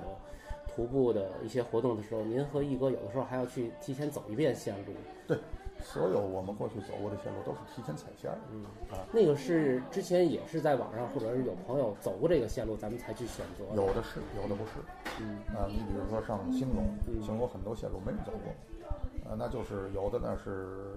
[0.67, 4.93] 徒步的一些活动的时候，您和毅哥有的时候还要去提前走一遍线路。
[5.27, 5.37] 对，
[5.81, 8.37] 所有我们过去走过的线路都是提前踩线儿。
[8.51, 13.65] 嗯啊，那个是之前也是在网上或者是有朋友走过这个线路，咱们才去选择。
[13.75, 14.73] 有的是，有的不是。
[15.19, 18.53] 嗯啊，你比如说上兴隆，嗯兴隆很多线路没人走过，
[19.29, 20.95] 啊，那就是有的呢是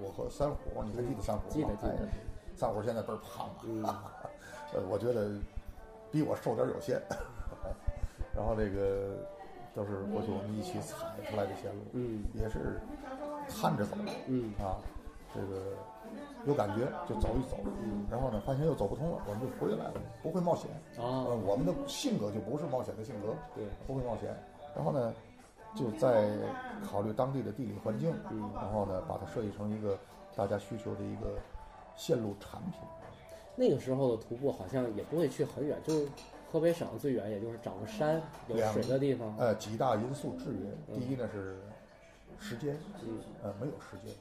[0.00, 1.50] 我和三虎，你还记得三虎吗？
[1.50, 2.08] 记得记得哎
[2.54, 3.46] 三虎现在倍儿胖
[3.84, 4.12] 啊，
[4.74, 5.30] 嗯 呃，我觉得
[6.10, 7.00] 比我瘦点儿有限。
[8.36, 9.16] 然后这个
[9.74, 12.80] 都是过去我们一起踩出来的线路，嗯也是
[13.48, 13.96] 看着走
[14.26, 14.76] 嗯啊，
[15.34, 15.76] 这个
[16.46, 17.56] 有感觉就走一走，
[18.10, 20.70] 然后呢发现又走不通了，我们就回来了，不会冒险。
[20.98, 24.34] 呃，啊，我们的性格就不是冒险的性格，对，不会冒险。
[24.74, 25.12] 然后呢，
[25.74, 26.30] 就在
[26.84, 28.14] 考虑当地的地理环境，
[28.54, 29.98] 然后呢，把它设计成一个
[30.36, 31.38] 大家需求的一个
[31.96, 32.80] 线路产品。
[33.54, 36.08] 那个时候的徒步好像也不会去很远，就是
[36.50, 39.34] 河北省最远也就是找个山有水的地方。
[39.38, 40.94] 呃，几大因素制约。
[40.98, 41.58] 第一呢是
[42.38, 44.14] 时间，嗯呃，没有时间。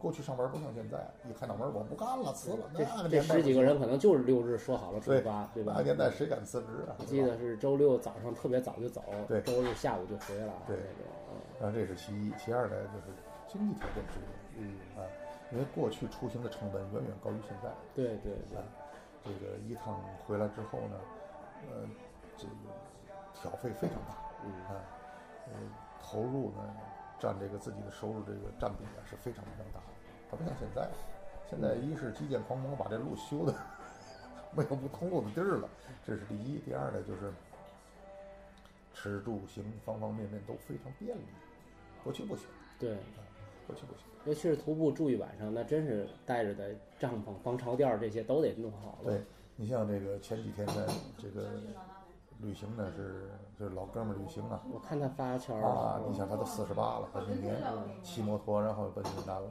[0.00, 2.70] 嗯，过去上班不像现在，一开脑门我不干了，辞了。
[2.74, 5.78] 这这十几个人可能就是六日说好了出发，对吧那？
[5.78, 6.96] 个年代谁敢辞职啊？
[6.98, 11.68] 我记得是周六早上特别早就走，对周日下午就回来，对那种。
[11.68, 13.14] 啊，这是其一，其二呢就是
[13.46, 14.62] 经济条件制约。
[14.62, 15.04] 嗯，啊，
[15.52, 17.70] 因为过去出行的成本远远高于现在。
[17.94, 18.64] 对对对啊，
[19.22, 20.96] 这个一趟回来之后呢，
[21.68, 21.86] 呃，
[22.38, 22.52] 这个
[23.34, 24.80] 挑费非常大嗯啊，
[25.48, 25.52] 呃，
[26.02, 26.64] 投入呢
[27.18, 29.89] 占这个自己的收入这个占比啊是非常非常大的。
[30.30, 30.88] 它不像现在，
[31.48, 33.52] 现在一是基建狂魔把这路修的
[34.54, 35.68] 没有不通路的地儿了，
[36.06, 36.58] 这是第一。
[36.58, 37.32] 第二呢就是
[38.94, 41.22] 吃住行方方面面都非常便利，
[42.04, 42.46] 过去不行，
[42.78, 42.96] 对，
[43.66, 44.04] 过去不行。
[44.26, 49.10] 尤其是徒步住一晚上，那真是带着的帐篷、防潮垫儿这些都得弄好了。
[49.10, 49.24] 对
[49.56, 50.86] 你像这个前几天在
[51.16, 51.48] 这个
[52.38, 57.56] 旅行呢，是就是老哥们儿旅行啊，我看他发圈儿啊，你想他都四十八了，奔明年
[58.02, 59.50] 骑摩托，然后奔云南了，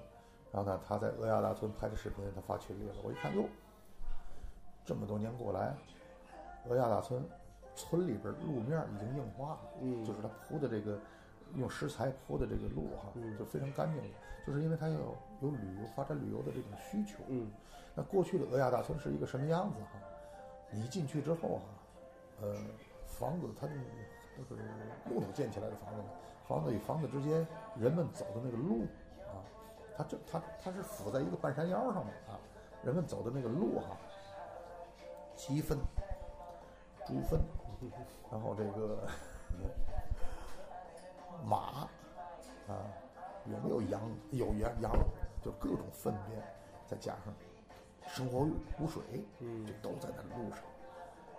[0.51, 3.43] 然后呢，他在鹅亚大村拍的视频，他发群里了，我一看哟，
[4.85, 5.75] 这么多年过来，
[6.67, 7.23] 鹅亚大村
[7.75, 10.97] 村里边路面已经硬化了，嗯就是他铺的这个
[11.55, 14.09] 用石材铺的这个路哈，嗯就非常干净了，
[14.45, 17.49] 就是因为它要有旅游发展旅游的这种需求，嗯。
[17.95, 19.99] 那过去的鹅亚大村是一个什么样子哈？
[20.71, 21.61] 你一进去之后哈，
[22.41, 22.55] 呃，
[23.05, 23.73] 房子它的
[24.37, 24.55] 那个
[25.05, 26.05] 木头建起来的房子呢，
[26.47, 27.45] 房子与房子之间
[27.77, 28.98] 人们走的那个路啊，
[29.99, 32.39] 它这它它是 phủ 在一个半山腰上嘛啊，
[32.85, 33.97] 人们走的那个路哈，
[35.35, 35.77] 鸡粪、
[37.05, 37.37] 猪粪，
[38.31, 39.05] 然后这个
[41.43, 41.89] 马
[42.69, 42.87] 啊，
[43.43, 44.01] 有没有羊？
[44.31, 44.89] 有羊羊，
[45.43, 46.41] 就各种粪便，
[46.87, 47.33] 再加上
[48.07, 48.47] 生活
[48.79, 49.03] 污水，
[49.39, 50.59] 嗯这都在那路上，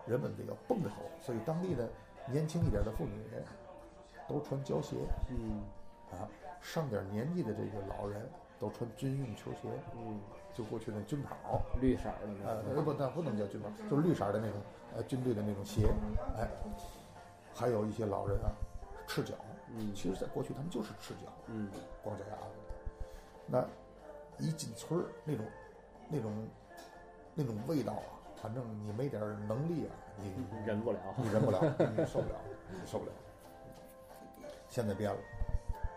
[0.04, 1.88] 人们得要蹦着走，所以当地的
[2.26, 3.24] 年轻一点的妇女
[4.28, 4.96] 都穿胶鞋
[5.30, 5.62] 嗯
[6.12, 6.28] 啊，
[6.60, 8.28] 上点年纪的这个老人
[8.60, 10.20] 都穿军用球鞋，嗯，
[10.54, 14.60] 就过去那军袍，绿色儿的那呃，种，不，那不能叫军袍，就是绿色儿的那种，
[14.94, 15.88] 呃，军队的那种鞋，
[16.36, 16.46] 哎，
[17.54, 18.52] 还有一些老人啊，
[19.08, 19.34] 赤脚，
[19.74, 21.70] 嗯其实在过去他们就是赤脚，嗯
[22.04, 22.42] 光脚丫子。
[23.46, 23.64] 那
[24.38, 25.46] 一进村儿，那种
[26.08, 26.48] 那种
[27.34, 30.30] 那种味道啊，反正你没点能力啊，你
[30.66, 30.98] 忍不了。
[31.16, 31.58] 你忍不了，
[31.96, 32.36] 你受不了，
[32.68, 33.12] 你受不了。
[34.68, 35.18] 现在变了，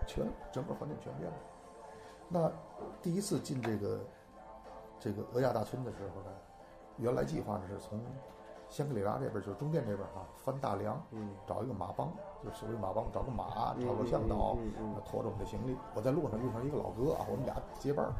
[0.07, 1.37] 全整个环境全变了。
[2.33, 2.51] 那
[2.99, 3.99] 第一次进这个
[4.99, 6.31] 这个俄亚大村的时候呢，
[6.97, 8.01] 原来计划呢是从
[8.69, 12.11] 香格里拉这边，就是中甸这边啊，翻大梁，嗯找一个马帮，
[12.43, 15.77] 就是所谓马帮，找个马，找个向导，嗯嗯嗯拖着我们的行李。
[15.93, 18.11] 我在路上遇上一个老哥啊，我们俩结伴儿。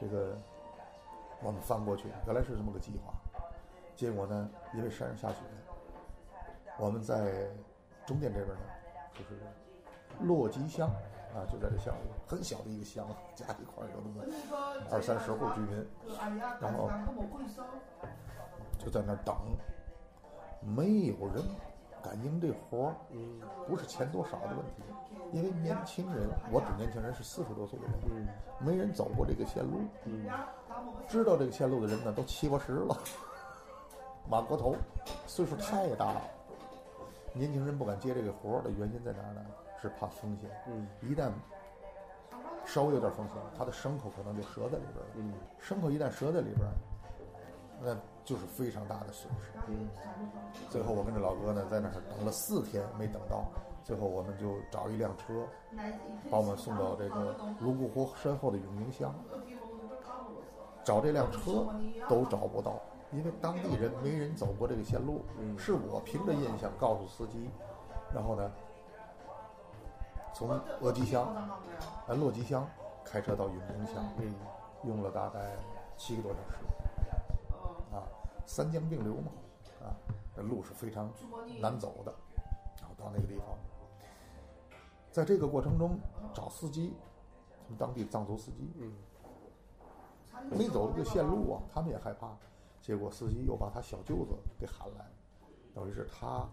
[0.00, 0.38] 这个
[1.42, 3.12] 我们翻过去，原来是这么个计划，
[3.96, 5.40] 结果呢，因为山上下雪，
[6.78, 7.50] 我们在
[8.06, 8.62] 中甸这边呢，
[9.14, 9.40] 就是
[10.20, 10.88] 洛吉乡
[11.34, 14.24] 啊，就在这乡里，很小的一个乡，加一块儿有那么
[14.90, 15.86] 二三十户居民，
[16.60, 16.90] 然后
[18.78, 19.36] 就在那儿等，
[20.62, 21.44] 没有人
[22.02, 23.40] 敢应这活儿，嗯。
[23.68, 24.82] 不是钱多少的问题，
[25.32, 28.26] 因为年轻人，我指年轻人是四十多岁的人，嗯。
[28.58, 30.26] 没人走过这个线路，嗯。
[31.06, 32.96] 知道这个线路的人呢都七八十了，
[34.28, 34.74] 马国头
[35.26, 36.22] 岁数太大了，
[37.34, 39.44] 年轻人不敢接这个活儿的原因在哪儿呢？
[39.80, 41.30] 是怕风险，嗯一旦
[42.64, 45.06] 稍微有点风险，他的牲口可能就折在里边了。
[45.16, 46.68] 嗯牲口一旦折在里边，
[47.80, 49.52] 那就是非常大的损失。
[49.68, 49.88] 嗯
[50.68, 53.44] 最后我跟着老哥呢在那儿等了四天没等到，
[53.84, 55.46] 最后我们就找一辆车
[56.30, 59.14] 把我们送到这个泸沽湖身后的永宁乡。
[60.84, 61.66] 找这辆车
[62.08, 62.80] 都找不到，
[63.12, 65.22] 因为当地人没人走过这个线路。
[65.38, 67.50] 嗯是我凭着印象告诉司机，
[68.14, 68.50] 然后呢，
[70.38, 70.48] 从
[70.80, 71.34] 鄂吉乡，
[72.06, 72.64] 呃洛吉乡
[73.04, 74.32] 开车到永宁乡，嗯
[74.84, 75.56] 用了大概
[75.96, 76.64] 七个多小时。
[77.92, 78.06] 啊，
[78.46, 79.32] 三江并流嘛，
[79.82, 79.90] 啊，
[80.36, 81.10] 这路是非常
[81.60, 82.14] 难走的。
[82.80, 83.46] 然后到那个地方，
[85.10, 85.98] 在这个过程中
[86.32, 86.94] 找司机，
[87.64, 88.92] 他们当地藏族司机，嗯
[90.56, 92.28] 没走这个线路啊，他们也害怕。
[92.80, 95.04] 结果司机又把他小舅子给喊来，
[95.74, 96.46] 等于是他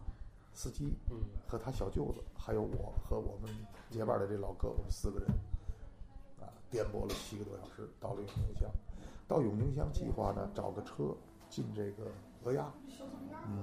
[0.56, 3.53] 司机嗯和他小舅子，还有我和我们
[3.91, 5.30] 结伴的这老哥，我们四个人
[6.40, 8.72] 啊，颠簸了七个多小时，到了永宁乡。
[9.27, 11.15] 到永宁乡计划呢，找个车
[11.49, 12.06] 进这个
[12.44, 12.72] 俄亚，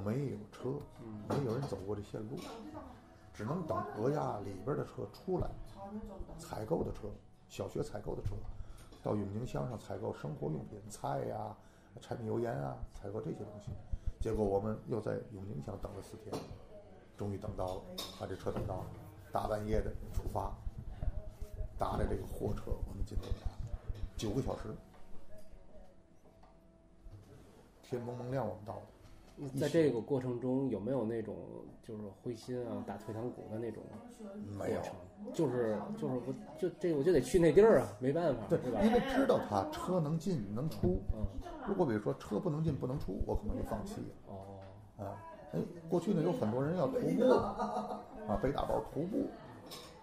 [0.05, 0.75] 没有车，
[1.29, 2.37] 没有人走过这线路，
[3.33, 5.49] 只能等俄亚里边的车出来，
[6.37, 7.09] 采购的车，
[7.49, 8.35] 小学采购的车，
[9.03, 11.57] 到永宁乡上采购生活用品，菜呀、
[12.01, 13.71] 柴米油盐啊，采购这些东西。
[14.21, 16.35] 结果我们又在永宁乡等了四天，
[17.23, 17.83] 终于等到了，
[18.19, 18.87] 把这车等到了，
[19.31, 20.53] 大半夜的出发，
[21.79, 23.47] 搭着这个货车，我们进了俄亚，
[24.17, 24.75] 九个小时，
[27.81, 28.83] 天蒙蒙亮我们到的。
[29.61, 31.37] 在这个过程中有没有那种
[31.81, 33.85] 就是灰心啊、打退堂鼓的那种
[34.59, 35.33] 没有过，程？
[35.33, 41.25] 就是就是我就这我就得去那地儿啊，没办法，对是吧？，因为知道他车能进能出，嗯
[41.69, 44.09] 如果比如说车不能进不能出，我可能就放弃了。
[44.27, 44.59] 哦
[44.99, 45.15] 啊，
[45.53, 49.29] 哎，过去呢有很多人要徒步，啊，背大包徒步，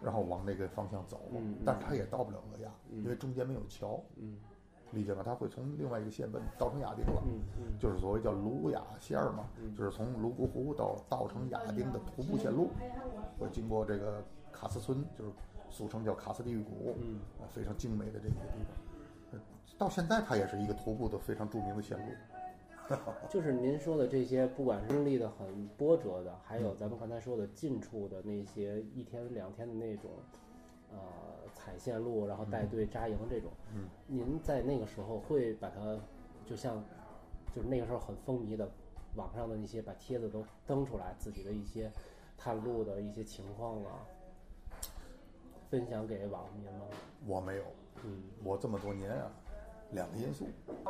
[0.02, 1.20] 然后往那个方向走，
[1.66, 4.38] 但是他也到不了俄亚，因为中间没有桥，嗯
[4.92, 5.22] 理解吗？
[5.24, 7.22] 他会从另外一个县奔稻城亚丁了，
[7.80, 12.70] 就是所谓叫卢雅线儿嘛，嗯就是从泸沽湖到稻城亚丁的徒步线路，
[13.40, 15.32] 会经过这个卡斯村，就是
[15.70, 18.74] 俗称叫卡斯地狱谷，嗯啊，非常精美的这个地方。
[19.32, 19.40] 呃
[19.78, 22.04] 到现在，它也是一个徒步的非常著名的线路。
[23.30, 30.10] 就是您说的这些，不管是经历的很波折的，还有咱们刚才说的近处的那些一天两天的那种，
[30.92, 30.98] 呃，
[31.54, 36.00] 踩线路，然后带队扎营这种，嗯，您在那个时候会把它，
[36.46, 36.84] 就像，
[37.56, 38.70] 就是那个时候很风靡的，
[39.16, 41.92] 网上的那些把帖子都登出来，自己的一些
[42.38, 44.02] 探路的一些情况啊，
[45.70, 46.86] 分享给网民吗？
[47.28, 47.64] 我没有，
[48.04, 48.24] 嗯。
[48.44, 49.32] 我这么多年啊，
[49.92, 50.46] 两个因素，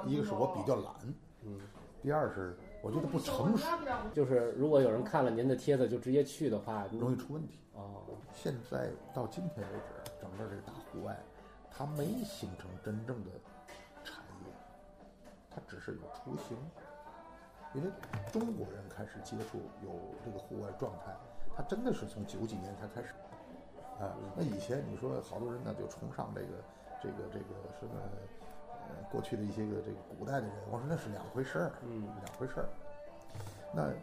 [0.05, 0.95] 一个是我比较懒，
[1.43, 1.59] 嗯，
[2.01, 3.67] 第二是我觉得不成熟，
[4.13, 7.59] 就是如果有人看了您的帖子就直接去的话，容易出问题。
[7.73, 8.03] 哦，
[8.33, 11.17] 现在到今天为止，整个这个大户外，
[11.69, 13.31] 它没形成真正的
[14.03, 14.51] 产业，
[15.49, 16.57] 它只是有雏形。
[17.75, 17.91] 因为
[18.31, 19.91] 中国人开始接触有
[20.25, 21.13] 这个户外状态，
[21.55, 23.13] 它真的是从九几年才开始。
[23.99, 26.47] 啊，那以前你说好多人呢就崇尚这个
[27.03, 27.45] 这个这个
[27.79, 27.93] 什么
[28.89, 32.69] 呃过去的一些个这个古代的人，我说那是两回事儿，嗯，两回事儿。
[33.73, 33.93] 那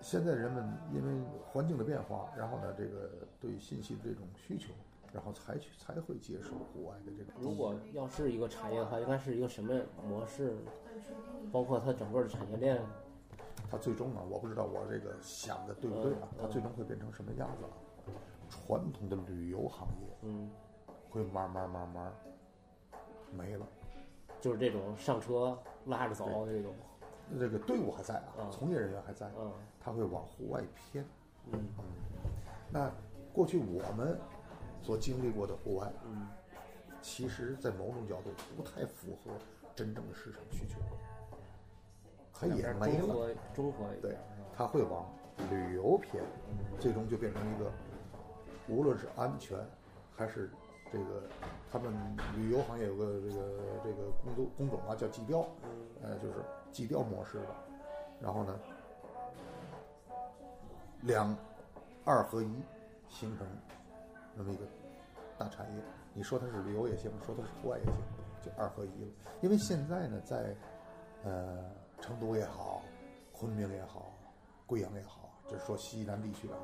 [0.00, 3.10] 现在人们因为环境的变化，然后呢这个
[3.40, 4.72] 对信息的这种需求，
[5.12, 7.34] 然后才去才会接受户外的这种。
[7.40, 9.74] 如果要是一个产业的话，应该是一个什么
[10.08, 10.54] 模式？
[11.52, 12.80] 包括它整个的产业链。
[13.70, 16.28] 它最终啊，我不知道我这个想的对不对啊？
[16.40, 17.74] 它最终会变成什么样子啊？
[18.48, 20.48] 传统的旅游行业，嗯，
[21.10, 22.12] 会慢慢慢慢
[23.32, 23.66] 没了。
[24.44, 26.74] 就是这种上车拉着走这种。
[27.40, 29.50] 这个队伍还在啊，从业人员还在，嗯，
[29.80, 31.02] 他会往户外偏。
[31.50, 31.84] 嗯嗯。
[32.70, 32.92] 那
[33.32, 34.20] 过去我们
[34.82, 36.28] 所经历过的户外，嗯，
[37.00, 39.30] 其实，在某种角度不太符合
[39.74, 40.78] 真正的市场需求。
[42.30, 44.14] 它也没了，中和一对，
[44.54, 45.10] 它会往
[45.50, 46.22] 旅游偏，
[46.78, 47.72] 最终就变成一个，
[48.68, 49.58] 无论是安全，
[50.14, 50.50] 还是
[50.94, 51.22] 这个，
[51.72, 51.92] 他们
[52.36, 53.42] 旅游行业有个这个
[53.82, 55.44] 这个工作工种啊，叫计调，
[56.00, 56.34] 呃，就是
[56.70, 57.48] 计调模式的，
[58.20, 58.60] 然后呢，
[61.02, 61.36] 两
[62.04, 62.62] 二合一，
[63.08, 63.44] 形成
[64.36, 64.64] 那么一个
[65.36, 65.82] 大产业。
[66.12, 67.94] 你说它是旅游也行，说它是户外也行，
[68.40, 69.12] 就二合一了。
[69.40, 70.54] 因为现在呢，在
[71.24, 71.74] 呃。
[72.00, 72.82] 成都也好，
[73.32, 74.12] 昆明也好，
[74.66, 76.58] 贵阳也好，就是说西南地区啊，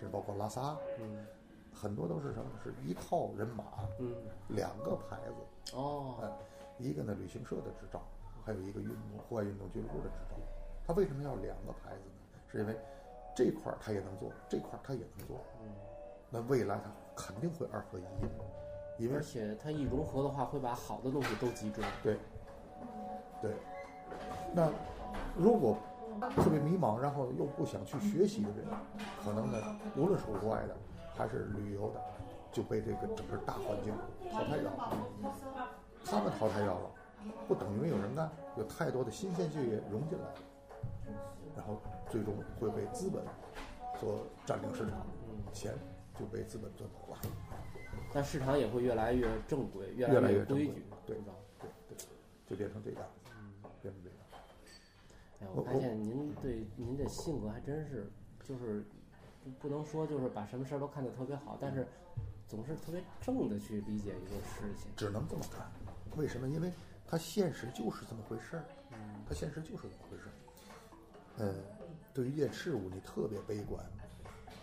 [0.00, 1.26] 这包括拉萨，嗯，
[1.74, 2.50] 很多都是什么？
[2.62, 3.64] 是一套人马，
[3.98, 4.14] 嗯，
[4.48, 6.30] 两个牌子，哦，哎，
[6.78, 8.00] 一个呢旅行社的执照，
[8.44, 10.36] 还有一个运动户外运动俱乐部的执照。
[10.86, 12.38] 他为什么要两个牌子呢？
[12.46, 12.78] 是因为
[13.34, 15.68] 这块儿他也能做，这块儿他也能做，嗯，
[16.30, 18.44] 那未来他肯定会二合一的，
[18.98, 22.18] 因为而且它一融合的话，会把好的东西都集中，对，
[23.42, 23.52] 对。
[24.52, 24.70] 那
[25.36, 25.76] 如果
[26.36, 28.64] 特别迷茫，然后又不想去学习的人，
[29.24, 29.58] 可能呢，
[29.96, 30.76] 无论是户外的
[31.16, 32.00] 还是旅游的，
[32.52, 33.92] 就被这个整个大环境
[34.32, 34.96] 淘汰掉了。
[36.04, 36.90] 他们淘汰掉了，
[37.48, 40.24] 不等于没有人干，有太多的新鲜血液融进来，
[41.56, 41.80] 然后
[42.10, 43.22] 最终会被资本
[43.98, 45.06] 所占领市场，
[45.52, 45.72] 钱
[46.18, 47.18] 就被资本赚走了。
[48.12, 51.32] 但市场也会越来越正规，越来越规矩，对吧？
[51.60, 51.96] 对对，
[52.46, 53.02] 就变成这样，
[53.80, 54.18] 变成这样。
[55.40, 58.10] 哎我发现您对您的性格还真是，
[58.46, 58.84] 就是
[59.60, 61.86] 不能说就是把什么事儿都看得特别好，但是
[62.48, 64.90] 总是特别正的去理解一个事情。
[64.96, 65.70] 只能这么看，
[66.16, 66.48] 为什么？
[66.48, 66.72] 因为
[67.06, 68.64] 它现实就是这么回事儿，
[69.28, 70.32] 它现实就是这么回事儿。
[71.38, 71.54] 呃，
[72.12, 73.84] 对于一件事物你特别悲观，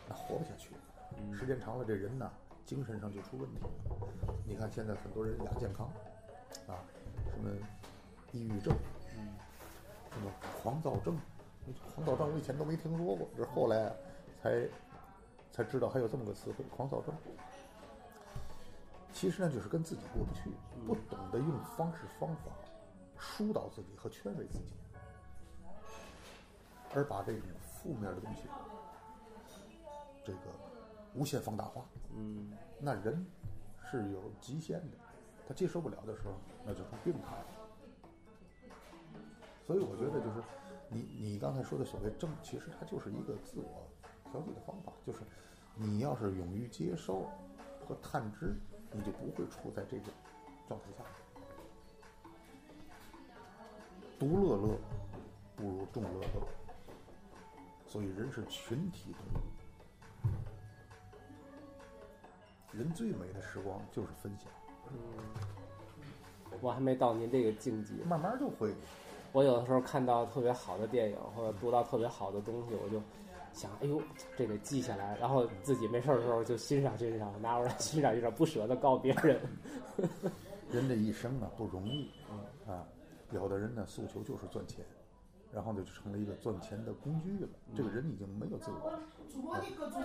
[0.08, 0.72] 那活不下去。
[1.34, 2.32] 时间长了，这人呐，
[2.66, 3.70] 精神上就出问题了。
[4.48, 5.88] 你看现在很多人亚健康，
[6.68, 6.80] 啊，
[7.34, 7.52] 什么
[8.32, 8.76] 抑郁症。
[9.18, 9.28] 嗯
[10.14, 10.30] 什么
[10.62, 11.18] 狂躁症？
[11.96, 13.94] 狂躁症我以前都没听说过，这是后来
[14.42, 14.68] 才
[15.52, 17.14] 才知道还有这么个词汇——狂躁症。
[19.14, 20.50] 其实呢，就是跟自己过不去，
[20.88, 22.52] 不懂得用方式方法
[23.20, 24.74] 疏导自己和劝慰自己，
[26.96, 28.44] 而把这种负面的东西
[30.24, 30.40] 这个
[31.14, 31.86] 无限放大化。
[32.16, 33.24] 嗯，那人
[33.92, 34.98] 是有极限的，
[35.48, 36.34] 他接受不了的时候，
[36.66, 37.46] 那就成病态了。
[39.68, 40.42] 所以我觉得就是
[40.90, 43.88] 你你刚才说的所谓正，其实它就是一个自我
[44.32, 44.92] 调节的方法。
[45.06, 45.20] 就是
[45.76, 47.30] 你要是勇于接受
[47.86, 48.56] 和探知，
[48.92, 50.04] 你就不会处在这个
[50.68, 51.04] 状态下。
[54.18, 54.78] 独乐乐
[55.56, 56.48] 不如众乐乐。
[57.88, 60.32] 所以人是群体动物，
[62.72, 64.48] 人最美的时光就是分享。
[64.94, 64.96] 嗯，
[66.62, 68.74] 我还没到您这个境界，慢慢就会。
[69.34, 73.02] 我有的时候看到特别好的电影，或者读到特别好的东西，我就
[73.54, 74.02] 想，哎呦，
[74.38, 79.40] 这得记下来，然后自己没事的时候就欣赏欣赏，拿出来欣赏欣赏，不舍得告别人。
[80.72, 82.10] 人这一生啊不容易，
[82.66, 82.86] 啊，
[83.32, 84.86] 有的人呢诉求就是赚钱，
[85.52, 87.50] 然后呢就成了一个赚钱的工具了。
[87.76, 88.92] 这个人已经没有自我，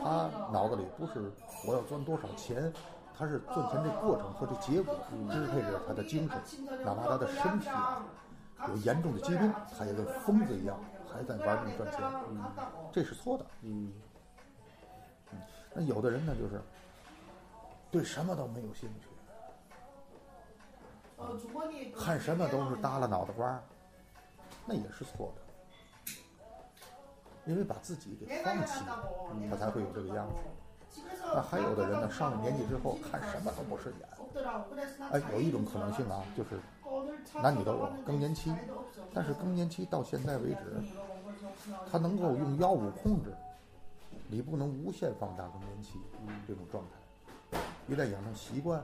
[0.03, 1.31] 他脑子里不是
[1.69, 2.73] 我要赚多少钱，
[3.17, 4.95] 他是赚钱这过程和这结果
[5.31, 8.05] 支配着他的精神，哪怕他的身体啊。
[8.69, 10.81] 有严重的疾病，他也跟疯子一样，
[11.17, 12.01] 还在玩命赚钱，
[12.93, 13.47] 这是错的。
[13.63, 13.91] 嗯，
[15.73, 16.61] 那有的人呢，就是
[17.91, 19.09] 对什么都没有兴趣，
[21.99, 23.59] 看什么都是耷拉脑袋瓜，
[24.67, 25.43] 那也是错的。
[27.47, 29.09] 因为把自己给放弃了，
[29.49, 31.01] 他才会有这个样子。
[31.33, 34.09] 那还有的人呢，上了年纪之后看什么都不顺眼。
[35.13, 36.61] 哎，有一种可能性啊，就是
[37.43, 38.55] 男女都有更年期，
[39.13, 40.83] 但是更年期到现在为止，
[41.91, 43.35] 他能够用药物控制，
[44.29, 46.01] 你不能无限放大更年期
[46.47, 47.59] 这种状态。
[47.89, 48.83] 一旦养成习惯，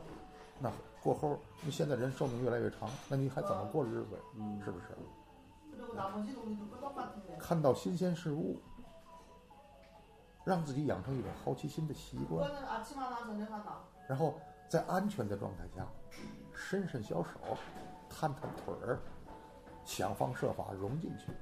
[0.61, 0.71] 那
[1.03, 4.19] 过后你现在人寿命越来越长，那你还怎么过日子？
[4.65, 4.87] 是不是？
[7.39, 8.61] 看到新鲜事物，
[10.45, 12.51] 让自己养成一种好奇心的习惯，
[14.09, 14.35] 然后
[14.69, 15.87] 在安全的状态下，
[16.55, 17.31] 伸伸小手，
[18.13, 18.99] 探探腿儿，
[19.85, 21.33] 想方设法融进去，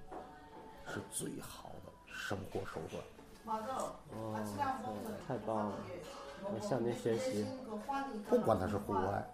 [0.87, 3.03] 是最好的生活手段。
[4.13, 4.39] 哦，
[5.27, 5.77] 太棒了！
[6.45, 7.45] 我向您学习。
[8.29, 9.29] 不管它是户外，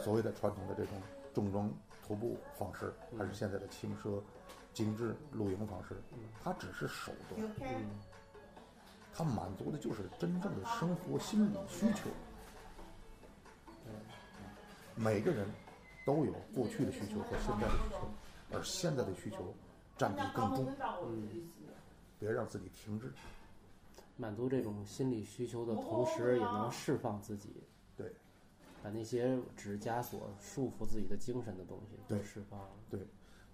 [0.00, 0.94] 所谓的传统的这种
[1.34, 1.70] 重装
[2.06, 4.20] 徒步方式，还是现在的轻奢、
[4.72, 6.00] 精致露营方式，
[6.42, 7.40] 它只是手段。
[9.12, 12.08] 它满足的就是真正的生活心理需求。
[14.94, 15.46] 每个人
[16.04, 17.96] 都有过去的需求和现在的需求，
[18.52, 19.54] 而现在的需求
[19.96, 20.74] 占比更重。
[21.04, 21.48] 嗯
[22.18, 23.10] 别让自己停滞。
[24.18, 27.48] 满足这种心理需求的同时，也能释放自己，
[27.96, 28.12] 对，
[28.82, 32.68] 把那些只枷锁、束缚自己的精神的东西都对释放了。
[32.90, 33.00] 对，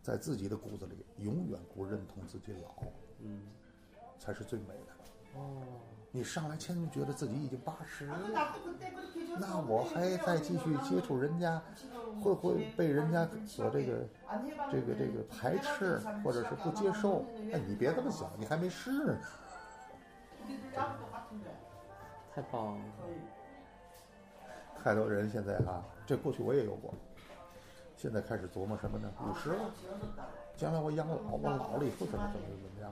[0.02, 2.82] 在自己的骨子里永远不认同自己老，
[3.20, 3.46] 嗯，
[4.18, 5.38] 才是最美的。
[5.38, 5.62] 哦，
[6.16, 8.18] 你上来千万觉得自己已经八十了，
[9.38, 11.60] 那我还再继续接触人家，
[12.22, 13.98] 会不会被人家所这个
[14.72, 17.22] 这个这个排斥或者是不接受？
[17.52, 19.18] 哎，你别这么想，你还没试呢。
[22.34, 22.84] 太棒了！
[24.82, 26.94] 太多人现在啊，这过去我也有过，
[27.94, 29.12] 现在开始琢磨什么呢？
[29.20, 29.70] 五十了，
[30.56, 32.90] 将来我养老，我老了以后怎么怎么怎么样？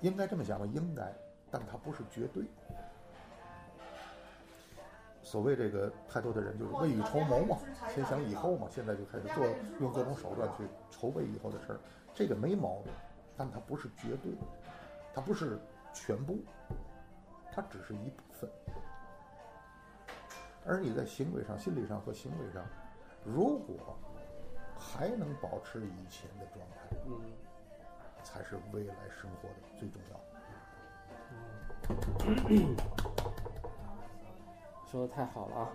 [0.00, 0.66] 应该这么想吧？
[0.66, 1.14] 应该，
[1.54, 2.42] 但它不是绝对。
[5.22, 7.56] 所谓这个太多的人就是未雨绸缪嘛，
[7.94, 9.46] 先想以后嘛，现在就开始做
[9.78, 11.78] 用各种手段去筹备以后的事儿，
[12.12, 12.92] 这个没毛病，
[13.36, 14.32] 但它不是绝对，
[15.14, 15.60] 它不是
[15.92, 16.38] 全部，
[17.52, 18.50] 它只是一部分。
[20.66, 22.64] 而你在行为上、心理上和行为上，
[23.24, 23.96] 如果
[24.76, 27.20] 还能保持以前的状态，嗯，
[28.24, 30.33] 才是未来生活的最重要。
[34.90, 35.70] 说的太好了啊！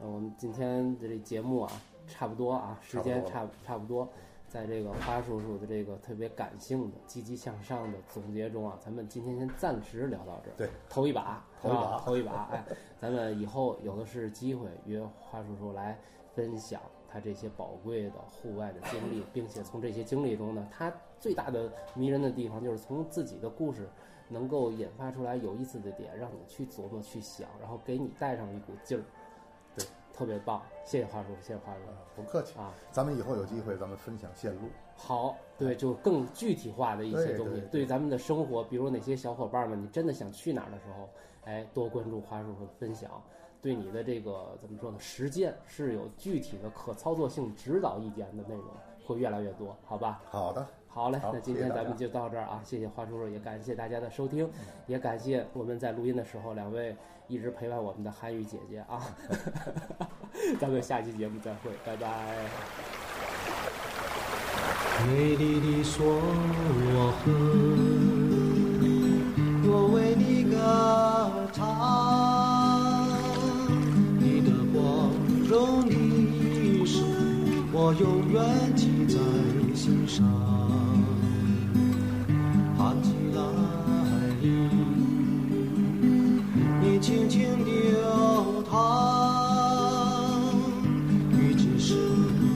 [0.00, 1.70] 那，我们今天的这节目啊，
[2.06, 4.08] 差不多啊，时间差差不多，
[4.48, 10.54] 在这个花叔叔的这个特别感性的、积极向上的总结中啊，咱们今天先暂时聊到这儿。
[10.56, 12.64] 对，头一把，头一把头一把，哎，
[12.98, 15.98] 咱们以后有的是机会约花叔叔来
[16.34, 23.88] 分享他这些宝贵的户外的经历，并且从这些经历中呢，他最大的迷人的地方就是从自己的故事。
[24.28, 29.04] 能够引发出来有意思的点，让你去琢磨、去想，然后给你带上一股劲儿，
[29.76, 30.62] 对，特别棒。
[30.84, 31.80] 谢谢花叔，谢谢花叔
[32.16, 32.72] 不客气啊！
[32.90, 34.62] 咱们以后有机会，咱们分享线路。
[34.96, 41.08] 好，对，就更具体化的一些东西，对咱们的生活，比如哪些小伙伴们，你真的想去哪儿的时候，
[41.44, 43.22] 哎，多关注花叔叔的分享，
[43.60, 44.98] 对你的这个怎么说呢？
[44.98, 48.64] 实践是有具体的可操作性指导意见的内容
[49.06, 50.22] 会越来越多，好吧？
[50.30, 52.60] 好的，好嘞，好那今天咱们就到这儿啊！
[52.64, 54.48] 谢谢花叔叔，也感谢大家的收听，
[54.86, 56.96] 也感谢我们在录音的时候两位
[57.28, 59.00] 一直陪伴我们的韩语姐姐啊！
[60.58, 62.08] 咱们下期节目再会，拜拜。
[65.06, 66.02] 美丽的梭
[67.12, 67.30] 河，
[69.70, 70.56] 我为你歌
[71.52, 73.06] 唱，
[74.18, 75.12] 你的光
[75.46, 77.04] 荣历史，
[77.72, 79.14] 我永远记在
[79.76, 80.47] 心上。
[87.56, 88.76] 流淌，
[91.32, 91.94] 雨只是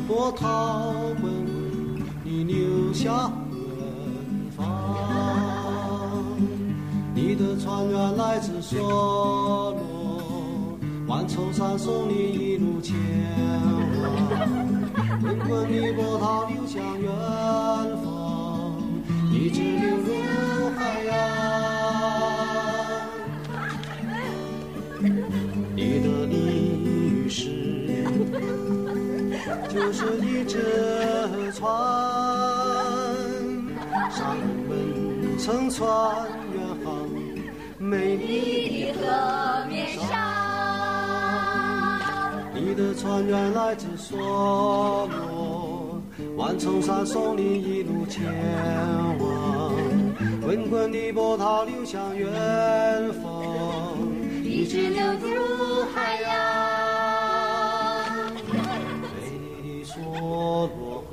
[0.07, 3.57] 波涛滚滚，你流向远
[4.57, 4.61] 方。
[7.15, 9.75] 你的船员来自梭罗，
[11.07, 12.97] 万重山送你一路前
[14.03, 14.11] 往。
[15.21, 17.13] 滚滚的波涛流向远
[18.03, 18.75] 方，
[19.33, 20.09] 一直流入
[20.77, 21.13] 海洋。
[25.75, 27.51] 你的历史
[29.69, 30.59] 就是一只
[31.53, 31.61] 船，
[34.11, 34.71] 商人们
[35.39, 35.89] 乘船
[36.55, 37.09] 远航，
[37.79, 40.07] 美丽的河面上。
[42.55, 46.01] 你的船员来自梭罗，
[46.37, 48.23] 万重山送你一路前
[49.19, 49.73] 往。
[50.43, 52.31] 滚滚的波涛流向远
[53.21, 53.42] 方，
[54.63, 56.29] 一直流入海洋。
[58.47, 58.55] 美
[59.61, 61.13] 丽的梭罗河，